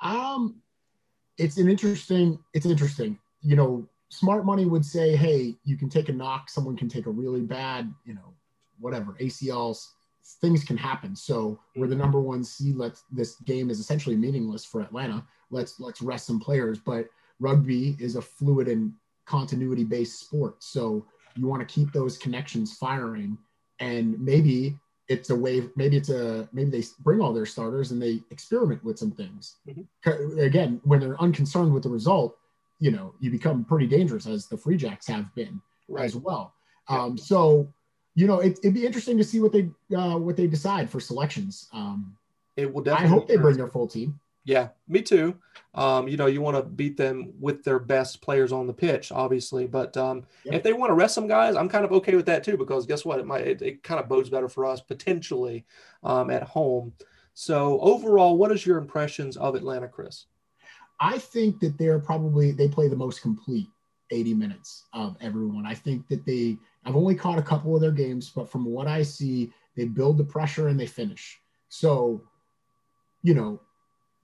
Um, 0.00 0.56
it's 1.38 1.58
an 1.58 1.68
interesting. 1.68 2.40
It's 2.54 2.66
interesting. 2.66 3.18
You 3.42 3.54
know, 3.54 3.88
smart 4.08 4.44
money 4.44 4.64
would 4.64 4.84
say, 4.84 5.16
hey, 5.16 5.54
you 5.64 5.76
can 5.76 5.88
take 5.88 6.08
a 6.08 6.12
knock. 6.12 6.50
Someone 6.50 6.76
can 6.76 6.88
take 6.88 7.06
a 7.06 7.10
really 7.10 7.40
bad, 7.40 7.92
you 8.04 8.14
know, 8.14 8.34
whatever 8.84 9.16
ACLs, 9.18 9.88
things 10.42 10.62
can 10.62 10.76
happen. 10.76 11.16
So 11.16 11.58
we're 11.74 11.86
the 11.86 11.96
number 11.96 12.20
one 12.20 12.44
seed. 12.44 12.76
Let's 12.76 13.04
this 13.10 13.36
game 13.46 13.70
is 13.70 13.80
essentially 13.80 14.14
meaningless 14.14 14.64
for 14.64 14.82
Atlanta. 14.82 15.24
Let's 15.50 15.80
let's 15.80 16.02
rest 16.02 16.26
some 16.26 16.38
players. 16.38 16.78
But 16.78 17.08
rugby 17.40 17.96
is 17.98 18.16
a 18.16 18.22
fluid 18.22 18.68
and 18.68 18.92
continuity 19.24 19.84
based 19.84 20.20
sport. 20.20 20.62
So 20.62 21.06
you 21.34 21.46
want 21.46 21.66
to 21.66 21.74
keep 21.74 21.92
those 21.92 22.18
connections 22.18 22.76
firing. 22.76 23.38
And 23.80 24.20
maybe 24.20 24.78
it's 25.08 25.30
a 25.30 25.34
way, 25.34 25.68
maybe 25.76 25.96
it's 25.96 26.10
a 26.10 26.46
maybe 26.52 26.70
they 26.70 26.84
bring 27.00 27.20
all 27.20 27.32
their 27.32 27.46
starters 27.46 27.90
and 27.90 28.00
they 28.00 28.20
experiment 28.30 28.84
with 28.84 28.98
some 28.98 29.10
things. 29.10 29.56
Mm-hmm. 29.66 30.38
Again, 30.38 30.80
when 30.84 31.00
they're 31.00 31.20
unconcerned 31.20 31.72
with 31.72 31.82
the 31.82 31.88
result, 31.88 32.36
you 32.80 32.90
know, 32.90 33.14
you 33.18 33.30
become 33.30 33.64
pretty 33.64 33.86
dangerous 33.86 34.26
as 34.26 34.46
the 34.46 34.58
Free 34.58 34.76
Jacks 34.76 35.06
have 35.06 35.34
been 35.34 35.60
right. 35.88 36.04
as 36.04 36.16
well. 36.16 36.52
Um, 36.88 37.16
so 37.16 37.72
you 38.14 38.26
know, 38.26 38.40
it, 38.40 38.58
would 38.62 38.74
be 38.74 38.86
interesting 38.86 39.18
to 39.18 39.24
see 39.24 39.40
what 39.40 39.52
they 39.52 39.70
uh, 39.96 40.16
what 40.16 40.36
they 40.36 40.46
decide 40.46 40.88
for 40.88 41.00
selections. 41.00 41.68
Um, 41.72 42.16
it 42.56 42.72
will 42.72 42.82
definitely. 42.82 43.06
I 43.06 43.10
hope 43.10 43.28
they 43.28 43.36
bring 43.36 43.56
their 43.56 43.68
full 43.68 43.88
team. 43.88 44.20
Yeah, 44.44 44.68
me 44.88 45.00
too. 45.00 45.36
Um, 45.74 46.06
you 46.06 46.16
know, 46.16 46.26
you 46.26 46.42
want 46.42 46.56
to 46.56 46.62
beat 46.62 46.96
them 46.96 47.32
with 47.40 47.64
their 47.64 47.78
best 47.78 48.20
players 48.20 48.52
on 48.52 48.66
the 48.66 48.74
pitch, 48.74 49.10
obviously. 49.10 49.66
But 49.66 49.96
um, 49.96 50.24
yep. 50.44 50.56
if 50.56 50.62
they 50.62 50.72
want 50.72 50.90
to 50.90 50.94
rest 50.94 51.14
some 51.14 51.26
guys, 51.26 51.56
I'm 51.56 51.68
kind 51.68 51.84
of 51.84 51.92
okay 51.92 52.14
with 52.14 52.26
that 52.26 52.44
too, 52.44 52.56
because 52.56 52.86
guess 52.86 53.04
what? 53.04 53.18
It 53.18 53.26
might 53.26 53.46
it, 53.46 53.62
it 53.62 53.82
kind 53.82 53.98
of 53.98 54.08
bodes 54.08 54.28
better 54.28 54.48
for 54.48 54.66
us 54.66 54.80
potentially 54.80 55.64
um, 56.02 56.30
at 56.30 56.42
home. 56.42 56.92
So 57.32 57.80
overall, 57.80 58.36
what 58.36 58.52
is 58.52 58.64
your 58.64 58.78
impressions 58.78 59.36
of 59.36 59.54
Atlanta, 59.56 59.88
Chris? 59.88 60.26
I 61.00 61.18
think 61.18 61.58
that 61.60 61.76
they're 61.78 61.98
probably 61.98 62.52
they 62.52 62.68
play 62.68 62.88
the 62.88 62.96
most 62.96 63.22
complete 63.22 63.66
80 64.10 64.34
minutes 64.34 64.84
of 64.92 65.16
everyone. 65.20 65.66
I 65.66 65.74
think 65.74 66.06
that 66.08 66.24
they 66.24 66.58
I've 66.84 66.96
only 66.96 67.14
caught 67.14 67.38
a 67.38 67.42
couple 67.42 67.74
of 67.74 67.80
their 67.80 67.90
games, 67.90 68.30
but 68.30 68.50
from 68.50 68.64
what 68.64 68.86
I 68.86 69.02
see, 69.02 69.52
they 69.76 69.84
build 69.84 70.18
the 70.18 70.24
pressure 70.24 70.68
and 70.68 70.78
they 70.78 70.86
finish. 70.86 71.38
So, 71.68 72.22
you 73.22 73.34
know, 73.34 73.60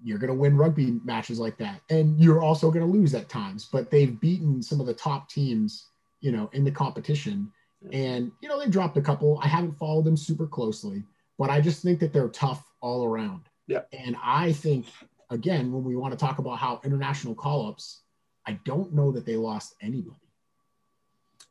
you're 0.03 0.18
going 0.18 0.29
to 0.29 0.35
win 0.35 0.57
rugby 0.57 0.99
matches 1.05 1.38
like 1.38 1.59
that. 1.59 1.81
And 1.90 2.18
you're 2.18 2.42
also 2.42 2.70
going 2.70 2.85
to 2.85 2.99
lose 2.99 3.14
at 3.14 3.29
times, 3.29 3.68
but 3.70 3.90
they've 3.90 4.18
beaten 4.20 4.62
some 4.62 4.81
of 4.81 4.87
the 4.87 4.94
top 4.94 5.29
teams, 5.29 5.87
you 6.20 6.33
know, 6.33 6.49
in 6.53 6.64
the 6.64 6.70
competition. 6.70 7.51
And, 7.92 8.31
you 8.42 8.49
know, 8.49 8.59
they 8.59 8.68
dropped 8.68 8.96
a 8.96 9.03
couple. 9.03 9.38
I 9.42 9.49
haven't 9.49 9.79
followed 9.79 10.05
them 10.05 10.16
super 10.16 10.46
closely, 10.46 11.03
but 11.38 11.51
I 11.51 11.61
just 11.61 11.83
think 11.83 11.99
that 12.01 12.12
they're 12.12 12.29
tough 12.29 12.64
all 12.81 13.05
around. 13.05 13.42
Yeah. 13.66 13.83
And 13.92 14.16
I 14.23 14.53
think, 14.53 14.87
again, 15.31 15.73
when 15.73 15.85
we 15.85 15.96
want 15.96 16.12
to 16.12 16.18
talk 16.18 16.38
about 16.38 16.59
how 16.59 16.81
international 16.85 17.35
call 17.35 17.68
ups, 17.68 18.03
I 18.46 18.53
don't 18.64 18.94
know 18.94 19.12
that 19.12 19.27
they 19.27 19.37
lost 19.37 19.75
anybody. 19.81 20.16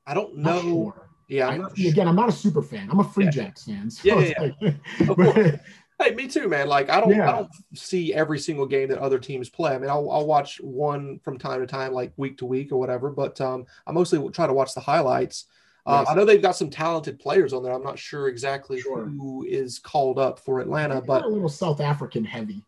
I 0.09 0.13
don't 0.13 0.37
know. 0.37 0.61
Sure. 0.61 1.09
Yeah, 1.27 1.47
I'm 1.47 1.65
again, 1.65 2.07
I'm 2.07 2.15
not 2.15 2.29
a 2.29 2.31
super 2.31 2.63
fan. 2.63 2.89
I'm 2.89 2.99
a 2.99 3.03
Free 3.03 3.25
yeah. 3.25 3.31
Jacks 3.31 3.65
fan. 3.65 3.91
So 3.91 4.01
yeah, 4.19 4.33
yeah, 4.41 4.51
like, 4.59 4.75
but, 5.17 5.61
Hey, 6.01 6.15
me 6.15 6.27
too, 6.27 6.47
man. 6.47 6.67
Like 6.67 6.89
I 6.89 6.99
don't, 6.99 7.11
Yeah. 7.11 7.29
I 7.29 7.35
don't 7.35 7.51
see 7.75 8.13
every 8.13 8.39
single 8.39 8.65
game 8.65 8.89
that 8.89 8.99
other 8.99 9.19
teams 9.19 9.49
play. 9.49 9.75
I 9.75 9.77
mean, 9.77 9.89
I'll, 9.89 10.09
I'll 10.09 10.25
watch 10.25 10.59
one 10.61 11.19
from 11.19 11.37
time 11.37 11.59
to 11.59 11.67
time, 11.67 11.91
like 11.91 12.13
week 12.17 12.37
to 12.39 12.45
week 12.45 12.71
or 12.71 12.77
whatever. 12.77 13.11
But 13.11 13.39
um, 13.41 13.65
I 13.85 13.91
mostly 13.91 14.27
try 14.29 14.47
to 14.47 14.53
watch 14.53 14.73
the 14.73 14.81
highlights. 14.81 15.45
Um, 15.85 15.99
Yes. 16.01 16.07
I 16.09 16.15
know 16.15 16.25
they've 16.25 16.41
got 16.41 16.55
some 16.55 16.69
talented 16.69 17.19
players 17.19 17.51
on 17.53 17.63
there. 17.63 17.73
I'm 17.73 17.83
not 17.83 17.99
sure 17.99 18.27
exactly 18.27 18.79
Sure. 18.79 19.05
who 19.05 19.45
is 19.47 19.77
called 19.77 20.19
up 20.19 20.39
for 20.39 20.61
Atlanta, 20.61 21.01
but 21.01 21.25
a 21.25 21.27
little 21.27 21.49
South 21.49 21.81
African 21.81 22.23
heavy. 22.23 22.63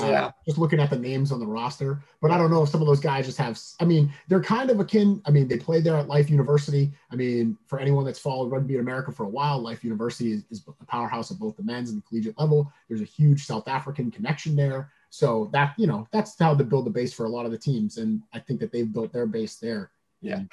Uh, 0.00 0.06
Yeah. 0.06 0.30
just 0.44 0.58
looking 0.58 0.78
at 0.78 0.90
the 0.90 0.98
names 0.98 1.32
on 1.32 1.40
the 1.40 1.46
roster, 1.46 2.02
but 2.20 2.30
I 2.30 2.36
don't 2.36 2.50
know 2.50 2.62
if 2.62 2.68
some 2.68 2.82
of 2.82 2.86
those 2.86 3.00
guys 3.00 3.24
just 3.24 3.38
have. 3.38 3.58
I 3.80 3.84
mean, 3.84 4.12
they're 4.28 4.42
kind 4.42 4.68
of 4.68 4.78
akin. 4.78 5.22
I 5.24 5.30
mean, 5.30 5.48
they 5.48 5.56
played 5.56 5.84
there 5.84 5.96
at 5.96 6.06
Life 6.08 6.28
University. 6.28 6.92
I 7.10 7.16
mean, 7.16 7.56
for 7.66 7.78
anyone 7.78 8.04
that's 8.04 8.18
followed 8.18 8.50
rugby 8.50 8.74
in 8.74 8.80
America 8.80 9.10
for 9.10 9.24
a 9.24 9.28
while, 9.28 9.58
Life 9.58 9.82
University 9.84 10.32
is, 10.32 10.44
is 10.50 10.62
a 10.68 10.84
powerhouse 10.84 11.30
at 11.30 11.38
both 11.38 11.56
the 11.56 11.62
men's 11.62 11.90
and 11.90 11.98
the 11.98 12.06
collegiate 12.06 12.38
level. 12.38 12.70
There's 12.88 13.00
a 13.00 13.04
huge 13.04 13.44
South 13.46 13.68
African 13.68 14.10
connection 14.10 14.54
there, 14.54 14.90
so 15.08 15.48
that 15.52 15.74
you 15.78 15.86
know 15.86 16.06
that's 16.12 16.38
how 16.38 16.54
to 16.54 16.64
build 16.64 16.84
the 16.86 16.90
base 16.90 17.14
for 17.14 17.24
a 17.24 17.30
lot 17.30 17.46
of 17.46 17.52
the 17.52 17.58
teams, 17.58 17.96
and 17.96 18.20
I 18.34 18.38
think 18.40 18.60
that 18.60 18.72
they've 18.72 18.92
built 18.92 19.12
their 19.12 19.26
base 19.26 19.56
there. 19.56 19.90
Yeah. 20.20 20.36
And 20.36 20.50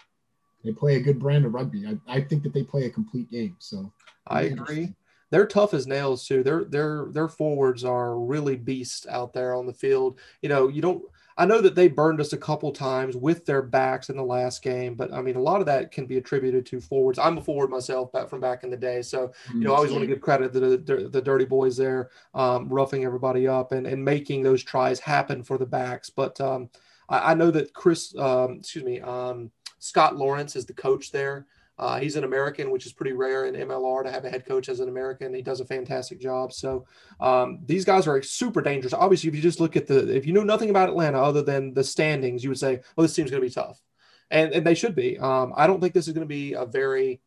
They 0.64 0.72
play 0.72 0.96
a 0.96 1.02
good 1.02 1.20
brand 1.20 1.46
of 1.46 1.54
rugby. 1.54 1.86
I, 1.86 1.98
I 2.08 2.22
think 2.22 2.44
that 2.44 2.54
they 2.54 2.64
play 2.64 2.86
a 2.86 2.90
complete 2.90 3.30
game. 3.30 3.58
So 3.60 3.92
I 4.28 4.44
agree. 4.44 4.94
They're 5.34 5.48
tough 5.48 5.74
as 5.74 5.88
nails 5.88 6.28
too. 6.28 6.44
Their 6.44 6.64
their 6.64 7.08
their 7.10 7.28
forwards 7.28 7.84
are 7.84 8.20
really 8.20 8.56
beasts 8.56 9.08
out 9.08 9.34
there 9.34 9.56
on 9.56 9.66
the 9.66 9.74
field. 9.74 10.20
You 10.44 10.50
know, 10.50 10.68
you 10.68 10.80
don't. 10.80 11.04
I 11.36 11.48
know 11.48 11.60
that 11.60 11.74
they 11.74 11.88
burned 11.88 12.22
us 12.22 12.34
a 12.34 12.38
couple 12.38 12.72
times 12.72 13.16
with 13.16 13.44
their 13.44 13.64
backs 13.64 14.12
in 14.12 14.16
the 14.16 14.24
last 14.24 14.62
game, 14.62 14.94
but 14.94 15.12
I 15.12 15.24
mean, 15.24 15.36
a 15.36 15.42
lot 15.42 15.60
of 15.60 15.66
that 15.66 15.92
can 15.92 16.06
be 16.06 16.18
attributed 16.18 16.68
to 16.68 16.80
forwards. 16.80 17.18
I'm 17.18 17.40
a 17.40 17.42
forward 17.42 17.72
myself, 17.72 18.12
back 18.12 18.30
from 18.30 18.42
back 18.42 18.64
in 18.64 18.70
the 18.70 18.78
day, 18.78 19.02
so 19.02 19.32
you 19.52 19.62
know, 19.62 19.74
I 19.74 19.78
always 19.78 19.92
want 19.92 20.04
to 20.04 20.08
give 20.08 20.22
credit 20.22 20.54
to 20.54 20.60
the, 20.60 20.78
the, 20.78 21.10
the 21.10 21.22
dirty 21.24 21.46
boys 21.46 21.76
there, 21.76 22.12
um, 22.36 22.70
roughing 22.70 23.04
everybody 23.04 23.48
up 23.48 23.72
and, 23.72 23.88
and 23.88 24.06
making 24.06 24.44
those 24.44 24.62
tries 24.62 25.00
happen 25.00 25.42
for 25.42 25.58
the 25.58 25.66
backs. 25.66 26.12
But 26.12 26.40
um, 26.40 26.70
I, 27.10 27.32
I 27.32 27.34
know 27.34 27.50
that 27.50 27.74
Chris, 27.74 28.16
um, 28.20 28.58
excuse 28.60 28.84
me, 28.84 29.02
um, 29.02 29.50
Scott 29.80 30.16
Lawrence 30.16 30.56
is 30.56 30.68
the 30.68 30.74
coach 30.74 31.12
there. 31.12 31.48
Uh, 31.78 32.00
he's 32.00 32.16
an 32.16 32.24
American, 32.24 32.70
which 32.70 32.86
is 32.86 32.94
pretty 32.94 33.14
rare 33.14 33.46
in 33.46 33.56
MLR 33.56 34.04
to 34.04 34.12
have 34.12 34.26
a 34.26 34.30
head 34.30 34.46
coach 34.46 34.70
as 34.70 34.80
an 34.80 34.90
American. 34.90 35.34
He 35.34 35.42
does 35.42 35.60
a 35.60 35.66
fantastic 35.66 36.20
job. 36.20 36.54
So 36.54 36.86
um, 37.20 37.60
these 37.66 37.84
guys 37.84 38.08
are 38.08 38.22
super 38.22 38.62
dangerous. 38.62 38.94
Obviously, 38.94 39.30
if 39.30 39.36
you 39.36 39.42
just 39.42 39.60
look 39.60 39.76
at 39.76 39.88
the, 39.88 40.16
if 40.16 40.28
you 40.28 40.34
know 40.34 40.44
nothing 40.44 40.70
about 40.70 40.90
Atlanta 40.90 41.22
other 41.22 41.42
than 41.42 41.74
the 41.74 41.84
standings, 41.84 42.44
you 42.44 42.50
would 42.50 42.60
say, 42.60 42.80
well, 42.96 43.04
this 43.04 43.16
team's 43.16 43.32
going 43.32 43.42
to 43.42 43.48
be 43.48 43.54
tough. 43.54 43.82
And, 44.30 44.54
and 44.54 44.66
they 44.66 44.76
should 44.76 44.96
be. 44.96 45.18
Um, 45.18 45.54
I 45.56 45.66
don't 45.66 45.82
think 45.82 45.94
this 45.94 46.08
is 46.08 46.14
going 46.14 46.28
to 46.28 46.34
be 46.34 46.54
a 46.54 46.66
very 46.66 47.22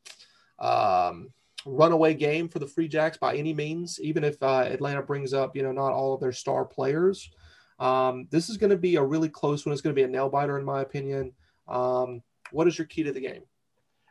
um, 0.61 1.31
runaway 1.65 2.15
game 2.15 2.49
for 2.49 2.61
the 2.61 2.67
Free 2.67 2.89
Jacks 2.89 3.19
by 3.19 3.37
any 3.37 3.53
means, 3.53 4.01
even 4.01 4.23
if 4.23 4.41
uh, 4.43 4.65
Atlanta 4.67 5.03
brings 5.03 5.35
up, 5.35 5.57
you 5.57 5.63
know, 5.63 5.73
not 5.73 5.93
all 5.93 6.15
of 6.15 6.21
their 6.21 6.33
star 6.33 6.65
players. 6.65 7.31
Um, 7.79 8.29
this 8.31 8.49
is 8.49 8.57
going 8.57 8.71
to 8.71 8.77
be 8.77 8.97
a 8.97 9.03
really 9.03 9.29
close 9.29 9.67
one. 9.67 9.73
It's 9.73 9.83
going 9.83 9.95
to 9.95 10.01
be 10.01 10.05
a 10.05 10.09
nail 10.09 10.29
biter, 10.29 10.59
in 10.59 10.65
my 10.65 10.81
opinion. 10.81 11.33
Um, 11.69 12.23
what 12.53 12.69
is 12.69 12.79
your 12.79 12.87
key 12.87 13.03
to 13.03 13.13
the 13.13 13.21
game? 13.21 13.43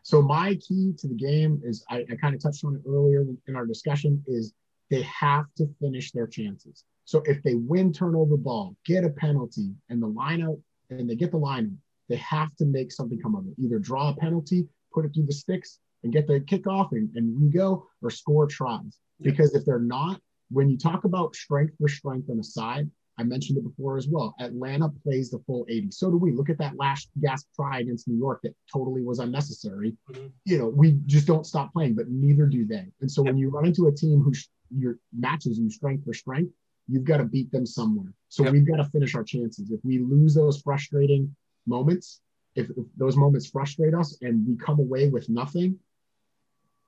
So 0.05 0.21
my 0.21 0.53
key 0.53 0.93
to 0.99 1.07
the 1.07 1.15
game 1.15 1.59
is 1.63 1.83
I, 1.89 2.05
I 2.11 2.15
kind 2.21 2.35
of 2.35 2.39
touched 2.43 2.63
on 2.63 2.75
it 2.75 2.87
earlier 2.87 3.25
in- 3.47 3.55
our 3.55 3.65
discussion 3.65 4.23
is 4.27 4.53
they 4.91 5.01
have 5.01 5.45
to 5.57 5.67
finish 5.81 6.11
their 6.11 6.27
chances. 6.27 6.83
So 7.05 7.23
if 7.25 7.41
they 7.41 7.55
win 7.55 7.91
turnover 7.91 8.37
ball, 8.37 8.75
get 8.85 9.03
a 9.03 9.09
penalty, 9.09 9.71
and 9.89 9.99
the 9.99 10.07
line 10.07 10.43
out, 10.43 10.59
and 10.91 11.09
they 11.09 11.15
get 11.15 11.31
the 11.31 11.37
line 11.37 11.65
out, 11.65 11.79
they 12.07 12.17
have 12.17 12.55
to 12.57 12.65
make 12.65 12.91
something 12.91 13.19
come 13.19 13.33
of 13.33 13.47
it. 13.47 13.55
Either 13.57 13.79
draw 13.79 14.09
a 14.09 14.15
penalty, 14.15 14.67
put 14.93 15.05
it 15.05 15.11
through 15.15 15.25
the 15.25 15.33
sticks, 15.33 15.79
and 16.03 16.13
get 16.13 16.27
the 16.27 16.39
kickoff 16.39 16.91
and, 16.91 17.09
and 17.15 17.41
we 17.41 17.49
go, 17.49 17.87
or 18.03 18.11
score 18.11 18.45
tries. 18.45 18.99
Because 19.23 19.55
if 19.55 19.65
they're 19.65 19.79
not, 19.79 20.21
when 20.51 20.69
you 20.69 20.77
talk 20.77 21.05
about 21.05 21.35
strength 21.35 21.73
for 21.79 21.89
strength 21.89 22.29
on 22.29 22.37
a 22.37 22.43
side, 22.43 22.91
I 23.17 23.23
mentioned 23.23 23.57
it 23.57 23.63
before 23.63 23.97
as 23.97 24.07
well. 24.07 24.35
Atlanta 24.39 24.89
plays 24.89 25.29
the 25.29 25.39
full 25.47 25.65
80. 25.69 25.91
So 25.91 26.11
do 26.11 26.17
we. 26.17 26.31
Look 26.31 26.49
at 26.49 26.57
that 26.57 26.75
last 26.77 27.09
gasp 27.21 27.47
try 27.55 27.79
against 27.79 28.07
New 28.07 28.17
York 28.17 28.41
that 28.43 28.53
totally 28.71 29.01
was 29.03 29.19
unnecessary. 29.19 29.95
Mhm. 30.09 30.31
You 30.43 30.57
know, 30.57 30.67
we 30.67 30.93
just 31.05 31.25
don't 31.25 31.45
stop 31.45 31.71
playing, 31.71 31.95
but 31.95 32.09
neither 32.09 32.45
do 32.45 32.65
they. 32.65 32.91
And 33.01 33.09
so 33.09 33.23
when 33.23 33.37
you 33.37 33.49
run 33.49 33.65
into 33.65 33.87
a 33.87 33.91
team 33.91 34.19
who 34.21 34.33
sh- 34.33 34.47
your 34.69 34.99
matches 35.13 35.57
you 35.57 35.69
strength 35.69 36.03
for 36.03 36.13
strength, 36.13 36.51
you've 36.87 37.05
got 37.05 37.17
to 37.17 37.25
beat 37.25 37.51
them 37.51 37.65
somewhere. 37.65 38.13
So 38.29 38.43
Yep. 38.43 38.53
we've 38.53 38.67
got 38.67 38.77
to 38.77 38.85
finish 38.85 39.15
our 39.15 39.23
chances. 39.23 39.71
If 39.71 39.79
we 39.85 39.99
lose 39.99 40.33
those 40.33 40.61
frustrating 40.61 41.33
moments, 41.65 42.21
if, 42.55 42.69
if 42.71 42.85
those 42.97 43.15
moments 43.15 43.47
frustrate 43.47 43.93
us 43.93 44.17
and 44.21 44.45
we 44.47 44.55
come 44.57 44.79
away 44.79 45.09
with 45.09 45.29
nothing, 45.29 45.79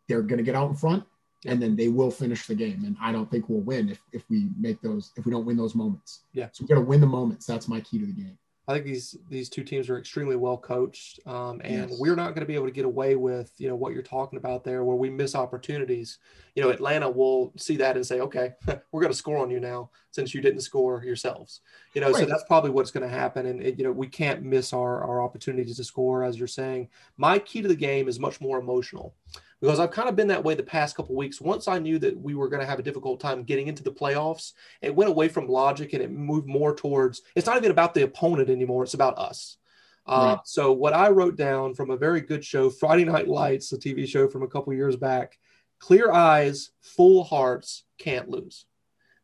they're 0.07 0.21
going 0.21 0.37
to 0.37 0.43
get 0.43 0.55
out 0.55 0.69
in 0.69 0.75
front 0.75 1.03
and 1.45 1.61
then 1.61 1.75
they 1.75 1.87
will 1.87 2.11
finish 2.11 2.47
the 2.47 2.55
game. 2.55 2.83
And 2.85 2.95
I 3.01 3.11
don't 3.11 3.29
think 3.29 3.49
we'll 3.49 3.61
win 3.61 3.89
if, 3.89 3.99
if 4.11 4.23
we 4.29 4.49
make 4.59 4.81
those, 4.81 5.11
if 5.15 5.25
we 5.25 5.31
don't 5.31 5.45
win 5.45 5.57
those 5.57 5.75
moments. 5.75 6.21
Yeah. 6.33 6.49
So 6.51 6.63
we 6.63 6.67
got 6.67 6.75
to 6.75 6.81
win 6.81 7.01
the 7.01 7.07
moments. 7.07 7.45
That's 7.45 7.67
my 7.67 7.79
key 7.81 7.99
to 7.99 8.05
the 8.05 8.11
game. 8.11 8.37
I 8.69 8.73
think 8.73 8.85
these 8.85 9.15
these 9.29 9.47
two 9.47 9.63
teams 9.63 9.89
are 9.89 9.97
extremely 9.97 10.35
well 10.35 10.57
coached, 10.57 11.25
um, 11.25 11.61
and 11.63 11.89
Yes. 11.89 11.99
we're 12.01 12.17
not 12.17 12.35
going 12.35 12.41
to 12.41 12.45
be 12.45 12.55
able 12.55 12.65
to 12.65 12.71
get 12.73 12.83
away 12.83 13.15
with 13.15 13.53
you 13.57 13.69
know 13.69 13.77
what 13.77 13.93
you're 13.93 14.01
talking 14.01 14.35
about 14.35 14.65
there, 14.65 14.83
where 14.83 14.97
we 14.97 15.09
miss 15.09 15.35
opportunities. 15.35 16.17
You 16.53 16.63
know, 16.63 16.69
Atlanta 16.69 17.09
will 17.09 17.53
see 17.55 17.77
that 17.77 17.95
and 17.95 18.05
say, 18.05 18.19
okay, 18.19 18.55
we're 18.91 18.99
going 18.99 19.11
to 19.11 19.17
score 19.17 19.37
on 19.37 19.49
you 19.49 19.61
now 19.61 19.89
since 20.11 20.33
you 20.33 20.41
didn't 20.41 20.61
score 20.61 21.01
yourselves. 21.01 21.61
You 21.93 22.01
know, 22.01 22.11
so 22.11 22.25
that's 22.25 22.43
probably 22.43 22.71
what's 22.71 22.91
going 22.91 23.09
to 23.09 23.15
happen, 23.15 23.45
and 23.45 23.61
it, 23.63 23.77
you 23.77 23.85
know 23.85 23.91
we 23.93 24.07
can't 24.07 24.43
miss 24.43 24.73
our 24.73 25.01
our 25.01 25.21
opportunities 25.21 25.77
to 25.77 25.85
score, 25.85 26.25
as 26.25 26.37
you're 26.37 26.49
saying. 26.49 26.89
My 27.15 27.39
key 27.39 27.61
to 27.61 27.69
the 27.69 27.75
game 27.75 28.09
is 28.09 28.19
much 28.19 28.41
more 28.41 28.59
emotional 28.59 29.15
because 29.61 29.79
I've 29.79 29.91
kind 29.91 30.09
of 30.09 30.15
been 30.15 30.27
that 30.27 30.43
way 30.43 30.55
the 30.55 30.63
past 30.63 30.95
couple 30.95 31.15
weeks. 31.15 31.41
Once 31.41 31.67
I 31.67 31.79
knew 31.79 31.97
that 31.99 32.19
we 32.19 32.35
were 32.35 32.49
going 32.49 32.61
to 32.61 32.67
have 32.67 32.79
a 32.79 32.83
difficult 32.83 33.19
time 33.19 33.43
getting 33.43 33.67
into 33.67 33.83
the 33.83 33.91
playoffs, 33.91 34.53
it 34.81 34.95
went 34.95 35.09
away 35.09 35.27
from 35.27 35.47
logic 35.47 35.93
and 35.93 36.03
it 36.03 36.11
moved 36.11 36.47
more 36.47 36.75
towards 36.75 37.21
it's 37.35 37.47
not 37.47 37.57
even 37.57 37.71
about 37.71 37.93
the 37.93 38.03
opponent 38.03 38.49
anymore, 38.49 38.83
it's 38.83 38.93
about 38.93 39.17
us. 39.17 39.57
Uh, 40.05 40.35
Right. 40.37 40.39
So, 40.45 40.71
what 40.71 40.93
I 40.93 41.09
wrote 41.09 41.35
down 41.35 41.73
from 41.73 41.91
a 41.91 41.97
very 41.97 42.21
good 42.21 42.43
show, 42.43 42.69
Friday 42.69 43.03
Night 43.03 43.27
Lights, 43.27 43.71
a 43.73 43.77
TV 43.77 44.07
show 44.07 44.27
from 44.27 44.43
a 44.43 44.47
couple 44.47 44.73
years 44.73 44.95
back 44.95 45.37
clear 45.79 46.11
eyes, 46.11 46.71
full 46.81 47.23
hearts, 47.23 47.83
can't 47.99 48.29
lose. 48.29 48.65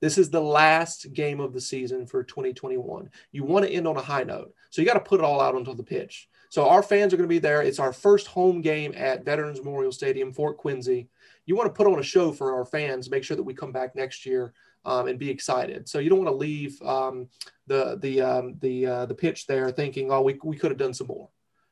This 0.02 0.18
is 0.18 0.30
the 0.30 0.42
last 0.42 1.14
game 1.14 1.40
of 1.40 1.54
the 1.54 1.62
season 1.62 2.06
for 2.06 2.24
2021. 2.24 3.10
You 3.32 3.44
want 3.44 3.66
to 3.66 3.72
end 3.72 3.88
on 3.88 3.98
a 3.98 4.02
high 4.02 4.24
note. 4.24 4.54
So, 4.72 4.82
you 4.82 4.88
got 4.88 4.96
to 4.96 5.00
put 5.00 5.22
it 5.22 5.24
all 5.24 5.40
out 5.40 5.56
onto 5.56 5.74
the 5.74 5.84
pitch. 5.84 6.28
So 6.54 6.70
our 6.70 6.84
fans 6.84 7.12
are 7.12 7.18
going 7.18 7.28
to 7.28 7.34
be 7.34 7.40
there. 7.40 7.64
It's 7.64 7.80
our 7.80 7.92
first 7.92 8.28
home 8.28 8.62
game 8.62 8.94
at 8.96 9.26
Veterans 9.26 9.58
Memorial 9.58 9.92
Stadium, 9.92 10.32
Fort 10.32 10.56
Quincy. 10.56 11.10
You 11.48 11.56
want 11.56 11.68
to 11.68 11.76
put 11.76 11.92
on 11.92 11.98
a 11.98 12.04
show 12.04 12.32
for 12.32 12.54
our 12.54 12.64
fans, 12.64 13.10
make 13.10 13.24
sure 13.24 13.36
that 13.36 13.42
we 13.42 13.56
come 13.56 13.72
back 13.72 13.96
next 13.96 14.24
year 14.24 14.54
um, 14.86 15.08
and 15.08 15.18
be 15.18 15.32
excited. 15.32 15.90
So 15.90 15.98
you 15.98 16.12
don't 16.12 16.24
want 16.24 16.30
to 16.30 16.36
leave 16.36 16.80
um, 16.84 17.28
the 17.66 17.98
the 18.00 18.22
um, 18.22 18.56
the 18.60 18.86
uh, 18.86 19.06
the 19.08 19.16
pitch 19.16 19.48
there 19.48 19.72
thinking, 19.72 20.12
oh, 20.12 20.22
we, 20.22 20.40
we 20.44 20.56
could 20.56 20.70
have 20.70 20.78
done 20.78 20.94
some 20.94 21.08
more. 21.08 21.28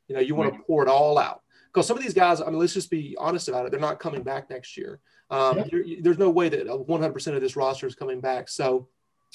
You 0.07 0.15
know, 0.15 0.21
you 0.21 0.33
want 0.33 0.51
to 0.51 0.59
pour 0.65 0.81
it 0.81 0.89
all 0.89 1.19
out 1.19 1.41
because 1.71 1.85
some 1.85 1.95
of 1.95 2.01
these 2.01 2.15
guys. 2.15 2.41
I 2.41 2.45
mean, 2.45 2.57
let's 2.57 2.73
just 2.73 2.89
be 2.89 3.15
honest 3.19 3.49
about 3.49 3.67
it. 3.67 3.71
They're 3.71 3.79
not 3.79 3.99
coming 3.99 4.23
back 4.23 4.49
next 4.49 4.75
year. 4.77 4.99
Um, 5.29 5.59
Yeah. 5.59 5.97
there's 6.01 6.17
no 6.17 6.31
way 6.31 6.49
that 6.49 6.65
100% 6.65 7.35
of 7.35 7.41
this 7.41 7.55
roster 7.55 7.85
is 7.85 7.93
coming 7.93 8.19
back. 8.19 8.49
So 8.49 8.89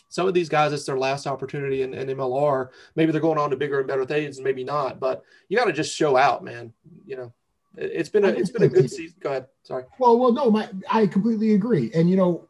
some 0.08 0.28
of 0.28 0.34
these 0.34 0.48
guys, 0.48 0.72
it's 0.72 0.84
their 0.84 0.98
last 0.98 1.26
opportunity 1.26 1.82
in, 1.82 1.94
in 1.94 2.08
MLR. 2.08 2.68
Maybe 2.94 3.12
they're 3.12 3.20
going 3.20 3.38
on 3.38 3.50
to 3.50 3.56
bigger 3.56 3.78
and 3.78 3.88
better 3.88 4.04
things, 4.04 4.40
maybe 4.40 4.64
not. 4.64 5.00
But 5.00 5.22
you 5.48 5.56
got 5.56 5.64
to 5.66 5.72
just 5.72 5.94
show 5.94 6.16
out, 6.16 6.44
man. 6.44 6.72
You 7.04 7.16
know, 7.16 7.32
it, 7.76 7.90
it's 7.94 8.08
been 8.08 8.24
a 8.24 8.28
it's 8.28 8.50
been 8.50 8.62
a 8.62 8.68
good 8.68 8.90
season. 8.90 9.16
Go 9.20 9.30
ahead. 9.30 9.46
Sorry. 9.62 9.84
Well, 9.98 10.18
well, 10.18 10.32
no, 10.32 10.50
my 10.50 10.68
I 10.90 11.06
completely 11.06 11.54
agree. 11.54 11.90
And 11.94 12.08
you 12.08 12.16
know, 12.16 12.48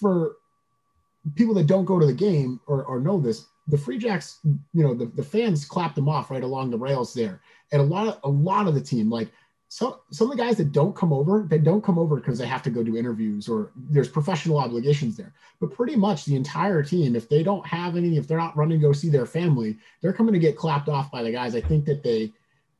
for 0.00 0.36
people 1.34 1.54
that 1.54 1.66
don't 1.66 1.84
go 1.84 1.98
to 1.98 2.06
the 2.06 2.12
game 2.12 2.60
or, 2.66 2.84
or 2.84 3.00
know 3.00 3.20
this, 3.20 3.46
the 3.68 3.78
Free 3.78 3.98
Jacks, 3.98 4.40
you 4.44 4.82
know, 4.82 4.94
the, 4.94 5.06
the 5.06 5.22
fans 5.22 5.64
clapped 5.64 5.94
them 5.94 6.08
off 6.08 6.30
right 6.30 6.42
along 6.42 6.70
the 6.70 6.78
rails 6.78 7.14
there. 7.14 7.40
And 7.72 7.80
a 7.80 7.84
lot 7.84 8.06
of 8.06 8.18
a 8.24 8.28
lot 8.28 8.66
of 8.66 8.74
the 8.74 8.80
team, 8.80 9.10
like 9.10 9.30
some 9.74 9.96
some 10.12 10.30
of 10.30 10.36
the 10.36 10.40
guys 10.44 10.56
that 10.58 10.70
don't 10.70 10.94
come 10.94 11.12
over, 11.12 11.48
they 11.50 11.58
don't 11.58 11.82
come 11.82 11.98
over 11.98 12.14
because 12.14 12.38
they 12.38 12.46
have 12.46 12.62
to 12.62 12.70
go 12.70 12.84
do 12.84 12.96
interviews 12.96 13.48
or 13.48 13.72
there's 13.74 14.08
professional 14.08 14.58
obligations 14.58 15.16
there. 15.16 15.32
But 15.60 15.74
pretty 15.74 15.96
much 15.96 16.24
the 16.24 16.36
entire 16.36 16.80
team, 16.84 17.16
if 17.16 17.28
they 17.28 17.42
don't 17.42 17.66
have 17.66 17.96
any, 17.96 18.16
if 18.16 18.28
they're 18.28 18.38
not 18.38 18.56
running 18.56 18.78
to 18.78 18.86
go 18.86 18.92
see 18.92 19.08
their 19.08 19.26
family, 19.26 19.76
they're 20.00 20.12
coming 20.12 20.32
to 20.32 20.38
get 20.38 20.56
clapped 20.56 20.88
off 20.88 21.10
by 21.10 21.24
the 21.24 21.32
guys. 21.32 21.56
I 21.56 21.60
think 21.60 21.86
that 21.86 22.04
they 22.04 22.32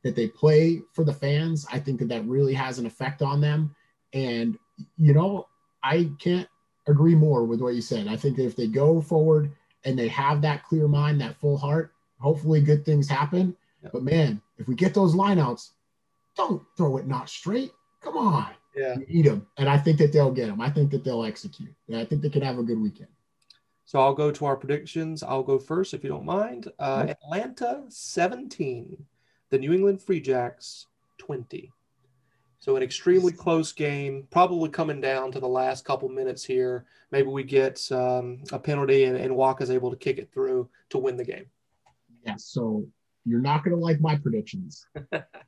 that 0.03 0.15
they 0.15 0.29
play 0.29 0.83
for 0.93 1.03
the 1.03 1.11
fans. 1.11 1.67
I 1.69 1.79
think 1.79 1.99
that 1.99 2.07
that 2.07 2.25
really 2.27 2.53
has 2.53 2.79
an 2.79 2.85
effect 2.85 3.21
on 3.21 3.41
them. 3.41 3.75
And, 4.13 4.57
you 4.97 5.13
know, 5.13 5.49
I 5.83 6.11
can't 6.17 6.47
agree 6.87 7.15
more 7.15 7.43
with 7.43 7.59
what 7.59 7.75
you 7.75 7.81
said. 7.81 8.07
I 8.07 8.15
think 8.15 8.37
that 8.37 8.45
if 8.45 8.55
they 8.55 8.67
go 8.67 9.01
forward 9.01 9.51
and 9.83 9.99
they 9.99 10.07
have 10.07 10.41
that 10.43 10.63
clear 10.63 10.87
mind, 10.87 11.19
that 11.19 11.35
full 11.41 11.57
heart, 11.57 11.91
hopefully 12.21 12.61
good 12.61 12.85
things 12.85 13.09
happen. 13.09 13.53
But 13.91 14.03
man, 14.03 14.41
if 14.57 14.69
we 14.69 14.75
get 14.75 14.93
those 14.93 15.13
lineouts, 15.13 15.71
don't 16.35 16.63
throw 16.77 16.97
it 16.97 17.07
not 17.07 17.29
straight. 17.29 17.71
Come 18.01 18.17
on. 18.17 18.47
Yeah. 18.75 18.95
Eat 19.07 19.23
them. 19.23 19.47
And 19.57 19.69
I 19.69 19.77
think 19.77 19.97
that 19.99 20.11
they'll 20.11 20.31
get 20.31 20.47
them. 20.47 20.61
I 20.61 20.69
think 20.69 20.91
that 20.91 21.03
they'll 21.03 21.23
execute. 21.23 21.73
And 21.87 21.97
I 21.97 22.05
think 22.05 22.21
they 22.21 22.29
can 22.29 22.41
have 22.41 22.59
a 22.59 22.63
good 22.63 22.79
weekend. 22.79 23.09
So 23.85 23.99
I'll 23.99 24.13
go 24.13 24.31
to 24.31 24.45
our 24.45 24.57
predictions. 24.57 25.23
I'll 25.23 25.43
go 25.43 25.59
first 25.59 25.93
if 25.93 26.03
you 26.03 26.09
don't 26.09 26.25
mind. 26.25 26.71
Uh, 26.79 27.07
Atlanta 27.09 27.83
17, 27.87 29.05
the 29.51 29.59
New 29.59 29.73
England 29.73 30.01
Free 30.01 30.19
Jacks 30.19 30.87
20. 31.19 31.71
So 32.59 32.75
an 32.75 32.81
extremely 32.81 33.31
close 33.31 33.71
game, 33.71 34.27
probably 34.31 34.69
coming 34.69 34.99
down 34.99 35.31
to 35.31 35.39
the 35.39 35.47
last 35.47 35.85
couple 35.85 36.09
minutes 36.09 36.43
here. 36.43 36.85
Maybe 37.11 37.27
we 37.27 37.43
get 37.43 37.91
um, 37.91 38.43
a 38.51 38.57
penalty 38.57 39.03
and, 39.03 39.15
and 39.15 39.35
Walk 39.35 39.61
is 39.61 39.69
able 39.69 39.91
to 39.91 39.97
kick 39.97 40.17
it 40.17 40.33
through 40.33 40.67
to 40.89 40.97
win 40.97 41.15
the 41.15 41.23
game. 41.23 41.45
Yeah, 42.25 42.37
so 42.37 42.83
you're 43.25 43.41
not 43.41 43.63
going 43.63 43.75
to 43.75 43.81
like 43.81 43.99
my 43.99 44.15
predictions. 44.15 44.85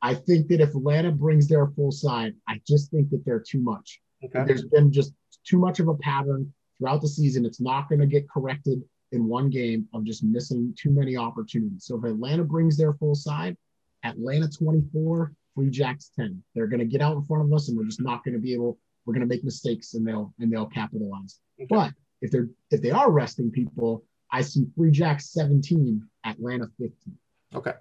I 0.01 0.13
think 0.15 0.47
that 0.47 0.61
if 0.61 0.69
Atlanta 0.69 1.11
brings 1.11 1.47
their 1.47 1.67
full 1.67 1.91
side, 1.91 2.33
I 2.47 2.59
just 2.67 2.91
think 2.91 3.09
that 3.11 3.23
they're 3.25 3.43
too 3.45 3.61
much. 3.61 4.01
Okay. 4.23 4.43
There's 4.45 4.65
been 4.65 4.91
just 4.91 5.13
too 5.45 5.59
much 5.59 5.79
of 5.79 5.87
a 5.87 5.95
pattern 5.95 6.51
throughout 6.77 7.01
the 7.01 7.07
season. 7.07 7.45
It's 7.45 7.61
not 7.61 7.87
going 7.87 8.01
to 8.01 8.07
get 8.07 8.29
corrected 8.29 8.81
in 9.11 9.27
one 9.27 9.49
game 9.49 9.87
of 9.93 10.03
just 10.03 10.23
missing 10.23 10.75
too 10.77 10.89
many 10.89 11.15
opportunities. 11.15 11.85
So 11.85 11.97
if 11.97 12.03
Atlanta 12.03 12.43
brings 12.43 12.77
their 12.77 12.93
full 12.93 13.15
side, 13.15 13.55
Atlanta 14.03 14.49
24, 14.49 15.33
Free 15.55 15.69
Jacks 15.71 16.11
10. 16.15 16.43
They're 16.53 16.67
going 16.67 16.79
to 16.79 16.85
get 16.85 17.01
out 17.01 17.15
in 17.15 17.23
front 17.23 17.43
of 17.43 17.51
us, 17.51 17.67
and 17.67 17.77
we're 17.77 17.85
just 17.85 18.01
not 18.01 18.23
going 18.23 18.35
to 18.35 18.39
be 18.39 18.53
able. 18.53 18.77
We're 19.05 19.13
going 19.13 19.27
to 19.27 19.33
make 19.33 19.43
mistakes, 19.43 19.95
and 19.95 20.05
they'll 20.05 20.31
and 20.39 20.51
they'll 20.51 20.67
capitalize. 20.67 21.39
Okay. 21.59 21.67
But 21.67 21.93
if 22.21 22.29
they're 22.29 22.47
if 22.69 22.81
they 22.81 22.91
are 22.91 23.11
resting 23.11 23.49
people, 23.49 24.03
I 24.31 24.41
see 24.41 24.67
Free 24.75 24.91
Jacks 24.91 25.31
17, 25.31 26.07
Atlanta 26.25 26.67
15. 26.79 27.17
Okay. 27.57 27.73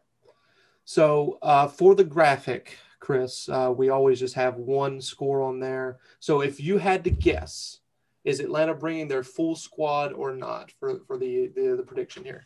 So 0.85 1.39
uh, 1.43 1.69
for 1.69 1.95
the 1.95 2.05
graphic, 2.05 2.77
Chris, 3.01 3.49
uh, 3.49 3.73
we 3.77 3.91
always 3.91 4.19
just 4.19 4.35
have 4.35 4.57
one 4.57 5.01
score 5.01 5.43
on 5.43 5.61
there. 5.61 5.99
So 6.19 6.41
if 6.41 6.59
you 6.61 6.79
had 6.79 7.05
to 7.05 7.11
guess, 7.11 7.81
is 8.25 8.41
Atlanta 8.41 8.75
bringing 8.75 9.07
their 9.07 9.23
full 9.23 9.55
squad 9.55 10.13
or 10.13 10.35
not 10.35 10.73
for, 10.81 11.01
for 11.07 11.19
the, 11.19 11.49
the, 11.55 11.77
the 11.77 11.83
prediction 11.83 12.25
here? 12.25 12.45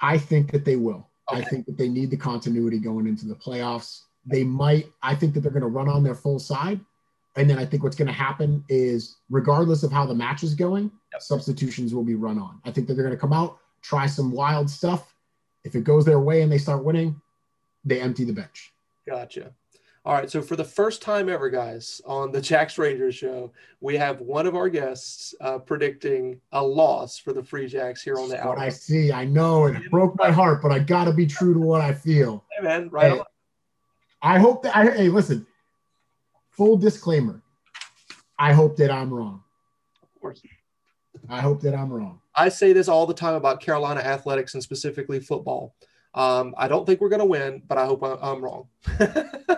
I 0.00 0.18
think 0.18 0.52
that 0.52 0.64
they 0.64 0.76
will. 0.76 1.08
I 1.30 1.42
think 1.42 1.66
that 1.66 1.76
they 1.76 1.88
need 1.88 2.10
the 2.10 2.16
continuity 2.16 2.78
going 2.78 3.06
into 3.06 3.26
the 3.26 3.34
playoffs. 3.34 4.02
They 4.24 4.44
might, 4.44 4.86
I 5.02 5.14
think 5.14 5.34
that 5.34 5.40
they're 5.40 5.52
going 5.52 5.62
to 5.62 5.68
run 5.68 5.88
on 5.88 6.02
their 6.02 6.14
full 6.14 6.38
side. 6.38 6.80
And 7.36 7.48
then 7.48 7.58
I 7.58 7.64
think 7.64 7.82
what's 7.82 7.96
going 7.96 8.08
to 8.08 8.14
happen 8.14 8.64
is, 8.68 9.16
regardless 9.30 9.82
of 9.82 9.92
how 9.92 10.06
the 10.06 10.14
match 10.14 10.42
is 10.42 10.54
going, 10.54 10.90
Yep. 11.12 11.22
substitutions 11.22 11.94
will 11.94 12.04
be 12.04 12.14
run 12.14 12.38
on. 12.38 12.60
I 12.64 12.70
think 12.70 12.86
that 12.86 12.94
they're 12.94 13.04
going 13.04 13.16
to 13.16 13.20
come 13.20 13.32
out, 13.32 13.58
try 13.82 14.06
some 14.06 14.30
wild 14.30 14.68
stuff. 14.68 15.14
If 15.64 15.74
it 15.74 15.84
goes 15.84 16.04
their 16.04 16.20
way 16.20 16.42
and 16.42 16.50
they 16.50 16.58
start 16.58 16.84
winning, 16.84 17.20
they 17.84 18.00
empty 18.00 18.24
the 18.24 18.32
bench. 18.32 18.72
Gotcha. 19.06 19.52
All 20.04 20.14
right. 20.14 20.30
So 20.30 20.40
for 20.40 20.56
the 20.56 20.64
first 20.64 21.02
time 21.02 21.28
ever, 21.28 21.50
guys, 21.50 22.00
on 22.06 22.32
the 22.32 22.40
Jacks 22.40 22.78
Rangers 22.78 23.14
show, 23.14 23.52
we 23.80 23.96
have 23.96 24.20
one 24.20 24.46
of 24.46 24.56
our 24.56 24.68
guests 24.68 25.34
uh, 25.40 25.58
predicting 25.58 26.40
a 26.52 26.62
loss 26.62 27.18
for 27.18 27.32
the 27.32 27.42
Free 27.42 27.66
Jacks 27.66 28.02
here 28.02 28.18
on 28.18 28.28
the 28.28 28.38
what 28.38 28.58
I 28.58 28.70
see. 28.70 29.12
I 29.12 29.24
know 29.24 29.66
it 29.66 29.90
broke 29.90 30.16
my 30.18 30.30
heart, 30.30 30.62
but 30.62 30.72
I 30.72 30.78
got 30.78 31.04
to 31.04 31.12
be 31.12 31.26
true 31.26 31.52
to 31.52 31.60
what 31.60 31.80
I 31.80 31.92
feel. 31.92 32.44
Hey, 32.56 32.64
man, 32.64 32.88
right 32.88 33.12
Hey. 33.12 33.22
I 34.22 34.38
hope 34.38 34.62
that 34.62 34.76
I 34.76 34.84
hey, 34.90 35.08
listen. 35.08 35.46
Full 36.50 36.76
disclaimer. 36.76 37.42
I 38.38 38.52
hope 38.52 38.76
that 38.78 38.90
I'm 38.90 39.12
wrong. 39.12 39.42
Of 40.02 40.20
course. 40.20 40.42
I 41.28 41.40
hope 41.40 41.60
that 41.62 41.74
I'm 41.74 41.92
wrong. 41.92 42.20
I 42.38 42.48
say 42.48 42.72
this 42.72 42.88
all 42.88 43.06
the 43.06 43.14
time 43.14 43.34
about 43.34 43.60
Carolina 43.60 44.00
athletics 44.00 44.54
and 44.54 44.62
specifically 44.62 45.20
football. 45.20 45.74
Um, 46.14 46.54
I 46.56 46.68
don't 46.68 46.86
think 46.86 47.00
we're 47.00 47.08
going 47.10 47.20
to 47.20 47.26
win, 47.26 47.62
but 47.68 47.78
I 47.78 47.84
hope 47.86 48.02
I- 48.02 48.18
I'm 48.22 48.42
wrong. 48.42 48.68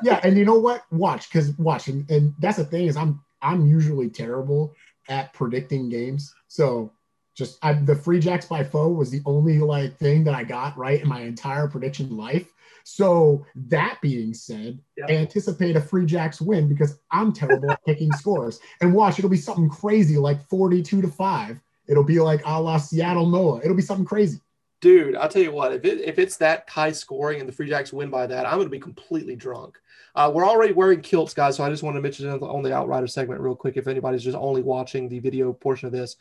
Yeah, 0.03 0.19
and 0.23 0.39
you 0.39 0.47
know 0.47 0.59
what? 0.59 0.85
Watch, 0.91 1.29
because 1.29 1.59
watch, 1.59 1.89
and, 1.89 2.11
and 2.11 2.33
that's 2.39 2.57
the 2.57 2.65
thing 2.65 2.87
is 2.87 2.97
I'm 2.97 3.21
I'm 3.43 3.67
usually 3.67 4.09
terrible 4.09 4.73
at 5.11 5.33
predicting 5.35 5.91
games. 5.91 6.33
So 6.49 6.91
just 7.35 7.59
I, 7.63 7.75
the 7.75 7.95
free 7.95 8.19
jacks 8.19 8.47
by 8.47 8.65
foe 8.65 8.89
was 8.89 9.11
the 9.11 9.21
only 9.27 9.59
like 9.59 9.99
thing 9.99 10.25
that 10.25 10.35
I 10.35 10.45
got 10.45 10.79
right 10.79 11.03
in 11.03 11.09
my 11.09 11.21
entire 11.21 11.69
prediction 11.69 12.17
life. 12.17 12.49
So 12.85 13.45
that 13.55 13.99
being 14.01 14.33
said, 14.33 14.79
Yeah. 14.97 15.07
anticipate 15.11 15.77
a 15.77 15.81
free 15.83 16.07
jacks 16.07 16.41
win 16.41 16.67
because 16.69 16.99
I'm 17.11 17.33
terrible 17.33 17.71
at 17.71 17.85
picking 17.85 18.13
scores. 18.23 18.61
And 18.81 18.95
watch, 18.95 19.19
it'll 19.19 19.29
be 19.31 19.37
something 19.37 19.69
crazy 19.69 20.17
like 20.17 20.49
42 20.49 21.03
to 21.03 21.09
5. 21.09 21.61
It'll 21.91 22.05
be 22.05 22.21
like 22.21 22.41
a 22.47 22.63
la 22.63 22.79
Seattle 22.79 23.27
Noah. 23.27 23.61
It'll 23.65 23.77
be 23.77 23.83
something 23.83 24.07
crazy. 24.07 24.41
Dude, 24.81 25.15
I'll 25.15 25.29
tell 25.29 25.43
you 25.43 25.53
what, 25.53 25.75
if 25.75 25.85
it 25.85 26.01
if 26.01 26.19
it's 26.19 26.39
that 26.39 26.69
high 26.69 26.93
scoring 26.93 27.41
and 27.41 27.49
the 27.49 27.53
Free 27.53 27.69
Jacks 27.69 27.93
win 27.93 28.09
by 28.09 28.27
that, 28.27 28.47
I'm 28.47 28.55
going 28.55 28.67
to 28.67 28.71
be 28.71 28.81
completely 28.81 29.37
drunk. 29.37 29.79
Uh, 30.15 30.31
we're 30.35 30.47
already 30.47 30.73
wearing 30.73 31.01
kilts, 31.01 31.35
guys, 31.35 31.57
so 31.57 31.65
I 31.65 31.71
just 31.71 31.83
want 31.83 31.97
to 31.97 32.01
mention 32.01 32.29
on 32.29 32.63
the 32.63 32.75
Outrider 32.75 33.07
segment 33.07 33.41
real 33.41 33.55
quick. 33.55 33.77
If 33.77 33.87
anybody's 33.87 34.25
just 34.25 34.37
only 34.37 34.63
watching 34.63 35.09
the 35.09 35.19
video 35.19 35.53
portion 35.53 35.87
of 35.87 35.93
this, 35.93 36.17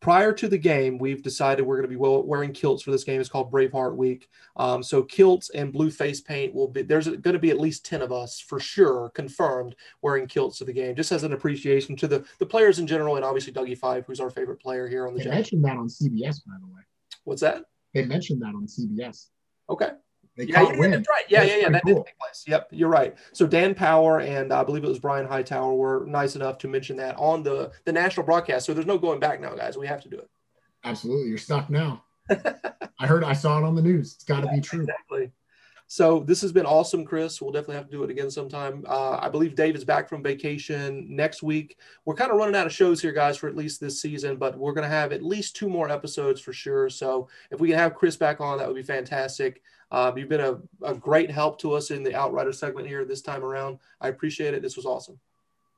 prior 0.00 0.32
to 0.32 0.48
the 0.48 0.58
game, 0.58 0.98
we've 0.98 1.22
decided 1.22 1.64
we're 1.64 1.76
going 1.76 1.90
to 1.90 1.96
be 1.96 1.96
wearing 1.96 2.52
kilts 2.52 2.82
for 2.82 2.90
this 2.90 3.04
game. 3.04 3.20
It's 3.20 3.28
called 3.28 3.50
Braveheart 3.50 3.96
Week. 3.96 4.28
Um, 4.56 4.82
so 4.82 5.02
kilts 5.02 5.50
and 5.50 5.72
blue 5.72 5.90
face 5.90 6.20
paint 6.20 6.54
will 6.54 6.68
be 6.68 6.82
there's 6.82 7.08
going 7.08 7.32
to 7.32 7.38
be 7.38 7.50
at 7.50 7.58
least 7.60 7.84
ten 7.84 8.00
of 8.00 8.12
us 8.12 8.38
for 8.38 8.60
sure 8.60 9.10
confirmed 9.14 9.74
wearing 10.02 10.26
kilts 10.26 10.58
to 10.58 10.64
the 10.64 10.72
game, 10.72 10.94
just 10.94 11.10
as 11.10 11.24
an 11.24 11.32
appreciation 11.32 11.96
to 11.96 12.06
the 12.06 12.24
the 12.38 12.46
players 12.46 12.78
in 12.78 12.86
general, 12.86 13.16
and 13.16 13.24
obviously 13.24 13.52
Dougie 13.52 13.76
Fife, 13.76 14.04
who's 14.06 14.20
our 14.20 14.30
favorite 14.30 14.60
player 14.60 14.86
here 14.86 15.06
on 15.06 15.14
the 15.14 15.24
They 15.24 15.30
mentioned 15.30 15.64
that 15.64 15.76
on 15.76 15.88
CBS, 15.88 16.46
by 16.46 16.54
the 16.60 16.66
way. 16.66 16.82
What's 17.24 17.40
that? 17.40 17.64
They 17.94 18.04
mentioned 18.04 18.42
that 18.42 18.48
on 18.48 18.66
CBS. 18.66 19.26
Okay. 19.70 19.90
They 20.36 20.46
Yeah, 20.46 20.62
yeah, 20.62 20.88
that's 20.88 21.08
right. 21.08 21.24
Yeah, 21.28 21.40
That's 21.40 21.52
yeah, 21.52 21.58
yeah. 21.58 21.68
That 21.70 21.82
cool. 21.84 21.94
did 21.94 22.06
take 22.06 22.18
place. 22.18 22.44
Yep, 22.46 22.68
you're 22.72 22.88
right. 22.88 23.16
So 23.32 23.46
Dan 23.46 23.74
Power 23.74 24.20
and 24.20 24.52
uh, 24.52 24.60
I 24.60 24.64
believe 24.64 24.82
it 24.82 24.88
was 24.88 24.98
Brian 24.98 25.26
Hightower 25.26 25.74
were 25.74 26.04
nice 26.08 26.34
enough 26.34 26.58
to 26.58 26.68
mention 26.68 26.96
that 26.96 27.14
on 27.16 27.44
the 27.44 27.70
the 27.84 27.92
national 27.92 28.26
broadcast. 28.26 28.66
So 28.66 28.74
there's 28.74 28.86
no 28.86 28.98
going 28.98 29.20
back 29.20 29.40
now, 29.40 29.54
guys. 29.54 29.78
We 29.78 29.86
have 29.86 30.02
to 30.02 30.08
do 30.08 30.18
it. 30.18 30.28
Absolutely. 30.82 31.28
You're 31.28 31.38
stuck 31.38 31.70
now. 31.70 32.04
I 32.30 33.06
heard, 33.06 33.22
I 33.24 33.32
saw 33.32 33.58
it 33.58 33.64
on 33.64 33.74
the 33.74 33.82
news. 33.82 34.14
It's 34.14 34.24
got 34.24 34.40
to 34.40 34.48
be 34.48 34.60
true. 34.60 34.80
Exactly. 34.80 35.30
So 35.86 36.20
this 36.20 36.40
has 36.40 36.50
been 36.50 36.66
awesome, 36.66 37.04
Chris. 37.04 37.40
We'll 37.40 37.52
definitely 37.52 37.76
have 37.76 37.86
to 37.86 37.92
do 37.92 38.02
it 38.02 38.10
again 38.10 38.30
sometime. 38.30 38.84
Uh, 38.88 39.18
I 39.20 39.28
believe 39.28 39.54
Dave 39.54 39.76
is 39.76 39.84
back 39.84 40.08
from 40.08 40.22
vacation 40.22 41.06
next 41.08 41.42
week. 41.42 41.78
We're 42.04 42.14
kind 42.14 42.30
of 42.30 42.38
running 42.38 42.56
out 42.56 42.66
of 42.66 42.72
shows 42.72 43.02
here, 43.02 43.12
guys, 43.12 43.36
for 43.36 43.48
at 43.48 43.56
least 43.56 43.80
this 43.80 44.00
season, 44.00 44.36
but 44.36 44.58
we're 44.58 44.72
going 44.72 44.88
to 44.88 44.94
have 44.94 45.12
at 45.12 45.22
least 45.22 45.56
two 45.56 45.68
more 45.68 45.90
episodes 45.90 46.40
for 46.40 46.52
sure. 46.52 46.88
So 46.88 47.28
if 47.50 47.60
we 47.60 47.68
can 47.68 47.78
have 47.78 47.94
Chris 47.94 48.16
back 48.16 48.40
on, 48.40 48.58
that 48.58 48.66
would 48.66 48.76
be 48.76 48.82
fantastic. 48.82 49.62
Um, 49.90 50.18
you've 50.18 50.28
been 50.28 50.40
a, 50.40 50.58
a 50.82 50.94
great 50.94 51.30
help 51.30 51.60
to 51.60 51.74
us 51.74 51.90
in 51.90 52.02
the 52.02 52.14
Outrider 52.14 52.52
segment 52.52 52.88
here 52.88 53.04
this 53.04 53.22
time 53.22 53.44
around. 53.44 53.78
I 54.00 54.08
appreciate 54.08 54.54
it. 54.54 54.62
This 54.62 54.76
was 54.76 54.86
awesome. 54.86 55.20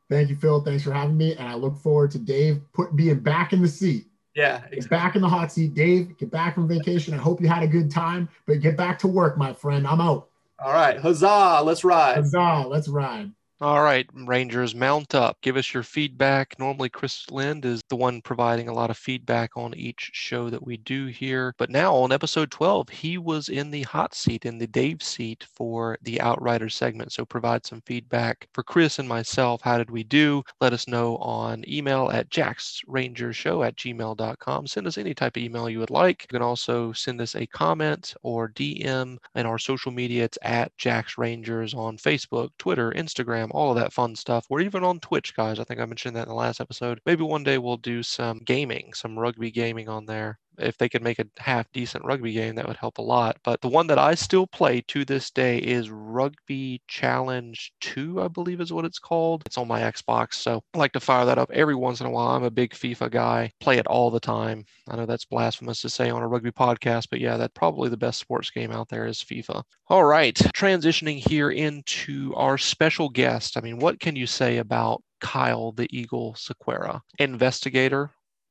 Thank 0.08 0.30
you, 0.30 0.36
Phil. 0.36 0.62
Thanks 0.62 0.84
for 0.84 0.92
having 0.92 1.16
me. 1.16 1.34
And 1.34 1.48
I 1.48 1.54
look 1.54 1.76
forward 1.76 2.12
to 2.12 2.18
Dave 2.18 2.62
put 2.72 2.94
being 2.94 3.18
back 3.18 3.52
in 3.52 3.60
the 3.60 3.68
seat. 3.68 4.06
Yeah, 4.36 4.60
He's 4.70 4.86
back 4.86 5.16
in 5.16 5.22
the 5.22 5.28
hot 5.28 5.50
seat. 5.50 5.72
Dave, 5.72 6.18
get 6.18 6.30
back 6.30 6.54
from 6.54 6.68
vacation. 6.68 7.14
I 7.14 7.16
hope 7.16 7.40
you 7.40 7.48
had 7.48 7.62
a 7.62 7.66
good 7.66 7.90
time, 7.90 8.28
but 8.46 8.60
get 8.60 8.76
back 8.76 8.98
to 8.98 9.08
work, 9.08 9.38
my 9.38 9.54
friend. 9.54 9.86
I'm 9.86 9.98
out. 9.98 10.28
All 10.62 10.74
right. 10.74 10.98
Huzzah. 10.98 11.62
Let's 11.64 11.84
ride. 11.84 12.16
Huzzah. 12.16 12.66
Let's 12.68 12.88
ride. 12.88 13.32
All 13.58 13.82
right, 13.82 14.06
Rangers, 14.12 14.74
mount 14.74 15.14
up. 15.14 15.40
Give 15.40 15.56
us 15.56 15.72
your 15.72 15.82
feedback. 15.82 16.58
Normally, 16.58 16.90
Chris 16.90 17.24
Lind 17.30 17.64
is 17.64 17.80
the 17.88 17.96
one 17.96 18.20
providing 18.20 18.68
a 18.68 18.74
lot 18.74 18.90
of 18.90 18.98
feedback 18.98 19.56
on 19.56 19.74
each 19.74 20.10
show 20.12 20.50
that 20.50 20.62
we 20.66 20.76
do 20.76 21.06
here. 21.06 21.54
But 21.56 21.70
now 21.70 21.94
on 21.94 22.12
episode 22.12 22.50
12, 22.50 22.90
he 22.90 23.16
was 23.16 23.48
in 23.48 23.70
the 23.70 23.84
hot 23.84 24.14
seat, 24.14 24.44
in 24.44 24.58
the 24.58 24.66
Dave 24.66 25.02
seat 25.02 25.46
for 25.54 25.96
the 26.02 26.20
Outrider 26.20 26.68
segment. 26.68 27.12
So 27.12 27.24
provide 27.24 27.64
some 27.64 27.80
feedback 27.86 28.46
for 28.52 28.62
Chris 28.62 28.98
and 28.98 29.08
myself. 29.08 29.62
How 29.62 29.78
did 29.78 29.90
we 29.90 30.04
do? 30.04 30.42
Let 30.60 30.74
us 30.74 30.86
know 30.86 31.16
on 31.16 31.64
email 31.66 32.10
at 32.10 32.28
jacksrangershow 32.28 33.66
at 33.66 33.76
gmail.com. 33.76 34.66
Send 34.66 34.86
us 34.86 34.98
any 34.98 35.14
type 35.14 35.34
of 35.34 35.42
email 35.42 35.70
you 35.70 35.78
would 35.78 35.88
like. 35.88 36.24
You 36.24 36.38
can 36.38 36.42
also 36.42 36.92
send 36.92 37.22
us 37.22 37.34
a 37.34 37.46
comment 37.46 38.12
or 38.22 38.50
DM 38.50 39.16
in 39.34 39.46
our 39.46 39.58
social 39.58 39.92
media. 39.92 40.24
It's 40.24 40.36
at 40.42 40.76
Jacks 40.76 41.16
Rangers 41.16 41.72
on 41.72 41.96
Facebook, 41.96 42.50
Twitter, 42.58 42.92
Instagram, 42.92 43.45
all 43.52 43.70
of 43.70 43.76
that 43.76 43.92
fun 43.92 44.14
stuff. 44.16 44.46
We're 44.50 44.60
even 44.60 44.84
on 44.84 45.00
Twitch, 45.00 45.34
guys. 45.34 45.58
I 45.58 45.64
think 45.64 45.80
I 45.80 45.86
mentioned 45.86 46.16
that 46.16 46.22
in 46.24 46.28
the 46.28 46.34
last 46.34 46.60
episode. 46.60 47.00
Maybe 47.06 47.22
one 47.22 47.44
day 47.44 47.58
we'll 47.58 47.76
do 47.76 48.02
some 48.02 48.38
gaming, 48.40 48.92
some 48.94 49.18
rugby 49.18 49.50
gaming 49.50 49.88
on 49.88 50.06
there. 50.06 50.38
If 50.58 50.78
they 50.78 50.88
could 50.88 51.02
make 51.02 51.18
a 51.18 51.26
half 51.38 51.70
decent 51.72 52.04
rugby 52.04 52.32
game, 52.32 52.54
that 52.56 52.66
would 52.66 52.76
help 52.76 52.98
a 52.98 53.02
lot. 53.02 53.36
But 53.44 53.60
the 53.60 53.68
one 53.68 53.86
that 53.88 53.98
I 53.98 54.14
still 54.14 54.46
play 54.46 54.82
to 54.88 55.04
this 55.04 55.30
day 55.30 55.58
is 55.58 55.90
Rugby 55.90 56.80
Challenge 56.88 57.72
2, 57.80 58.22
I 58.22 58.28
believe 58.28 58.60
is 58.60 58.72
what 58.72 58.84
it's 58.84 58.98
called. 58.98 59.42
It's 59.46 59.58
on 59.58 59.68
my 59.68 59.80
Xbox. 59.80 60.34
So 60.34 60.62
I 60.74 60.78
like 60.78 60.92
to 60.92 61.00
fire 61.00 61.24
that 61.24 61.38
up 61.38 61.50
every 61.52 61.74
once 61.74 62.00
in 62.00 62.06
a 62.06 62.10
while. 62.10 62.28
I'm 62.28 62.44
a 62.44 62.50
big 62.50 62.72
FIFA 62.72 63.10
guy, 63.10 63.52
play 63.60 63.78
it 63.78 63.86
all 63.86 64.10
the 64.10 64.20
time. 64.20 64.64
I 64.88 64.96
know 64.96 65.06
that's 65.06 65.24
blasphemous 65.24 65.80
to 65.82 65.90
say 65.90 66.10
on 66.10 66.22
a 66.22 66.28
rugby 66.28 66.52
podcast, 66.52 67.08
but 67.10 67.20
yeah, 67.20 67.36
that's 67.36 67.52
probably 67.54 67.88
the 67.88 67.96
best 67.96 68.18
sports 68.18 68.50
game 68.50 68.72
out 68.72 68.88
there 68.88 69.06
is 69.06 69.18
FIFA. 69.18 69.62
All 69.88 70.04
right, 70.04 70.34
transitioning 70.34 71.18
here 71.18 71.50
into 71.50 72.34
our 72.34 72.58
special 72.58 73.08
guest. 73.08 73.56
I 73.56 73.60
mean, 73.60 73.78
what 73.78 74.00
can 74.00 74.16
you 74.16 74.26
say 74.26 74.58
about 74.58 75.02
Kyle 75.20 75.72
the 75.72 75.88
Eagle 75.90 76.34
Ciquera? 76.34 77.00
Investigator, 77.18 78.10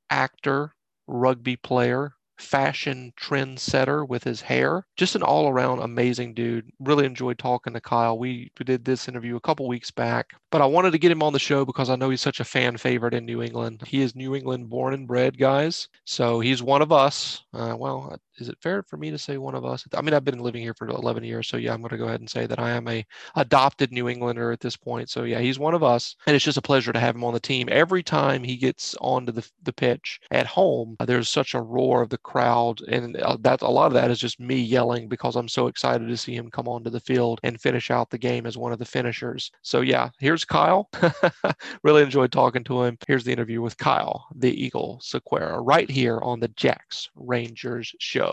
actor, 0.09 0.74
rugby 1.07 1.55
player, 1.55 2.13
fashion 2.37 3.13
trendsetter 3.19 4.07
with 4.07 4.23
his 4.23 4.41
hair. 4.41 4.85
Just 4.97 5.15
an 5.15 5.23
all 5.23 5.47
around 5.49 5.79
amazing 5.79 6.33
dude. 6.33 6.69
Really 6.79 7.05
enjoyed 7.05 7.39
talking 7.39 7.73
to 7.73 7.81
Kyle. 7.81 8.17
We, 8.17 8.51
we 8.59 8.63
did 8.65 8.85
this 8.85 9.07
interview 9.07 9.35
a 9.35 9.41
couple 9.41 9.67
weeks 9.67 9.91
back, 9.91 10.31
but 10.51 10.61
I 10.61 10.65
wanted 10.65 10.91
to 10.91 10.97
get 10.97 11.11
him 11.11 11.23
on 11.23 11.33
the 11.33 11.39
show 11.39 11.65
because 11.65 11.89
I 11.89 11.95
know 11.95 12.09
he's 12.09 12.21
such 12.21 12.39
a 12.39 12.45
fan 12.45 12.77
favorite 12.77 13.13
in 13.13 13.25
New 13.25 13.41
England. 13.41 13.83
He 13.87 14.01
is 14.01 14.15
New 14.15 14.35
England 14.35 14.69
born 14.69 14.93
and 14.93 15.07
bred, 15.07 15.37
guys. 15.37 15.87
So 16.05 16.39
he's 16.39 16.61
one 16.61 16.81
of 16.81 16.91
us. 16.91 17.43
Uh, 17.53 17.75
well, 17.77 18.17
is 18.37 18.49
it 18.49 18.57
fair 18.61 18.83
for 18.83 18.97
me 18.97 19.11
to 19.11 19.17
say 19.17 19.37
one 19.37 19.55
of 19.55 19.65
us? 19.65 19.85
I 19.93 20.01
mean, 20.01 20.13
I've 20.13 20.25
been 20.25 20.39
living 20.39 20.61
here 20.61 20.73
for 20.73 20.87
11 20.87 21.23
years, 21.23 21.47
so 21.47 21.57
yeah, 21.57 21.73
I'm 21.73 21.81
going 21.81 21.89
to 21.89 21.97
go 21.97 22.05
ahead 22.05 22.19
and 22.19 22.29
say 22.29 22.45
that 22.45 22.59
I 22.59 22.71
am 22.71 22.87
a 22.87 23.05
adopted 23.35 23.91
New 23.91 24.09
Englander 24.09 24.51
at 24.51 24.59
this 24.59 24.77
point. 24.77 25.09
So 25.09 25.23
yeah, 25.23 25.39
he's 25.39 25.59
one 25.59 25.73
of 25.73 25.83
us, 25.83 26.15
and 26.27 26.35
it's 26.35 26.45
just 26.45 26.57
a 26.57 26.61
pleasure 26.61 26.93
to 26.93 26.99
have 26.99 27.15
him 27.15 27.23
on 27.23 27.33
the 27.33 27.39
team. 27.39 27.67
Every 27.71 28.03
time 28.03 28.43
he 28.43 28.57
gets 28.57 28.95
onto 29.01 29.31
the, 29.31 29.47
the 29.63 29.73
pitch 29.73 30.19
at 30.31 30.47
home, 30.47 30.95
there's 31.05 31.29
such 31.29 31.53
a 31.53 31.61
roar 31.61 32.01
of 32.01 32.09
the 32.09 32.17
crowd, 32.17 32.81
and 32.81 33.17
uh, 33.17 33.37
that 33.41 33.61
a 33.61 33.69
lot 33.69 33.87
of 33.87 33.93
that 33.93 34.11
is 34.11 34.19
just 34.19 34.39
me 34.39 34.55
yelling 34.55 35.07
because 35.07 35.35
I'm 35.35 35.49
so 35.49 35.67
excited 35.67 36.07
to 36.07 36.17
see 36.17 36.35
him 36.35 36.49
come 36.49 36.67
onto 36.67 36.89
the 36.89 36.99
field 36.99 37.39
and 37.43 37.59
finish 37.59 37.91
out 37.91 38.09
the 38.09 38.17
game 38.17 38.45
as 38.45 38.57
one 38.57 38.71
of 38.71 38.79
the 38.79 38.85
finishers. 38.85 39.51
So 39.61 39.81
yeah, 39.81 40.09
here's 40.19 40.45
Kyle. 40.45 40.89
really 41.83 42.03
enjoyed 42.03 42.31
talking 42.31 42.63
to 42.65 42.83
him. 42.83 42.97
Here's 43.07 43.23
the 43.23 43.33
interview 43.33 43.61
with 43.61 43.77
Kyle, 43.77 44.27
the 44.35 44.51
Eagle 44.51 44.99
Ciquera, 45.03 45.59
right 45.61 45.89
here 45.89 46.19
on 46.21 46.39
the 46.39 46.47
Jacks 46.49 47.09
Rangers 47.15 47.93
show. 47.99 48.24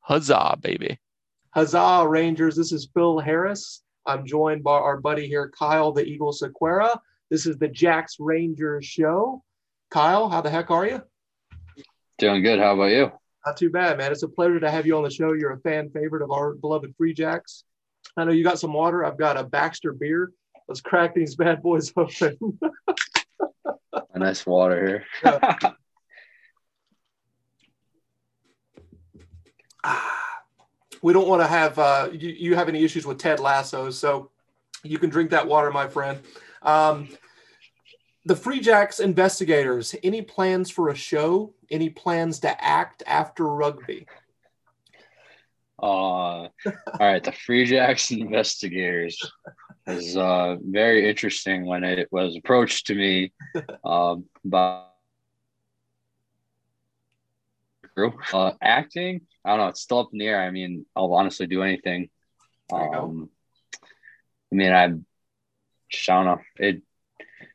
Huzzah, 0.00 0.58
baby. 0.60 0.98
Huzzah, 1.50 2.06
Rangers. 2.08 2.56
This 2.56 2.72
is 2.72 2.88
Phil 2.94 3.18
Harris. 3.18 3.82
I'm 4.06 4.26
joined 4.26 4.62
by 4.62 4.78
our 4.78 5.00
buddy 5.00 5.26
here, 5.26 5.50
Kyle, 5.58 5.92
the 5.92 6.04
Eagle 6.04 6.32
Ciquera. 6.32 6.98
This 7.30 7.46
is 7.46 7.58
the 7.58 7.68
Jacks 7.68 8.16
Rangers 8.20 8.84
show. 8.84 9.42
Kyle, 9.90 10.28
how 10.28 10.40
the 10.40 10.50
heck 10.50 10.70
are 10.70 10.86
you? 10.86 11.02
Doing 12.18 12.42
good. 12.42 12.58
How 12.58 12.74
about 12.74 12.92
you? 12.92 13.10
Not 13.44 13.56
too 13.56 13.70
bad, 13.70 13.98
man. 13.98 14.12
It's 14.12 14.22
a 14.22 14.28
pleasure 14.28 14.60
to 14.60 14.70
have 14.70 14.86
you 14.86 14.96
on 14.96 15.02
the 15.02 15.10
show. 15.10 15.32
You're 15.32 15.52
a 15.52 15.60
fan 15.60 15.90
favorite 15.90 16.22
of 16.22 16.30
our 16.30 16.54
beloved 16.54 16.94
Free 16.96 17.14
Jacks. 17.14 17.64
I 18.16 18.24
know 18.24 18.32
you 18.32 18.44
got 18.44 18.58
some 18.58 18.72
water. 18.72 19.04
I've 19.04 19.18
got 19.18 19.36
a 19.36 19.44
Baxter 19.44 19.92
beer. 19.92 20.32
Let's 20.68 20.80
crack 20.80 21.14
these 21.14 21.36
bad 21.36 21.62
boys 21.62 21.92
open. 21.96 22.58
a 24.14 24.18
nice 24.18 24.46
water 24.46 25.04
here. 25.22 25.76
we 31.02 31.12
don't 31.12 31.28
want 31.28 31.42
to 31.42 31.46
have 31.46 31.78
uh, 31.78 32.08
you, 32.12 32.30
you 32.30 32.54
have 32.54 32.68
any 32.68 32.84
issues 32.84 33.06
with 33.06 33.18
Ted 33.18 33.40
Lasso, 33.40 33.90
so 33.90 34.30
you 34.82 34.98
can 34.98 35.10
drink 35.10 35.30
that 35.30 35.46
water, 35.46 35.70
my 35.70 35.88
friend. 35.88 36.18
Um, 36.62 37.08
the 38.24 38.36
Free 38.36 38.60
Jacks 38.60 38.98
investigators. 38.98 39.94
Any 40.02 40.20
plans 40.22 40.68
for 40.68 40.88
a 40.88 40.96
show? 40.96 41.54
Any 41.70 41.90
plans 41.90 42.40
to 42.40 42.64
act 42.64 43.02
after 43.06 43.46
rugby? 43.46 44.06
Uh, 45.80 45.86
all 45.86 46.50
right, 46.98 47.22
the 47.22 47.32
Free 47.32 47.66
Jacks 47.66 48.10
investigators 48.10 49.18
is 49.86 50.16
uh, 50.16 50.56
very 50.60 51.08
interesting 51.08 51.66
when 51.66 51.84
it 51.84 52.08
was 52.10 52.36
approached 52.36 52.86
to 52.88 52.94
me 52.94 53.32
um, 53.84 54.24
by 54.44 54.85
uh, 58.32 58.52
acting. 58.60 59.22
I 59.44 59.50
don't 59.50 59.58
know. 59.58 59.68
It's 59.68 59.80
still 59.80 59.98
up 59.98 60.10
in 60.12 60.18
the 60.18 60.26
air. 60.26 60.42
I 60.42 60.50
mean, 60.50 60.86
I'll 60.94 61.14
honestly 61.14 61.46
do 61.46 61.62
anything. 61.62 62.08
Um, 62.72 63.30
I 64.52 64.54
mean, 64.54 64.72
I 64.72 64.92
just 65.90 66.08
I 66.08 66.14
don't 66.14 66.24
know. 66.24 66.40
It 66.56 66.82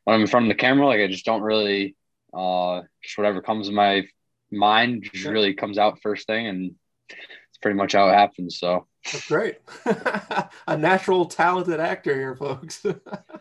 when 0.04 0.14
I'm 0.14 0.22
in 0.22 0.26
front 0.26 0.46
of 0.46 0.48
the 0.48 0.60
camera, 0.60 0.86
like 0.86 1.00
I 1.00 1.06
just 1.06 1.24
don't 1.24 1.42
really 1.42 1.96
uh 2.34 2.82
just 3.02 3.18
whatever 3.18 3.42
comes 3.42 3.68
in 3.68 3.74
my 3.74 4.06
mind 4.50 5.08
just 5.12 5.26
really 5.26 5.54
comes 5.54 5.78
out 5.78 6.00
first 6.02 6.26
thing 6.26 6.46
and 6.46 6.74
it's 7.08 7.58
pretty 7.60 7.76
much 7.76 7.92
how 7.92 8.08
it 8.08 8.14
happens. 8.14 8.58
So 8.58 8.86
that's 9.04 9.26
great. 9.26 9.58
a 10.66 10.76
natural 10.76 11.26
talented 11.26 11.80
actor 11.80 12.14
here, 12.14 12.36
folks. 12.36 12.84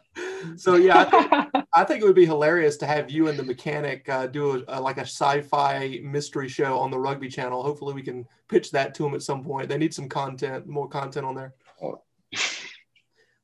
so 0.58 0.76
yeah, 0.76 0.99
I 0.99 1.06
think, 1.06 1.52
I 1.74 1.84
think, 1.86 2.01
it 2.01 2.05
would 2.05 2.15
be 2.15 2.26
hilarious 2.26 2.76
to 2.78 2.86
have 2.86 3.09
you 3.09 3.30
and 3.30 3.39
the 3.39 3.43
mechanic 3.43 4.07
uh, 4.09 4.28
do 4.28 4.63
a, 4.67 4.80
a, 4.80 4.82
like 4.82 4.97
a 4.97 5.01
sci-fi 5.01 6.01
mystery 6.03 6.49
show 6.49 6.78
on 6.78 6.91
the 6.91 6.99
Rugby 6.99 7.30
Channel. 7.30 7.63
Hopefully, 7.63 7.93
we 7.93 8.01
can 8.01 8.28
pitch 8.49 8.72
that 8.72 8.93
to 8.95 9.03
them 9.03 9.13
at 9.13 9.22
some 9.22 9.43
point. 9.43 9.69
They 9.69 9.78
need 9.78 9.93
some 9.93 10.09
content, 10.09 10.67
more 10.67 10.89
content 10.89 11.26
on 11.26 11.36
there. 11.36 11.53
Oh. 11.82 12.01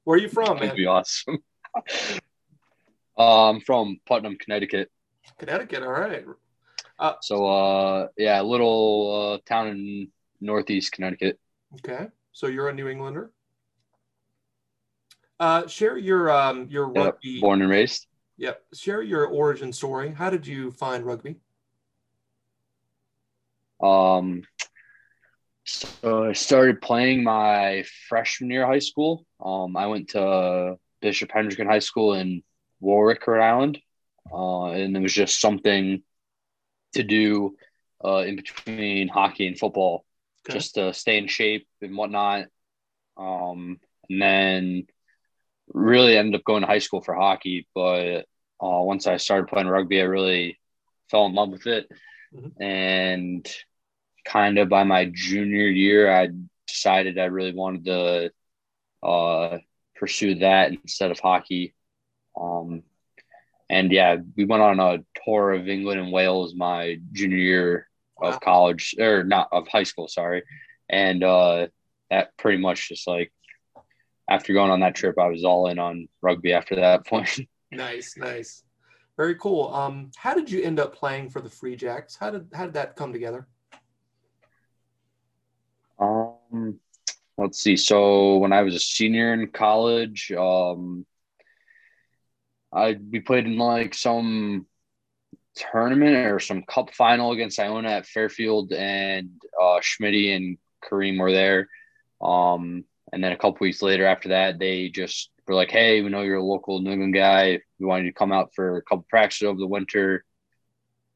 Where 0.04 0.18
are 0.18 0.22
you 0.22 0.30
from, 0.30 0.46
That'd 0.56 0.70
man? 0.70 0.76
Be 0.76 0.86
awesome. 0.86 1.40
uh, 3.18 3.50
I'm 3.50 3.62
from 3.62 4.00
Putnam, 4.06 4.38
Connecticut. 4.38 4.92
Connecticut, 5.38 5.84
all 5.84 5.92
right. 5.92 6.26
Uh, 7.00 7.14
so, 7.22 7.46
uh, 7.46 8.08
yeah, 8.18 8.42
a 8.42 8.44
little 8.44 9.36
uh, 9.36 9.38
town 9.48 9.68
in 9.68 10.12
northeast 10.42 10.92
Connecticut. 10.92 11.40
Okay, 11.76 12.08
so 12.32 12.48
you're 12.48 12.70
a 12.70 12.74
New 12.74 12.88
Englander. 12.88 13.32
Uh, 15.40 15.68
share 15.68 15.98
your 15.98 16.32
um, 16.32 16.68
your 16.70 16.92
yep. 16.96 17.06
rugby. 17.06 17.40
Born 17.40 17.62
and 17.62 17.70
raised. 17.70 18.07
Yep. 18.38 18.64
Share 18.74 19.02
your 19.02 19.26
origin 19.26 19.74
story. 19.74 20.12
How 20.12 20.30
did 20.30 20.46
you 20.46 20.72
find 20.72 21.06
rugby? 21.06 21.38
Um, 23.82 24.44
so 25.66 26.26
I 26.30 26.34
started 26.34 26.82
playing 26.82 27.24
my 27.24 27.84
freshman 28.08 28.50
year 28.50 28.64
of 28.64 28.70
high 28.70 28.80
school. 28.80 29.26
Um, 29.44 29.76
I 29.76 29.88
went 29.88 30.10
to 30.10 30.78
Bishop 31.02 31.30
Hendricken 31.30 31.68
High 31.68 31.80
School 31.80 32.14
in 32.14 32.44
Warwick, 32.80 33.26
Rhode 33.28 33.44
Island, 33.44 33.80
uh, 34.32 34.68
and 34.68 34.96
it 34.96 35.00
was 35.00 35.14
just 35.14 35.42
something 35.42 36.04
to 36.94 37.04
do 37.04 37.56
uh, 38.04 38.20
in 38.20 38.36
between 38.36 39.08
hockey 39.08 39.48
and 39.48 39.58
football 39.58 40.06
okay. 40.48 40.58
just 40.58 40.76
to 40.76 40.94
stay 40.94 41.18
in 41.18 41.28
shape 41.28 41.68
and 41.82 41.98
whatnot. 41.98 42.46
Um, 43.18 43.80
and 44.10 44.22
then 44.22 44.88
really 45.74 46.18
ended 46.18 46.40
up 46.40 46.46
going 46.46 46.62
to 46.62 46.68
high 46.68 46.80
school 46.80 47.02
for 47.02 47.14
hockey. 47.14 47.68
But 47.74 48.26
uh, 48.62 48.82
once 48.82 49.08
I 49.08 49.18
started 49.18 49.48
playing 49.48 49.68
rugby, 49.68 50.02
I 50.02 50.06
really 50.06 50.60
fell 51.10 51.26
in 51.26 51.34
love 51.34 51.50
with 51.50 51.68
it. 51.68 51.88
Mm-hmm. 52.36 52.62
And 52.62 53.56
kind 54.26 54.58
of 54.58 54.70
by 54.70 54.84
my 54.84 55.10
junior 55.14 55.68
year, 55.68 56.12
I 56.12 56.30
decided 56.68 57.18
I 57.18 57.26
really 57.26 57.54
wanted 57.54 57.86
to 57.86 58.32
uh, 59.08 59.58
pursue 59.96 60.36
that 60.36 60.72
instead 60.72 61.12
of 61.12 61.20
hockey. 61.20 61.74
Um, 62.40 62.84
and 63.70 63.92
yeah, 63.92 64.18
we 64.36 64.46
went 64.46 64.64
on 64.64 64.80
a 64.80 65.04
tour 65.26 65.52
of 65.52 65.68
England 65.68 66.00
and 66.00 66.12
Wales 66.12 66.56
my 66.56 67.00
junior 67.12 67.38
year 67.38 67.90
wow. 68.18 68.30
of 68.30 68.40
college 68.42 68.96
or 69.00 69.24
not 69.24 69.50
of 69.52 69.68
high 69.68 69.84
school, 69.84 70.08
sorry. 70.08 70.44
And 70.90 71.24
uh, 71.24 71.68
that 72.10 72.36
pretty 72.38 72.60
much 72.60 72.90
just 72.90 73.08
like 73.08 73.32
after 74.30 74.54
going 74.54 74.72
on 74.72 74.80
that 74.82 74.96
trip, 74.96 75.18
I 75.20 75.28
was 75.28 75.44
all 75.44 75.68
in 75.68 75.80
on 75.80 76.08
rugby 76.22 76.54
after 76.54 76.76
that 76.76 77.06
point. 77.08 77.40
nice, 77.72 78.16
nice, 78.18 78.64
very 79.16 79.36
cool. 79.36 79.74
Um, 79.74 80.12
how 80.16 80.34
did 80.34 80.52
you 80.52 80.62
end 80.62 80.80
up 80.80 80.96
playing 80.96 81.30
for 81.30 81.42
the 81.42 81.50
Free 81.50 81.76
Jacks? 81.76 82.16
How 82.16 82.30
did 82.30 82.48
how 82.54 82.66
did 82.66 82.74
that 82.74 82.96
come 82.96 83.14
together? 83.14 83.48
Um, 86.00 86.80
let's 87.38 87.60
see. 87.60 87.78
So 87.78 88.38
when 88.38 88.54
I 88.54 88.62
was 88.62 88.76
a 88.76 88.80
senior 88.80 89.34
in 89.34 89.48
college, 89.48 90.32
um, 90.32 91.06
I 92.72 92.98
we 93.12 93.20
played 93.20 93.46
in 93.46 93.58
like 93.58 93.94
some 93.94 94.68
tournament 95.56 96.28
or 96.28 96.40
some 96.40 96.64
cup 96.64 96.94
final 96.94 97.32
against 97.32 97.60
Iona 97.60 97.90
at 97.90 98.06
Fairfield, 98.06 98.72
and 98.74 99.32
uh, 99.60 99.80
Schmidt 99.82 100.14
and 100.36 100.58
Kareem 100.84 101.20
were 101.20 101.32
there. 101.32 101.70
Um, 102.22 102.84
and 103.14 103.24
then 103.24 103.32
a 103.32 103.38
couple 103.38 103.58
weeks 103.62 103.82
later, 103.82 104.06
after 104.06 104.30
that, 104.30 104.60
they 104.60 104.90
just 104.90 105.30
were 105.48 105.56
like, 105.56 105.72
"Hey, 105.72 106.02
we 106.02 106.10
know 106.10 106.22
you're 106.22 106.38
a 106.38 106.44
local 106.44 106.80
New 106.82 106.92
England 106.92 107.14
guy. 107.14 107.60
We 107.80 107.86
wanted 107.86 108.06
you 108.06 108.12
to 108.12 108.18
come 108.18 108.32
out 108.32 108.54
for 108.54 108.78
a 108.78 108.82
couple 108.82 109.06
practices 109.10 109.48
over 109.48 109.60
the 109.60 109.68
winter." 109.68 110.26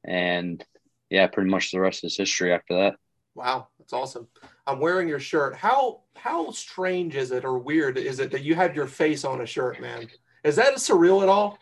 And 0.04 0.64
yeah, 1.10 1.28
pretty 1.28 1.50
much 1.50 1.72
the 1.72 1.80
rest 1.80 2.04
is 2.04 2.18
history 2.18 2.54
after 2.54 2.76
that. 2.76 2.96
Wow, 3.36 3.68
that's 3.78 3.94
awesome. 3.94 4.28
I'm 4.66 4.80
wearing 4.80 5.08
your 5.08 5.20
shirt. 5.20 5.56
How 5.56 6.02
how 6.16 6.52
strange 6.52 7.16
is 7.16 7.32
it 7.32 7.46
or 7.46 7.58
weird 7.58 7.98
is 7.98 8.20
it 8.20 8.32
that 8.32 8.44
you 8.44 8.56
have 8.56 8.76
your 8.76 8.88
face 8.88 9.24
on 9.24 9.42
a 9.42 9.46
shirt, 9.46 9.80
man? 9.82 10.08
Is 10.44 10.56
that 10.56 10.76
surreal 10.76 11.24
at 11.24 11.30
all? 11.30 11.60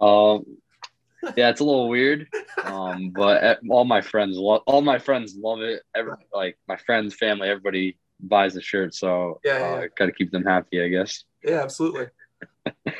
Um, 0.00 0.44
yeah, 1.36 1.50
it's 1.50 1.60
a 1.60 1.64
little 1.64 1.88
weird. 1.88 2.26
Um, 2.64 3.10
but 3.10 3.60
all 3.68 3.84
my 3.84 4.00
friends 4.00 4.36
love 4.36 4.62
all 4.66 4.80
my 4.80 4.98
friends 4.98 5.36
love 5.36 5.60
it. 5.60 5.82
Every 5.94 6.14
like 6.32 6.58
my 6.66 6.76
friends, 6.76 7.14
family, 7.14 7.48
everybody 7.48 7.96
buys 8.22 8.54
the 8.54 8.60
shirt. 8.60 8.94
So 8.94 9.40
yeah, 9.44 9.58
yeah. 9.58 9.64
Uh, 9.64 9.86
got 9.96 10.06
to 10.06 10.12
keep 10.12 10.30
them 10.30 10.44
happy, 10.44 10.82
I 10.82 10.88
guess. 10.88 11.24
Yeah, 11.42 11.62
absolutely. 11.62 12.06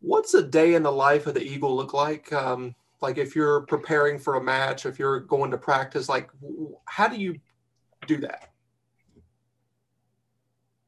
What's 0.00 0.34
a 0.34 0.42
day 0.42 0.74
in 0.74 0.82
the 0.82 0.92
life 0.92 1.26
of 1.26 1.34
the 1.34 1.42
Eagle 1.42 1.76
look 1.76 1.92
like? 1.92 2.32
Um, 2.32 2.74
like 3.00 3.18
if 3.18 3.34
you're 3.34 3.62
preparing 3.62 4.18
for 4.18 4.36
a 4.36 4.42
match, 4.42 4.86
if 4.86 4.98
you're 4.98 5.20
going 5.20 5.50
to 5.50 5.58
practice, 5.58 6.08
like 6.08 6.30
how 6.86 7.08
do 7.08 7.16
you 7.16 7.38
do 8.06 8.18
that? 8.18 8.50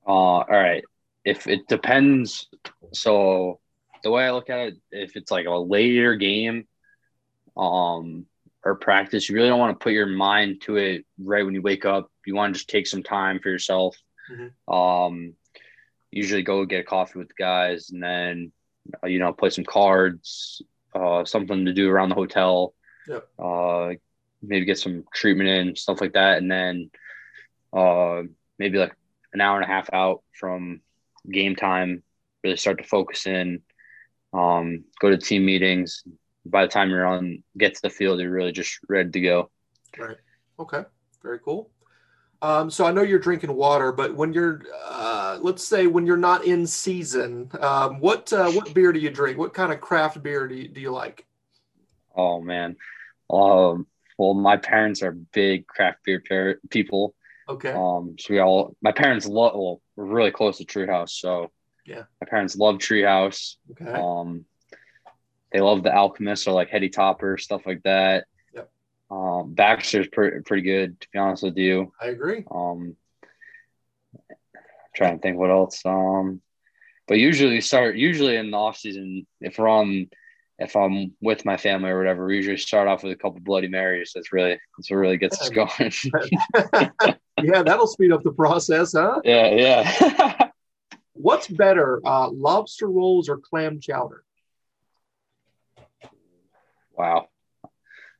Uh, 0.06 0.10
all 0.10 0.46
right. 0.48 0.84
If 1.24 1.46
it 1.46 1.68
depends, 1.68 2.48
so 2.92 3.60
the 4.02 4.10
way 4.10 4.24
I 4.24 4.32
look 4.32 4.50
at 4.50 4.58
it, 4.58 4.74
if 4.90 5.16
it's 5.16 5.30
like 5.30 5.46
a 5.46 5.54
later 5.54 6.16
game, 6.16 6.66
um, 7.56 8.26
or 8.64 8.76
practice, 8.76 9.28
you 9.28 9.34
really 9.34 9.48
don't 9.48 9.58
want 9.58 9.78
to 9.78 9.82
put 9.82 9.92
your 9.92 10.06
mind 10.06 10.62
to 10.62 10.76
it 10.76 11.04
right 11.18 11.44
when 11.44 11.54
you 11.54 11.62
wake 11.62 11.84
up. 11.84 12.10
You 12.26 12.34
want 12.34 12.54
to 12.54 12.58
just 12.58 12.70
take 12.70 12.86
some 12.86 13.02
time 13.02 13.40
for 13.40 13.48
yourself. 13.48 13.96
Mm-hmm. 14.30 14.72
Um, 14.72 15.34
usually 16.10 16.42
go 16.42 16.64
get 16.64 16.80
a 16.80 16.84
coffee 16.84 17.18
with 17.18 17.28
the 17.28 17.34
guys 17.38 17.90
and 17.90 18.02
then, 18.02 18.52
uh, 19.02 19.06
you 19.06 19.18
know, 19.18 19.32
play 19.32 19.50
some 19.50 19.64
cards, 19.64 20.62
uh, 20.94 21.24
something 21.24 21.64
to 21.64 21.72
do 21.72 21.90
around 21.90 22.10
the 22.10 22.14
hotel. 22.14 22.74
Yep. 23.08 23.28
Uh, 23.38 23.92
maybe 24.42 24.66
get 24.66 24.78
some 24.78 25.04
treatment 25.12 25.48
in, 25.48 25.76
stuff 25.76 26.00
like 26.00 26.12
that. 26.12 26.38
And 26.38 26.50
then 26.50 26.90
uh, 27.72 28.22
maybe 28.58 28.78
like 28.78 28.94
an 29.32 29.40
hour 29.40 29.56
and 29.56 29.64
a 29.64 29.72
half 29.72 29.88
out 29.92 30.22
from 30.38 30.80
game 31.30 31.56
time, 31.56 32.02
really 32.44 32.56
start 32.56 32.78
to 32.78 32.84
focus 32.84 33.26
in, 33.26 33.62
um, 34.32 34.84
go 35.00 35.10
to 35.10 35.16
team 35.16 35.44
meetings. 35.46 36.04
By 36.44 36.62
the 36.62 36.72
time 36.72 36.90
you're 36.90 37.06
on, 37.06 37.44
get 37.56 37.76
to 37.76 37.82
the 37.82 37.90
field, 37.90 38.20
you're 38.20 38.30
really 38.30 38.52
just 38.52 38.80
ready 38.88 39.10
to 39.10 39.20
go. 39.20 39.50
Right. 39.96 40.16
Okay. 40.58 40.82
Very 41.22 41.38
cool. 41.38 41.70
Um, 42.42 42.70
so 42.70 42.84
I 42.84 42.90
know 42.90 43.02
you're 43.02 43.20
drinking 43.20 43.54
water, 43.54 43.92
but 43.92 44.16
when 44.16 44.32
you're, 44.32 44.62
uh, 44.84 45.38
let's 45.40 45.64
say, 45.64 45.86
when 45.86 46.06
you're 46.06 46.16
not 46.16 46.44
in 46.44 46.66
season, 46.66 47.48
um, 47.60 48.00
what 48.00 48.32
uh, 48.32 48.50
what 48.50 48.74
beer 48.74 48.92
do 48.92 48.98
you 48.98 49.10
drink? 49.10 49.38
What 49.38 49.54
kind 49.54 49.72
of 49.72 49.80
craft 49.80 50.20
beer 50.24 50.48
do 50.48 50.56
you, 50.56 50.66
do 50.68 50.80
you 50.80 50.90
like? 50.90 51.24
Oh 52.16 52.40
man, 52.40 52.76
um, 53.30 53.86
well, 54.18 54.34
my 54.34 54.56
parents 54.56 55.02
are 55.02 55.12
big 55.12 55.68
craft 55.68 55.98
beer 56.04 56.20
par- 56.28 56.58
people. 56.68 57.14
Okay. 57.48 57.70
Um, 57.72 58.16
so 58.18 58.34
we 58.34 58.40
all, 58.40 58.76
my 58.82 58.92
parents 58.92 59.26
love. 59.26 59.52
Well, 59.54 59.80
we're 59.94 60.04
really 60.06 60.30
close 60.32 60.58
to 60.58 60.64
Treehouse, 60.64 61.10
so 61.10 61.52
Yeah. 61.86 62.04
my 62.20 62.26
parents 62.28 62.56
love 62.56 62.76
Treehouse. 62.78 63.56
Okay. 63.70 63.90
Um, 63.90 64.44
they 65.52 65.60
love 65.60 65.82
the 65.84 65.94
Alchemist 65.94 66.48
or 66.48 66.52
like 66.52 66.70
Heady 66.70 66.88
Topper 66.88 67.38
stuff 67.38 67.66
like 67.66 67.82
that. 67.84 68.24
Um, 69.12 69.52
Baxter's 69.52 70.08
pretty 70.08 70.40
pretty 70.40 70.62
good 70.62 70.98
to 70.98 71.08
be 71.12 71.18
honest 71.18 71.42
with 71.42 71.58
you. 71.58 71.92
I 72.00 72.06
agree. 72.06 72.44
Um, 72.50 72.96
trying 74.96 75.18
to 75.18 75.22
think 75.22 75.36
what 75.36 75.50
else. 75.50 75.84
Um, 75.84 76.40
but 77.06 77.18
usually 77.18 77.60
start 77.60 77.96
usually 77.96 78.36
in 78.36 78.50
the 78.50 78.56
off 78.56 78.78
season 78.78 79.26
if 79.40 79.58
we're 79.58 79.68
on 79.68 80.08
if 80.58 80.76
I'm 80.76 81.12
with 81.20 81.44
my 81.44 81.56
family 81.56 81.90
or 81.90 81.98
whatever, 81.98 82.24
we 82.24 82.36
usually 82.36 82.56
start 82.56 82.88
off 82.88 83.02
with 83.02 83.12
a 83.12 83.16
couple 83.16 83.40
Bloody 83.40 83.68
Marys. 83.68 84.12
That's 84.14 84.32
really 84.32 84.58
that's 84.78 84.90
what 84.90 84.96
really 84.96 85.18
gets 85.18 85.40
us 85.42 85.50
going. 85.50 85.68
yeah, 87.42 87.62
that'll 87.62 87.86
speed 87.86 88.12
up 88.12 88.22
the 88.22 88.32
process, 88.32 88.92
huh? 88.92 89.20
yeah, 89.24 89.48
yeah. 89.50 90.48
What's 91.12 91.48
better, 91.48 92.00
uh, 92.04 92.30
lobster 92.30 92.88
rolls 92.88 93.28
or 93.28 93.38
clam 93.38 93.78
chowder? 93.80 94.24
wow. 96.96 97.28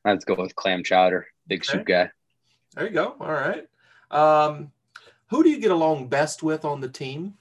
Let's 0.05 0.25
go 0.25 0.35
with 0.35 0.55
clam 0.55 0.83
chowder. 0.83 1.27
Big 1.47 1.63
soup 1.63 1.85
guy. 1.85 2.11
There 2.75 2.87
you 2.87 2.93
go. 2.93 3.15
All 3.19 3.31
right. 3.31 3.67
Um, 4.11 4.71
who 5.27 5.43
do 5.43 5.49
you 5.49 5.59
get 5.59 5.71
along 5.71 6.07
best 6.07 6.43
with 6.43 6.65
on 6.65 6.81
the 6.81 6.89
team? 6.89 7.35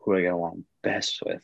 Who 0.00 0.12
do 0.12 0.18
I 0.18 0.22
get 0.22 0.32
along 0.32 0.64
best 0.82 1.20
with? 1.24 1.42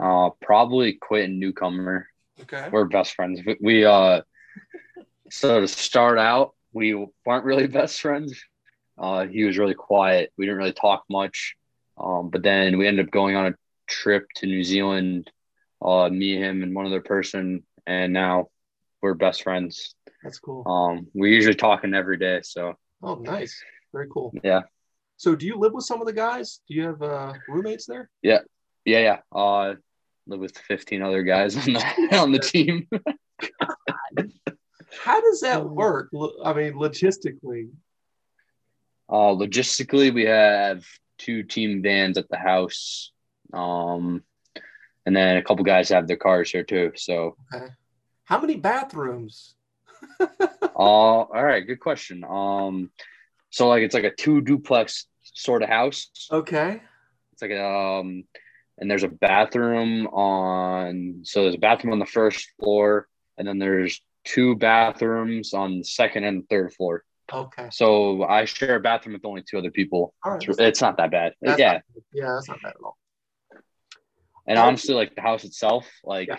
Uh, 0.00 0.30
probably 0.40 0.94
Quentin 0.94 1.38
Newcomer. 1.38 2.08
Okay. 2.42 2.68
We're 2.70 2.84
best 2.84 3.14
friends. 3.14 3.40
We, 3.44 3.56
we 3.60 3.84
uh, 3.84 4.22
so 5.30 5.60
to 5.60 5.68
start 5.68 6.18
out, 6.18 6.54
we 6.72 6.94
weren't 7.24 7.44
really 7.44 7.66
best 7.80 8.00
friends. 8.00 8.40
Uh, 8.96 9.26
he 9.26 9.44
was 9.44 9.58
really 9.58 9.74
quiet. 9.74 10.32
We 10.36 10.46
didn't 10.46 10.58
really 10.58 10.72
talk 10.72 11.04
much. 11.08 11.56
Um, 11.96 12.30
but 12.30 12.42
then 12.42 12.78
we 12.78 12.86
ended 12.86 13.06
up 13.06 13.12
going 13.12 13.36
on 13.36 13.46
a 13.46 13.54
trip 13.86 14.26
to 14.36 14.46
New 14.46 14.62
Zealand. 14.62 15.30
Uh, 15.80 16.08
me, 16.08 16.36
him, 16.36 16.62
and 16.62 16.74
one 16.74 16.86
other 16.86 17.00
person, 17.00 17.62
and 17.86 18.12
now 18.12 18.48
we're 19.02 19.14
best 19.14 19.42
friends. 19.42 19.94
That's 20.22 20.38
cool. 20.38 20.66
Um, 20.66 21.06
we're 21.14 21.32
usually 21.32 21.54
talking 21.54 21.94
every 21.94 22.16
day. 22.18 22.40
So 22.42 22.74
Oh, 23.02 23.14
nice. 23.16 23.60
Very 23.92 24.08
cool. 24.12 24.32
yeah, 24.42 24.62
So, 25.16 25.34
do 25.36 25.46
you 25.46 25.56
live 25.56 25.72
with 25.72 25.84
some 25.84 26.00
of 26.00 26.06
the 26.06 26.12
guys? 26.12 26.60
Do 26.68 26.74
you 26.74 26.82
have 26.84 27.00
uh, 27.02 27.32
roommates 27.48 27.86
there? 27.86 28.10
yeah, 28.22 28.40
yeah. 28.84 28.98
Yeah. 29.00 29.18
Uh, 29.40 29.74
live 30.26 30.40
with 30.40 30.58
15 30.58 31.02
other 31.02 31.22
guys 31.22 31.56
on 31.56 31.72
the 31.74 32.08
on 32.20 32.32
the 32.32 32.38
team. 32.40 32.86
How 35.04 35.20
does 35.20 35.40
that 35.40 35.64
work? 35.64 36.10
I 36.44 36.52
mean, 36.52 36.74
logistically. 36.74 37.70
Uh, 39.08 39.32
logistically, 39.34 40.12
we 40.12 40.24
have 40.24 40.84
two 41.18 41.42
team 41.42 41.82
vans 41.82 42.18
at 42.18 42.28
the 42.28 42.36
house. 42.36 43.12
Um, 43.52 44.22
and 45.06 45.16
then 45.16 45.36
a 45.38 45.42
couple 45.42 45.64
guys 45.64 45.88
have 45.90 46.06
their 46.06 46.16
cars 46.16 46.50
here 46.50 46.64
too. 46.64 46.92
So, 46.96 47.36
Okay. 47.54 47.66
How 48.28 48.38
many 48.38 48.56
bathrooms? 48.56 49.54
uh, 50.20 50.26
all 50.76 51.28
right, 51.32 51.66
good 51.66 51.80
question. 51.80 52.24
Um, 52.28 52.90
so 53.48 53.68
like 53.68 53.82
it's 53.82 53.94
like 53.94 54.04
a 54.04 54.14
two 54.14 54.42
duplex 54.42 55.06
sort 55.22 55.62
of 55.62 55.70
house. 55.70 56.10
Okay. 56.30 56.82
It's 57.32 57.40
like 57.40 57.52
a, 57.52 57.64
um, 57.66 58.24
and 58.76 58.90
there's 58.90 59.02
a 59.02 59.08
bathroom 59.08 60.06
on. 60.08 61.20
So 61.24 61.42
there's 61.44 61.54
a 61.54 61.58
bathroom 61.58 61.94
on 61.94 61.98
the 62.00 62.04
first 62.04 62.50
floor, 62.60 63.08
and 63.38 63.48
then 63.48 63.58
there's 63.58 63.98
two 64.24 64.56
bathrooms 64.56 65.54
on 65.54 65.78
the 65.78 65.84
second 65.84 66.24
and 66.24 66.46
third 66.50 66.74
floor. 66.74 67.04
Okay. 67.32 67.68
So 67.72 68.24
I 68.24 68.44
share 68.44 68.76
a 68.76 68.80
bathroom 68.80 69.14
with 69.14 69.24
only 69.24 69.42
two 69.42 69.56
other 69.56 69.70
people. 69.70 70.12
All 70.22 70.32
right. 70.32 70.46
It's, 70.46 70.58
it's 70.58 70.80
not 70.82 70.98
that 70.98 71.10
bad. 71.10 71.32
Yeah, 71.40 71.56
not- 71.56 71.82
yeah, 72.12 72.26
that's 72.34 72.48
not 72.48 72.60
bad 72.62 72.74
at 72.74 72.82
all. 72.84 72.98
and 74.46 74.58
honestly, 74.58 74.94
like 74.94 75.14
the 75.14 75.22
house 75.22 75.44
itself, 75.44 75.88
like, 76.04 76.28
Yeah. 76.28 76.36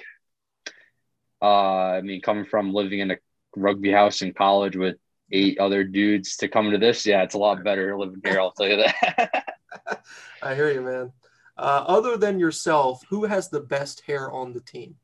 Uh, 1.42 1.46
I 1.46 2.02
mean, 2.02 2.22
coming 2.22 2.46
from 2.46 2.74
living 2.74 3.00
in 3.00 3.12
a 3.12 3.18
rugby 3.56 3.92
house 3.92 4.22
in 4.22 4.34
college 4.34 4.76
with 4.76 4.98
eight 5.32 5.60
other 5.60 5.84
dudes 5.84 6.38
to 6.38 6.48
come 6.48 6.72
to 6.72 6.78
this, 6.78 7.06
yeah, 7.06 7.24
it's 7.24 7.36
a 7.36 7.40
lot 7.40 7.64
better 7.64 7.98
living 7.98 8.22
here. 8.24 8.40
I'll 8.40 8.52
tell 8.52 8.68
you 8.68 8.78
that. 8.78 9.46
I 10.42 10.56
hear 10.56 10.72
you, 10.72 10.82
man. 10.82 11.12
Uh, 11.58 11.84
other 11.88 12.18
than 12.18 12.40
yourself, 12.40 13.04
who 13.10 13.26
has 13.26 13.50
the 13.50 13.60
best 13.60 14.02
hair 14.02 14.32
on 14.32 14.54
the 14.54 14.62
team? 14.62 14.96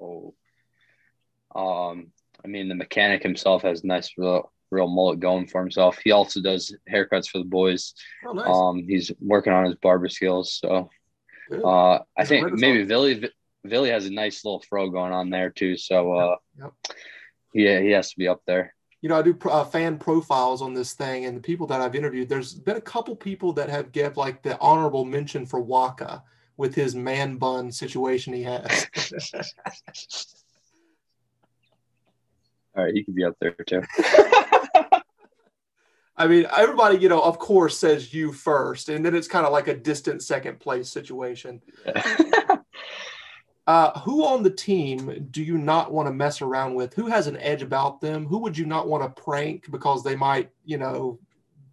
oh, 0.00 0.34
um, 1.54 2.08
I 2.44 2.48
mean, 2.48 2.68
the 2.68 2.74
mechanic 2.74 3.22
himself 3.22 3.62
has 3.62 3.84
nice, 3.84 4.12
real, 4.16 4.52
real 4.70 4.88
mullet 4.88 5.20
going 5.20 5.46
for 5.46 5.60
himself. 5.60 5.98
He 6.02 6.10
also 6.10 6.40
does 6.40 6.74
haircuts 6.90 7.28
for 7.28 7.38
the 7.38 7.44
boys. 7.44 7.94
Oh, 8.26 8.32
nice. 8.32 8.46
Um, 8.48 8.84
he's 8.86 9.10
working 9.20 9.52
on 9.52 9.64
his 9.64 9.74
barber 9.76 10.08
skills, 10.08 10.54
so. 10.54 10.90
Uh, 11.52 11.98
I 12.16 12.24
think 12.24 12.52
maybe 12.52 12.86
Villy 12.86 13.28
Villy 13.66 13.90
has 13.90 14.06
a 14.06 14.10
nice 14.12 14.44
little 14.44 14.60
throw 14.60 14.88
going 14.90 15.12
on 15.12 15.30
there 15.30 15.50
too. 15.50 15.76
So 15.76 16.12
uh, 16.12 16.36
Yep. 16.58 16.72
yeah, 17.54 17.80
he 17.80 17.90
has 17.90 18.10
to 18.10 18.18
be 18.18 18.28
up 18.28 18.42
there. 18.46 18.74
you 19.02 19.08
know, 19.08 19.16
I 19.18 19.22
do 19.22 19.36
uh, 19.48 19.64
fan 19.64 19.98
profiles 19.98 20.62
on 20.62 20.74
this 20.74 20.92
thing, 20.94 21.24
and 21.24 21.36
the 21.36 21.40
people 21.40 21.66
that 21.68 21.80
I've 21.80 21.94
interviewed, 21.94 22.28
there's 22.28 22.54
been 22.54 22.76
a 22.76 22.80
couple 22.80 23.16
people 23.16 23.52
that 23.54 23.68
have 23.70 23.92
give 23.92 24.16
like 24.16 24.42
the 24.42 24.58
honorable 24.60 25.04
mention 25.04 25.46
for 25.46 25.60
Waka 25.60 26.22
with 26.56 26.74
his 26.74 26.94
man 26.94 27.36
bun 27.36 27.72
situation 27.72 28.32
he 28.34 28.42
has. 28.42 28.86
All 32.76 32.84
right, 32.84 32.94
he 32.94 33.02
could 33.02 33.14
be 33.14 33.24
up 33.24 33.36
there 33.40 33.56
too. 33.66 33.82
I 36.16 36.26
mean, 36.26 36.46
everybody, 36.54 36.98
you 36.98 37.08
know, 37.08 37.22
of 37.22 37.38
course, 37.38 37.78
says 37.78 38.12
you 38.12 38.32
first, 38.32 38.90
and 38.90 39.02
then 39.04 39.14
it's 39.14 39.26
kind 39.26 39.46
of 39.46 39.52
like 39.52 39.68
a 39.68 39.74
distant 39.74 40.22
second 40.22 40.60
place 40.60 40.90
situation. 40.90 41.62
Uh, 43.66 43.98
who 44.00 44.24
on 44.24 44.42
the 44.42 44.50
team 44.50 45.28
do 45.30 45.42
you 45.42 45.56
not 45.56 45.92
want 45.92 46.08
to 46.08 46.12
mess 46.12 46.42
around 46.42 46.74
with? 46.74 46.94
Who 46.94 47.06
has 47.06 47.26
an 47.26 47.36
edge 47.36 47.62
about 47.62 48.00
them? 48.00 48.26
Who 48.26 48.38
would 48.38 48.58
you 48.58 48.66
not 48.66 48.88
want 48.88 49.02
to 49.04 49.22
prank 49.22 49.70
because 49.70 50.02
they 50.02 50.16
might, 50.16 50.50
you 50.64 50.78
know, 50.78 51.18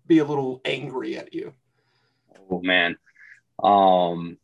be 0.06 0.20
a 0.20 0.26
little 0.26 0.62
angry 0.66 1.18
at 1.18 1.34
you? 1.34 1.54
oh 2.50 2.62
man, 2.62 2.98
um, 3.62 4.38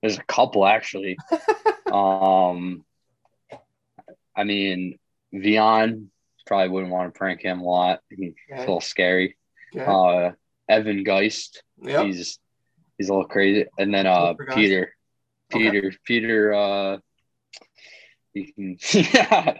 there's 0.00 0.18
a 0.18 0.24
couple 0.24 0.66
actually. 0.66 1.16
um, 1.92 2.84
I 4.36 4.44
mean, 4.44 4.98
Vion 5.32 6.06
probably 6.46 6.68
wouldn't 6.68 6.92
want 6.92 7.12
to 7.12 7.18
prank 7.18 7.40
him 7.42 7.60
a 7.60 7.64
lot. 7.64 8.00
He's 8.10 8.34
a 8.52 8.60
little 8.60 8.80
scary. 8.80 9.36
Okay. 9.74 9.84
Uh, 9.84 10.32
Evan 10.68 11.04
Geist, 11.04 11.62
yep. 11.82 12.06
he's 12.06 12.38
he's 12.96 13.08
a 13.08 13.12
little 13.12 13.28
crazy, 13.28 13.66
and 13.78 13.92
then 13.92 14.06
uh, 14.06 14.34
guys. 14.34 14.86
Peter. 15.58 15.86
Okay. 15.88 15.96
Peter, 16.04 16.54
uh, 16.54 16.98
he 18.32 18.52
can, 18.52 18.76
yeah, 18.92 19.58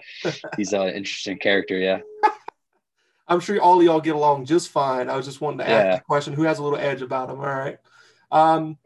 he's 0.56 0.72
an 0.72 0.88
interesting 0.88 1.38
character. 1.38 1.78
Yeah. 1.78 2.00
I'm 3.28 3.40
sure 3.40 3.58
all 3.60 3.78
of 3.78 3.84
y'all 3.84 4.00
get 4.00 4.16
along 4.16 4.44
just 4.44 4.68
fine. 4.68 5.08
I 5.08 5.16
was 5.16 5.24
just 5.24 5.40
wanting 5.40 5.58
to 5.60 5.68
ask 5.70 5.84
Yeah. 5.86 5.96
the 5.96 6.02
question: 6.02 6.34
Who 6.34 6.42
has 6.42 6.58
a 6.58 6.62
little 6.62 6.78
edge 6.78 7.00
about 7.02 7.30
him? 7.30 7.38
All 7.40 7.46
right. 7.46 7.78
Um, 8.30 8.76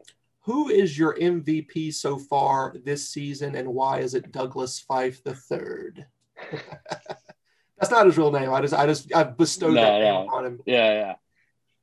who 0.41 0.69
is 0.69 0.97
your 0.97 1.15
MVP 1.15 1.93
so 1.93 2.17
far 2.17 2.73
this 2.83 3.09
season, 3.09 3.55
and 3.55 3.67
why 3.73 3.99
is 3.99 4.13
it 4.15 4.31
Douglas 4.31 4.79
Fife 4.79 5.23
the 5.23 5.35
third? 5.35 6.05
That's 7.79 7.91
not 7.91 8.05
his 8.05 8.17
real 8.17 8.31
name. 8.31 8.51
I 8.53 8.61
just, 8.61 8.73
I 8.73 8.85
just, 8.85 9.13
I 9.15 9.23
bestowed 9.23 9.73
No, 9.75 9.81
that 9.81 9.99
no. 9.99 10.21
name 10.21 10.29
on 10.31 10.45
him. 10.45 10.59
Yeah. 10.65 10.91
Yeah. 10.91 11.15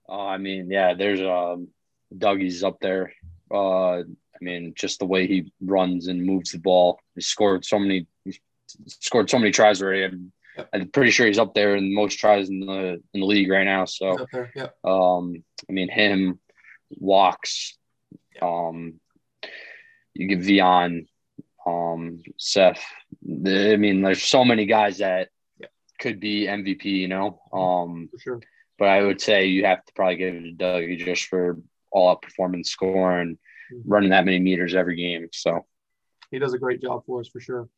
Oh, 0.08 0.26
I 0.26 0.36
mean, 0.38 0.70
yeah, 0.70 0.94
there's, 0.94 1.20
um, 1.20 1.68
Dougie's 2.16 2.62
up 2.62 2.78
there. 2.80 3.12
Uh, 3.50 4.02
I 4.40 4.44
mean, 4.44 4.72
just 4.76 4.98
the 4.98 5.06
way 5.06 5.26
he 5.26 5.52
runs 5.60 6.08
and 6.08 6.24
moves 6.24 6.52
the 6.52 6.58
ball. 6.58 6.98
He 7.14 7.20
scored 7.22 7.64
so 7.64 7.78
many, 7.78 8.06
he's 8.24 8.38
scored 8.86 9.30
so 9.30 9.38
many 9.38 9.50
tries 9.50 9.82
already. 9.82 10.04
I'm, 10.04 10.32
Yep. 10.56 10.68
I'm 10.72 10.88
pretty 10.88 11.10
sure 11.10 11.26
he's 11.26 11.38
up 11.38 11.52
there 11.52 11.76
in 11.76 11.94
most 11.94 12.18
tries 12.18 12.48
in 12.48 12.60
the 12.60 13.02
in 13.12 13.20
the 13.20 13.26
league 13.26 13.50
right 13.50 13.64
now. 13.64 13.84
So, 13.84 14.26
there. 14.32 14.50
Yep. 14.56 14.74
Um, 14.84 15.44
I 15.68 15.72
mean, 15.72 15.90
him 15.90 16.38
walks. 16.98 17.76
Um, 18.40 18.94
you 20.14 20.28
get 20.28 20.40
Vion, 20.40 21.08
um, 21.66 22.22
Seth. 22.38 22.82
I 23.22 23.76
mean, 23.76 24.00
there's 24.00 24.22
so 24.22 24.46
many 24.46 24.64
guys 24.64 24.98
that 24.98 25.28
could 26.00 26.20
be 26.20 26.46
MVP. 26.46 26.84
You 26.86 27.08
know, 27.08 27.40
um, 27.52 28.08
For 28.12 28.18
sure. 28.20 28.40
but 28.78 28.88
I 28.88 29.02
would 29.02 29.20
say 29.20 29.48
you 29.48 29.66
have 29.66 29.84
to 29.84 29.92
probably 29.94 30.16
give 30.16 30.34
it 30.36 30.58
to 30.58 30.64
Dougie 30.64 31.04
just 31.04 31.26
for 31.26 31.58
all 31.90 32.10
out 32.10 32.22
performance 32.22 32.70
scoring. 32.70 33.36
Running 33.84 34.10
that 34.10 34.24
many 34.24 34.38
meters 34.38 34.74
every 34.74 34.96
game. 34.96 35.28
So 35.32 35.66
He 36.30 36.38
does 36.38 36.54
a 36.54 36.58
great 36.58 36.80
job 36.82 37.04
for 37.06 37.20
us 37.20 37.28
for 37.28 37.40
sure. 37.40 37.68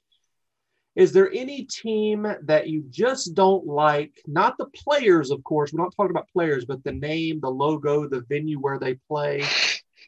Is 0.96 1.12
there 1.12 1.30
any 1.32 1.64
team 1.64 2.26
that 2.42 2.68
you 2.68 2.82
just 2.90 3.34
don't 3.34 3.64
like? 3.66 4.20
Not 4.26 4.58
the 4.58 4.66
players, 4.66 5.30
of 5.30 5.44
course. 5.44 5.72
We're 5.72 5.82
not 5.84 5.94
talking 5.94 6.10
about 6.10 6.28
players, 6.32 6.64
but 6.64 6.82
the 6.82 6.90
name, 6.92 7.38
the 7.40 7.50
logo, 7.50 8.08
the 8.08 8.22
venue 8.28 8.58
where 8.58 8.80
they 8.80 8.94
play. 9.08 9.44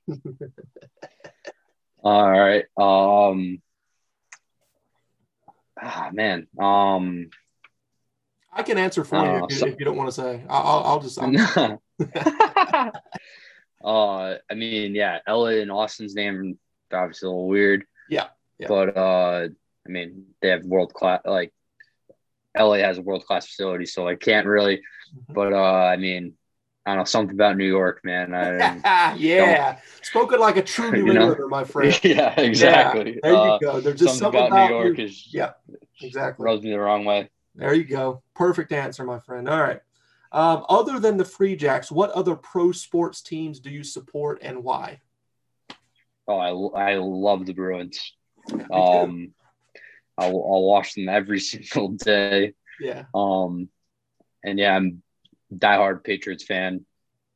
all 2.03 2.31
right, 2.31 2.65
um, 2.77 3.63
ah 5.81 6.11
man, 6.13 6.49
um, 6.59 7.31
I 8.53 8.65
can 8.65 8.79
answer 8.79 9.05
for 9.05 9.17
you 9.17 9.23
Uh, 9.23 9.45
if, 9.45 9.51
you 9.53 9.57
so- 9.59 9.67
if 9.67 9.79
you 9.79 9.85
don't 9.85 9.97
want 9.97 10.09
to 10.09 10.15
say. 10.21 10.43
I'll, 10.49 10.63
I'll, 10.67 10.85
I'll 10.85 11.01
just. 11.01 11.19
I'll, 11.21 11.81
uh, 13.85 14.35
I 14.51 14.55
mean, 14.55 14.95
yeah, 14.95 15.19
LA 15.27 15.61
and 15.63 15.71
Austin's 15.71 16.15
name 16.15 16.59
obviously 16.93 17.27
a 17.27 17.31
little 17.31 17.49
weird. 17.49 17.85
Yeah, 18.09 18.29
yeah. 18.59 18.69
But 18.69 18.97
uh, 18.97 19.49
I 19.87 19.89
mean, 19.89 20.27
they 20.43 20.49
have 20.49 20.65
world 20.65 20.93
class 20.93 21.21
like 21.25 21.53
LA 22.59 22.79
has 22.79 22.99
a 22.99 23.03
world 23.03 23.25
class 23.25 23.47
facility, 23.47 23.87
so 23.87 24.07
I 24.09 24.17
can't 24.17 24.47
really. 24.47 24.79
Mhm. 25.15 25.35
But 25.35 25.53
uh, 25.53 25.57
I 25.87 25.97
mean, 25.97 26.35
I 26.85 26.91
don't 26.91 26.99
know 26.99 27.05
something 27.05 27.35
about 27.35 27.57
New 27.57 27.67
York, 27.67 28.01
man. 28.05 28.35
I, 28.35 29.15
yeah, 29.19 29.79
spoken 30.03 30.41
like 30.41 30.57
a 30.57 30.63
true 30.63 30.91
New 30.91 31.07
You 31.13 31.13
know? 31.15 31.37
My 31.49 31.65
friend. 31.65 31.99
yeah, 32.05 32.39
exactly. 32.41 33.21
There 33.23 33.33
you 33.33 33.39
Uh, 33.39 33.59
go. 33.59 33.81
There's 33.81 34.01
just 34.01 34.19
something 34.19 34.39
something 34.41 34.53
about 34.53 34.71
New 34.71 34.77
York 34.77 34.99
you- 34.99 35.05
is 35.05 35.29
Yeah, 35.33 35.53
exactly. 36.01 36.45
rubs 36.45 36.63
me 36.63 36.71
the 36.71 36.81
wrong 36.81 37.05
way. 37.05 37.31
There 37.55 37.75
you 37.75 37.85
go. 37.85 38.23
Perfect 38.35 38.73
answer, 38.73 39.05
my 39.05 39.19
friend. 39.21 39.49
All 39.49 39.61
right. 39.61 39.81
Um, 40.33 40.65
other 40.69 41.01
than 41.01 41.17
the 41.17 41.25
Free 41.25 41.57
Jacks, 41.57 41.91
what 41.91 42.11
other 42.11 42.37
pro 42.37 42.71
sports 42.73 43.21
teams 43.23 43.59
do 43.61 43.71
you 43.71 43.83
support 43.83 44.39
and 44.43 44.63
why? 44.63 45.01
Oh, 46.29 46.71
I, 46.71 46.93
I 46.93 46.95
love 46.97 47.47
the 47.47 47.53
Bruins. 47.55 48.13
Um, 48.73 49.33
I'll, 50.17 50.29
I'll 50.29 50.63
watch 50.65 50.95
them 50.95 51.09
every 51.09 51.41
single 51.53 51.89
day. 51.89 52.55
yeah, 52.81 53.05
Um, 53.15 53.69
and 54.45 54.59
yeah, 54.59 54.77
I'm 54.77 55.03
a 55.51 55.55
diehard 55.57 56.05
Patriots 56.05 56.45
fan. 56.45 56.85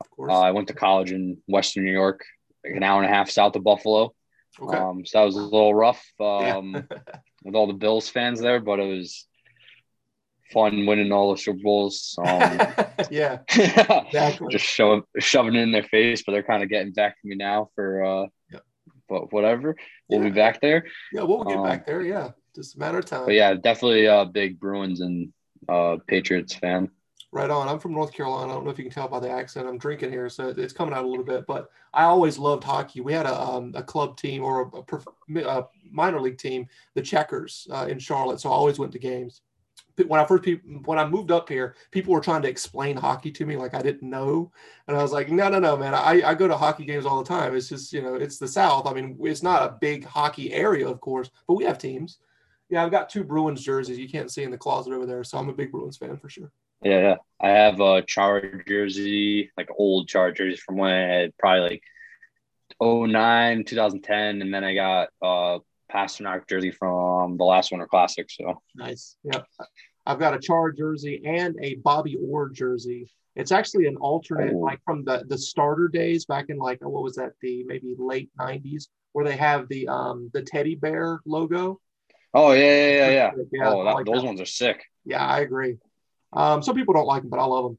of 0.01 0.11
course. 0.11 0.31
Uh, 0.33 0.41
I 0.41 0.53
went 0.53 0.69
to 0.69 0.75
college 0.75 1.11
in 1.11 1.39
Western 1.49 1.85
New 1.85 1.93
York, 1.93 2.25
like 2.65 2.75
an 2.77 2.83
hour 2.85 3.03
and 3.03 3.11
a 3.11 3.15
half 3.15 3.29
south 3.31 3.57
of 3.57 3.65
Buffalo. 3.65 4.15
okay. 4.61 4.77
Um, 4.77 5.05
so 5.05 5.19
that 5.19 5.25
was 5.25 5.35
a 5.37 5.41
little 5.43 5.75
rough 5.75 6.05
Yeah. 6.21 6.57
um, 6.59 6.87
with 7.45 7.55
all 7.57 7.67
the 7.67 7.73
Bills 7.73 8.09
fans 8.09 8.41
there, 8.41 8.61
but 8.61 8.79
it 8.79 8.87
was 8.87 9.27
fun 10.53 10.87
winning 10.87 11.13
all 11.13 11.33
the 11.33 11.39
Super 11.39 11.61
Bowls. 11.63 12.17
Um, 12.19 12.59
yeah, 13.11 13.39
exactly. 13.49 14.49
just 14.51 14.65
shove, 14.65 15.03
shoving 15.19 15.55
it 15.55 15.61
in 15.63 15.73
their 15.73 15.83
face, 15.85 16.23
but 16.25 16.33
they're 16.33 16.43
kind 16.43 16.63
of 16.63 16.69
getting 16.69 16.93
back 16.93 17.21
to 17.21 17.29
me 17.29 17.37
now 17.37 17.71
for, 17.75 18.05
uh, 18.05 18.27
Yep. 18.53 18.63
but 19.09 19.33
whatever. 19.33 19.77
We'll 20.09 20.23
Yeah. 20.23 20.29
be 20.29 20.35
back 20.35 20.61
there. 20.61 20.87
Yeah, 21.13 21.23
we'll 21.23 21.45
get 21.45 21.57
um, 21.59 21.65
back 21.65 21.87
there. 21.87 22.03
Yeah, 22.03 22.33
just 22.55 22.77
a 22.77 22.79
matter 22.79 22.99
of 22.99 23.07
time. 23.07 23.25
But 23.27 23.35
yeah, 23.35 23.55
definitely 23.55 24.07
a 24.07 24.25
big 24.25 24.61
Bruins 24.61 25.01
and 25.01 25.33
uh, 25.69 25.97
Patriots 26.07 26.55
fan. 26.55 26.91
Right 27.33 27.51
on. 27.51 27.69
I'm 27.69 27.81
from 27.81 27.95
North 27.95 28.13
Carolina. 28.13 28.53
I 28.53 28.55
don't 28.55 28.65
know 28.65 28.71
if 28.71 28.79
you 28.79 28.85
can 28.85 28.93
tell 28.93 29.09
by 29.09 29.19
the 29.19 29.29
accent. 29.31 29.67
I'm 29.67 29.77
drinking 29.79 30.11
here, 30.13 30.29
so 30.29 30.55
it's 30.57 30.73
coming 30.73 30.95
out 30.95 31.05
a 31.05 31.09
little 31.09 31.25
bit. 31.25 31.47
But 31.49 31.69
I 31.93 32.05
always 32.05 32.39
loved 32.39 32.63
hockey. 32.63 33.01
We 33.01 33.13
had 33.13 33.27
a, 33.27 33.41
um, 33.41 33.73
a 33.75 33.83
club 33.83 34.17
team 34.17 34.45
or 34.45 34.71
a, 34.73 35.41
a, 35.41 35.59
a 35.59 35.69
minor 35.91 36.21
league 36.21 36.39
team, 36.39 36.69
the 36.95 37.03
Checkers 37.03 37.67
uh, 37.73 37.87
in 37.91 37.99
Charlotte. 37.99 38.39
So 38.41 38.51
I 38.51 38.53
always 38.53 38.79
went 38.79 38.93
to 38.93 39.01
games. 39.01 39.41
When 40.07 40.19
I 40.19 40.25
first 40.25 40.45
when 40.85 40.99
I 40.99 41.07
moved 41.07 41.31
up 41.31 41.49
here, 41.49 41.77
people 41.93 42.13
were 42.13 42.21
trying 42.21 42.43
to 42.43 42.49
explain 42.49 42.97
hockey 42.97 43.31
to 43.31 43.47
me 43.47 43.57
like 43.57 43.75
I 43.75 43.83
didn't 43.83 44.09
know, 44.09 44.51
and 44.89 44.97
I 44.97 45.03
was 45.03 45.13
like, 45.13 45.31
no, 45.31 45.49
no, 45.49 45.61
no, 45.61 45.77
man. 45.77 45.95
I, 45.95 46.21
I 46.25 46.35
go 46.35 46.49
to 46.49 46.57
hockey 46.57 46.85
games 46.85 47.07
all 47.07 47.23
the 47.23 47.29
time. 47.29 47.55
It's 47.55 47.69
just 47.69 47.93
you 47.93 48.03
know, 48.03 48.17
it's 48.17 48.39
the 48.39 48.49
South. 48.49 48.87
I 48.87 48.93
mean, 48.93 49.17
it's 49.21 49.43
not 49.43 49.63
a 49.63 49.77
big 49.81 50.05
hockey 50.05 50.53
area, 50.53 50.89
of 50.89 51.01
course, 51.01 51.31
but 51.47 51.55
we 51.55 51.65
have 51.65 51.79
teams. 51.79 52.19
Yeah, 52.71 52.85
I've 52.85 52.91
got 52.91 53.09
two 53.09 53.23
Bruins 53.23 53.63
jerseys 53.63 53.99
you 53.99 54.09
can't 54.09 54.33
see 54.33 54.43
in 54.43 54.51
the 54.51 54.59
closet 54.59 54.93
over 54.93 55.07
there, 55.07 55.23
so 55.23 55.39
I'm 55.39 55.49
a 55.49 55.55
big 55.55 55.71
Bruins 55.71 55.97
fan 55.97 56.17
for 56.17 56.29
sure. 56.29 56.51
Yeah, 56.83 57.01
yeah. 57.01 57.17
I 57.41 57.51
have 57.51 57.81
a 57.81 58.03
Char 58.03 58.43
jersey, 58.67 59.51
like 59.57 59.69
old 59.79 60.09
Char 60.09 60.33
jersey 60.33 60.57
from 60.57 60.77
when 60.77 60.93
I 60.93 61.15
had 61.15 61.39
probably 61.39 61.69
like 61.69 61.83
09, 62.81 63.65
2010. 63.65 64.43
And 64.43 64.53
then 64.53 64.65
I 64.65 64.75
got 64.75 65.09
uh 65.23 65.59
Pastrnak 65.95 66.49
jersey 66.49 66.71
from 66.71 67.37
the 67.37 67.45
last 67.45 67.71
Winter 67.71 67.87
Classic. 67.87 68.27
So 68.31 68.63
Nice. 68.75 69.17
Yep. 69.25 69.45
I've 70.07 70.19
got 70.19 70.35
a 70.35 70.39
Char 70.39 70.73
jersey 70.73 71.23
and 71.25 71.57
a 71.63 71.77
Bobby 71.77 72.17
Orr 72.17 72.51
jersey. 72.51 73.11
It's 73.37 73.53
actually 73.53 73.87
an 73.87 73.97
alternate, 73.97 74.53
Oh. 74.55 74.59
like 74.59 74.81
from 74.85 75.05
the 75.05 75.25
the 75.29 75.39
starter 75.39 75.89
days 75.89 76.25
back 76.25 76.47
in 76.51 76.59
like 76.59 76.81
what 76.83 77.03
was 77.03 77.17
that 77.17 77.33
the 77.41 77.65
maybe 77.65 77.95
late 77.99 78.31
'90s, 78.39 78.89
where 79.13 79.25
they 79.25 79.37
have 79.37 79.69
the 79.69 79.89
um 79.89 80.31
the 80.35 80.43
teddy 80.43 80.75
bear 80.75 81.21
logo. 81.27 81.81
Oh 82.33 82.53
yeah, 82.53 82.63
yeah, 82.63 82.89
yeah, 82.89 83.11
yeah. 83.11 83.31
Yeah, 83.53 83.71
oh, 83.73 83.85
that, 83.85 83.95
like 83.95 84.07
those 84.07 84.21
that. 84.23 84.27
ones 84.27 84.41
are 84.41 84.47
sick. 84.47 84.85
Yeah, 85.05 85.25
I 85.25 85.41
agree. 85.41 85.77
Um, 86.33 86.63
some 86.63 86.75
people 86.75 86.95
don't 86.95 87.07
like 87.07 87.23
them, 87.23 87.31
but 87.31 87.39
I 87.39 87.45
love 87.45 87.65
them. 87.65 87.79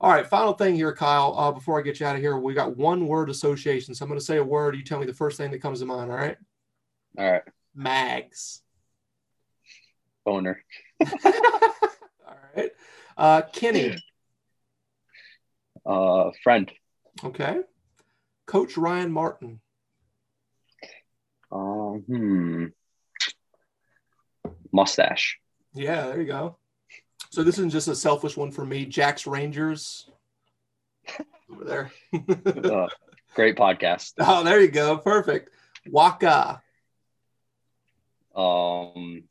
All 0.00 0.10
right, 0.10 0.26
final 0.26 0.52
thing 0.52 0.74
here, 0.74 0.92
Kyle. 0.92 1.34
Uh, 1.38 1.52
before 1.52 1.78
I 1.78 1.82
get 1.82 2.00
you 2.00 2.06
out 2.06 2.16
of 2.16 2.20
here, 2.20 2.36
we 2.36 2.52
got 2.52 2.76
one 2.76 3.06
word 3.06 3.30
association. 3.30 3.94
So 3.94 4.04
I'm 4.04 4.08
going 4.08 4.18
to 4.20 4.24
say 4.24 4.36
a 4.38 4.44
word. 4.44 4.76
You 4.76 4.82
tell 4.82 4.98
me 5.00 5.06
the 5.06 5.14
first 5.14 5.38
thing 5.38 5.50
that 5.52 5.62
comes 5.62 5.80
to 5.80 5.86
mind. 5.86 6.10
All 6.10 6.16
right, 6.16 6.36
All 7.18 7.30
right, 7.32 7.42
mags. 7.74 8.62
boner. 10.24 10.62
all 11.24 12.36
right, 12.56 12.70
uh, 13.16 13.42
Kenny. 13.52 13.96
Uh, 15.84 16.32
friend. 16.42 16.72
Okay, 17.22 17.60
Coach 18.44 18.76
Ryan 18.76 19.12
Martin. 19.12 19.60
Um, 21.52 22.02
hmm. 22.08 22.64
Mustache. 24.72 25.38
Yeah, 25.74 26.06
there 26.06 26.20
you 26.20 26.26
go. 26.26 26.56
So 27.30 27.44
this 27.44 27.56
isn't 27.58 27.70
just 27.70 27.86
a 27.86 27.94
selfish 27.94 28.36
one 28.36 28.50
for 28.50 28.64
me. 28.64 28.84
Jack's 28.84 29.28
Rangers 29.28 30.10
over 31.52 31.64
there. 31.64 31.92
Uh, 32.64 32.88
great 33.34 33.56
podcast. 33.56 34.14
oh, 34.18 34.42
there 34.42 34.60
you 34.60 34.68
go. 34.68 34.98
Perfect. 34.98 35.50
Waka. 35.88 36.62
Um, 38.36 39.24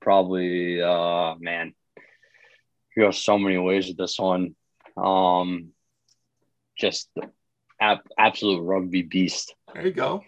probably. 0.00 0.80
Uh, 0.80 1.34
man, 1.38 1.74
you 2.96 3.02
go 3.02 3.10
so 3.10 3.38
many 3.38 3.58
ways 3.58 3.88
with 3.88 3.96
this 3.96 4.18
one. 4.18 4.54
Um, 4.96 5.72
just 6.78 7.10
ab- 7.80 8.08
absolute 8.18 8.62
rugby 8.62 9.02
beast. 9.02 9.54
There 9.72 9.86
you 9.86 9.92
go. 9.92 10.24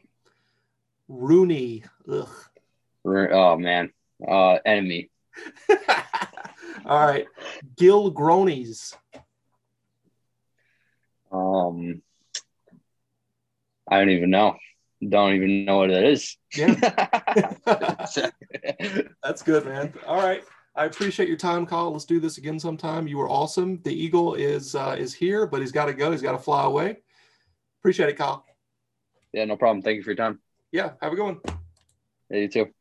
Rooney. 1.09 1.85
Ugh. 2.11 2.29
Oh 3.05 3.57
man, 3.57 3.93
uh, 4.27 4.59
enemy. 4.65 5.11
All 6.85 7.07
right. 7.07 7.27
Giltinis. 7.77 8.97
Um, 11.31 12.03
I 13.89 13.99
don't 13.99 14.11
even 14.11 14.31
know. 14.31 14.57
Don't 15.09 15.35
even 15.35 15.65
know 15.65 15.79
what 15.79 15.91
it 15.91 16.05
is. 16.05 16.37
Yeah. 16.57 16.75
That's 19.23 19.43
good, 19.43 19.67
man. 19.67 19.93
All 20.07 20.17
right. 20.17 20.43
I 20.75 20.85
appreciate 20.87 21.29
your 21.29 21.39
time, 21.39 21.67
Kyle. 21.67 21.91
Let's 21.91 22.05
do 22.05 22.21
this 22.21 22.39
again 22.39 22.59
sometime. 22.59 23.07
You 23.07 23.19
were 23.19 23.29
awesome. 23.29 23.81
The 23.83 23.93
Eagle 23.93 24.35
is 24.35 24.75
uh, 24.75 24.97
is 24.99 25.15
here, 25.15 25.47
but 25.47 25.61
he's 25.61 25.73
got 25.73 25.87
to 25.87 25.95
go. 25.95 26.11
He's 26.11 26.23
got 26.23 26.33
to 26.33 26.39
fly 26.39 26.65
away. 26.65 26.99
Appreciate 27.81 28.09
it, 28.09 28.17
Kyle. 28.17 28.45
yeah, 29.33 29.45
no 29.45 29.57
problem. 29.57 29.83
Thank 29.83 29.97
you 29.97 30.03
for 30.03 30.11
your 30.11 30.17
time. 30.17 30.41
Yeah. 30.73 30.93
Have 31.01 31.13
a 31.13 31.17
good 31.17 31.25
one. 31.25 31.41
Yeah, 32.31 32.39
you 32.39 32.49
too. 32.49 32.76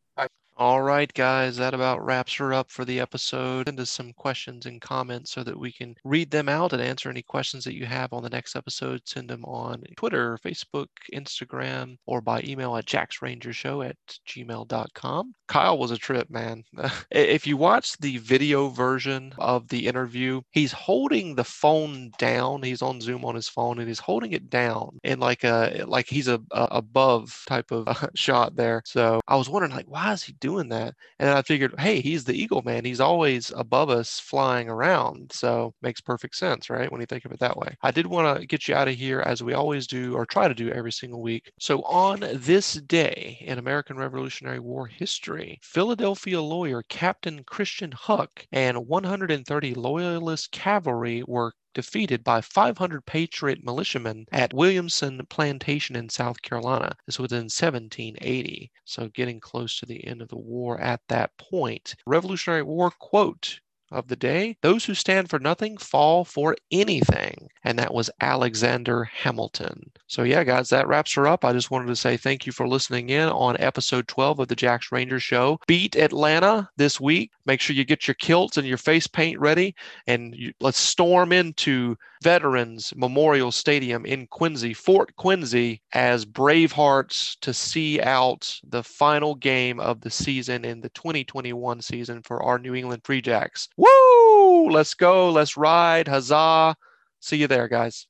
All 0.57 0.81
right, 0.81 1.13
guys, 1.13 1.57
that 1.57 1.73
about 1.73 2.05
wraps 2.05 2.35
her 2.35 2.53
up 2.53 2.71
for 2.71 2.85
the 2.85 3.01
episode. 3.01 3.67
Send 3.67 3.77
us 3.81 3.89
some 3.91 4.13
questions 4.13 4.65
and 4.65 4.79
comments 4.79 5.31
so 5.31 5.43
that 5.43 5.59
we 5.59 5.69
can 5.69 5.95
read 6.05 6.31
them 6.31 6.47
out 6.47 6.71
and 6.71 6.81
answer 6.81 7.09
any 7.09 7.21
questions 7.21 7.65
that 7.65 7.75
you 7.75 7.85
have 7.85 8.13
on 8.13 8.23
the 8.23 8.29
next 8.29 8.55
episode. 8.55 9.01
Send 9.03 9.29
them 9.29 9.43
on 9.43 9.83
Twitter, 9.97 10.39
Facebook, 10.45 10.87
Instagram, 11.13 11.97
or 12.05 12.21
by 12.21 12.41
email 12.45 12.77
at 12.77 12.85
jacksrangershow 12.85 13.89
at 13.89 13.97
gmail.com. 14.25 15.33
Kyle 15.47 15.77
was 15.77 15.91
a 15.91 15.97
trip, 15.97 16.29
man. 16.29 16.63
if 17.11 17.45
you 17.45 17.57
watch 17.57 17.97
the 17.97 18.17
video 18.19 18.69
version 18.69 19.33
of 19.37 19.67
the 19.67 19.85
interview, 19.85 20.41
he's 20.51 20.71
holding 20.71 21.35
the 21.35 21.43
phone 21.43 22.11
down. 22.17 22.63
He's 22.63 22.81
on 22.81 23.01
Zoom 23.01 23.25
on 23.25 23.35
his 23.35 23.49
phone 23.49 23.79
and 23.79 23.89
he's 23.89 23.99
holding 23.99 24.31
it 24.31 24.49
down 24.49 24.99
in 25.03 25.19
like 25.19 25.43
a 25.43 25.83
like 25.85 26.07
he's 26.07 26.29
a, 26.29 26.41
a 26.51 26.67
above 26.71 27.43
type 27.45 27.73
of 27.73 28.09
shot 28.15 28.55
there. 28.55 28.81
So 28.85 29.19
I 29.27 29.35
was 29.35 29.49
wondering 29.49 29.73
like, 29.73 29.89
why 29.89 30.13
is 30.13 30.23
he 30.23 30.33
doing 30.45 30.69
that? 30.69 30.93
And 31.19 31.29
I 31.29 31.41
figured, 31.41 31.73
hey, 31.79 32.01
he's 32.01 32.23
the 32.23 32.33
Eagle 32.33 32.61
man. 32.63 32.85
He's 32.85 32.99
always 33.01 33.51
above 33.55 33.89
us 33.89 34.19
flying 34.19 34.69
around. 34.69 35.31
So 35.31 35.73
makes 35.81 36.01
perfect 36.01 36.35
sense, 36.35 36.69
right? 36.69 36.91
When 36.91 37.01
you 37.01 37.07
think 37.07 37.25
of 37.25 37.31
it 37.31 37.39
that 37.39 37.57
way. 37.57 37.75
I 37.81 37.91
did 37.91 38.05
want 38.07 38.39
to 38.39 38.45
get 38.45 38.67
you 38.67 38.75
out 38.75 38.87
of 38.87 38.95
here 38.95 39.21
as 39.21 39.41
we 39.41 39.53
always 39.53 39.87
do 39.87 40.13
or 40.15 40.25
try 40.25 40.47
to 40.47 40.53
do 40.53 40.69
every 40.71 40.91
single 40.91 41.21
week. 41.21 41.51
So 41.59 41.81
on 41.83 42.19
this 42.33 42.73
day 42.73 43.37
in 43.41 43.57
American 43.57 43.97
Revolutionary 43.97 44.59
War 44.59 44.85
history, 44.87 45.59
Philadelphia 45.63 46.41
lawyer 46.41 46.83
Captain 46.89 47.43
Christian 47.43 47.91
Huck 47.91 48.45
and 48.51 48.87
130 48.87 49.73
Loyalist 49.73 50.51
cavalry 50.51 51.23
were 51.27 51.53
defeated 51.75 52.23
by 52.23 52.41
500 52.41 53.05
Patriot 53.05 53.63
militiamen 53.63 54.25
at 54.31 54.53
Williamson 54.53 55.23
Plantation 55.27 55.95
in 55.95 56.09
South 56.09 56.41
Carolina. 56.41 56.95
This 57.05 57.19
was 57.19 57.31
in 57.31 57.49
1780, 57.49 58.71
so 58.85 59.09
getting 59.09 59.39
close 59.39 59.77
to 59.79 59.85
the 59.85 60.03
end 60.07 60.23
of 60.23 60.29
the 60.29 60.37
war 60.37 60.79
at 60.79 61.01
that 61.09 61.37
point. 61.37 61.95
Revolutionary 62.07 62.63
War 62.63 62.89
quote 62.89 63.59
of 63.95 64.07
the 64.07 64.15
day 64.15 64.57
those 64.61 64.85
who 64.85 64.93
stand 64.93 65.29
for 65.29 65.39
nothing 65.39 65.77
fall 65.77 66.25
for 66.25 66.55
anything. 66.71 67.49
And 67.63 67.79
that 67.79 67.93
was 67.93 68.09
Alexander 68.21 69.05
Hamilton. 69.05 69.91
So, 70.07 70.23
yeah, 70.23 70.43
guys, 70.43 70.69
that 70.69 70.87
wraps 70.87 71.13
her 71.15 71.27
up. 71.27 71.43
I 71.43 71.53
just 71.53 71.71
wanted 71.71 71.87
to 71.87 71.95
say 71.95 72.17
thank 72.17 72.45
you 72.45 72.51
for 72.51 72.67
listening 72.67 73.09
in 73.09 73.29
on 73.29 73.55
episode 73.59 74.07
12 74.07 74.39
of 74.39 74.47
the 74.47 74.55
Jacks 74.55 74.91
Ranger 74.91 75.19
Show. 75.19 75.59
Beat 75.67 75.95
Atlanta 75.95 76.69
this 76.77 76.99
week. 76.99 77.31
Make 77.45 77.61
sure 77.61 77.75
you 77.75 77.85
get 77.85 78.07
your 78.07 78.15
kilts 78.15 78.57
and 78.57 78.67
your 78.67 78.77
face 78.77 79.07
paint 79.07 79.39
ready. 79.39 79.75
And 80.07 80.35
you, 80.35 80.53
let's 80.59 80.77
storm 80.77 81.31
into 81.31 81.95
Veterans 82.25 82.91
Memorial 82.95 83.51
Stadium 83.51 84.03
in 84.03 84.25
Quincy, 84.25 84.73
Fort 84.73 85.15
Quincy, 85.15 85.83
as 85.93 86.25
Bravehearts 86.25 87.37
to 87.41 87.53
see 87.53 88.01
out 88.01 88.59
the 88.67 88.81
final 88.81 89.35
game 89.35 89.79
of 89.79 90.01
the 90.01 90.09
season 90.09 90.65
in 90.65 90.81
the 90.81 90.89
2021 90.89 91.83
season 91.83 92.23
for 92.23 92.41
our 92.41 92.57
New 92.57 92.73
England 92.73 93.03
Free 93.03 93.21
Jacks. 93.21 93.69
Woo! 93.77 94.71
Let's 94.71 94.95
go. 94.95 95.29
Let's 95.29 95.55
ride. 95.55 96.07
Huzzah. 96.07 96.75
See 97.19 97.37
you 97.37 97.45
there, 97.45 97.67
guys. 97.67 98.07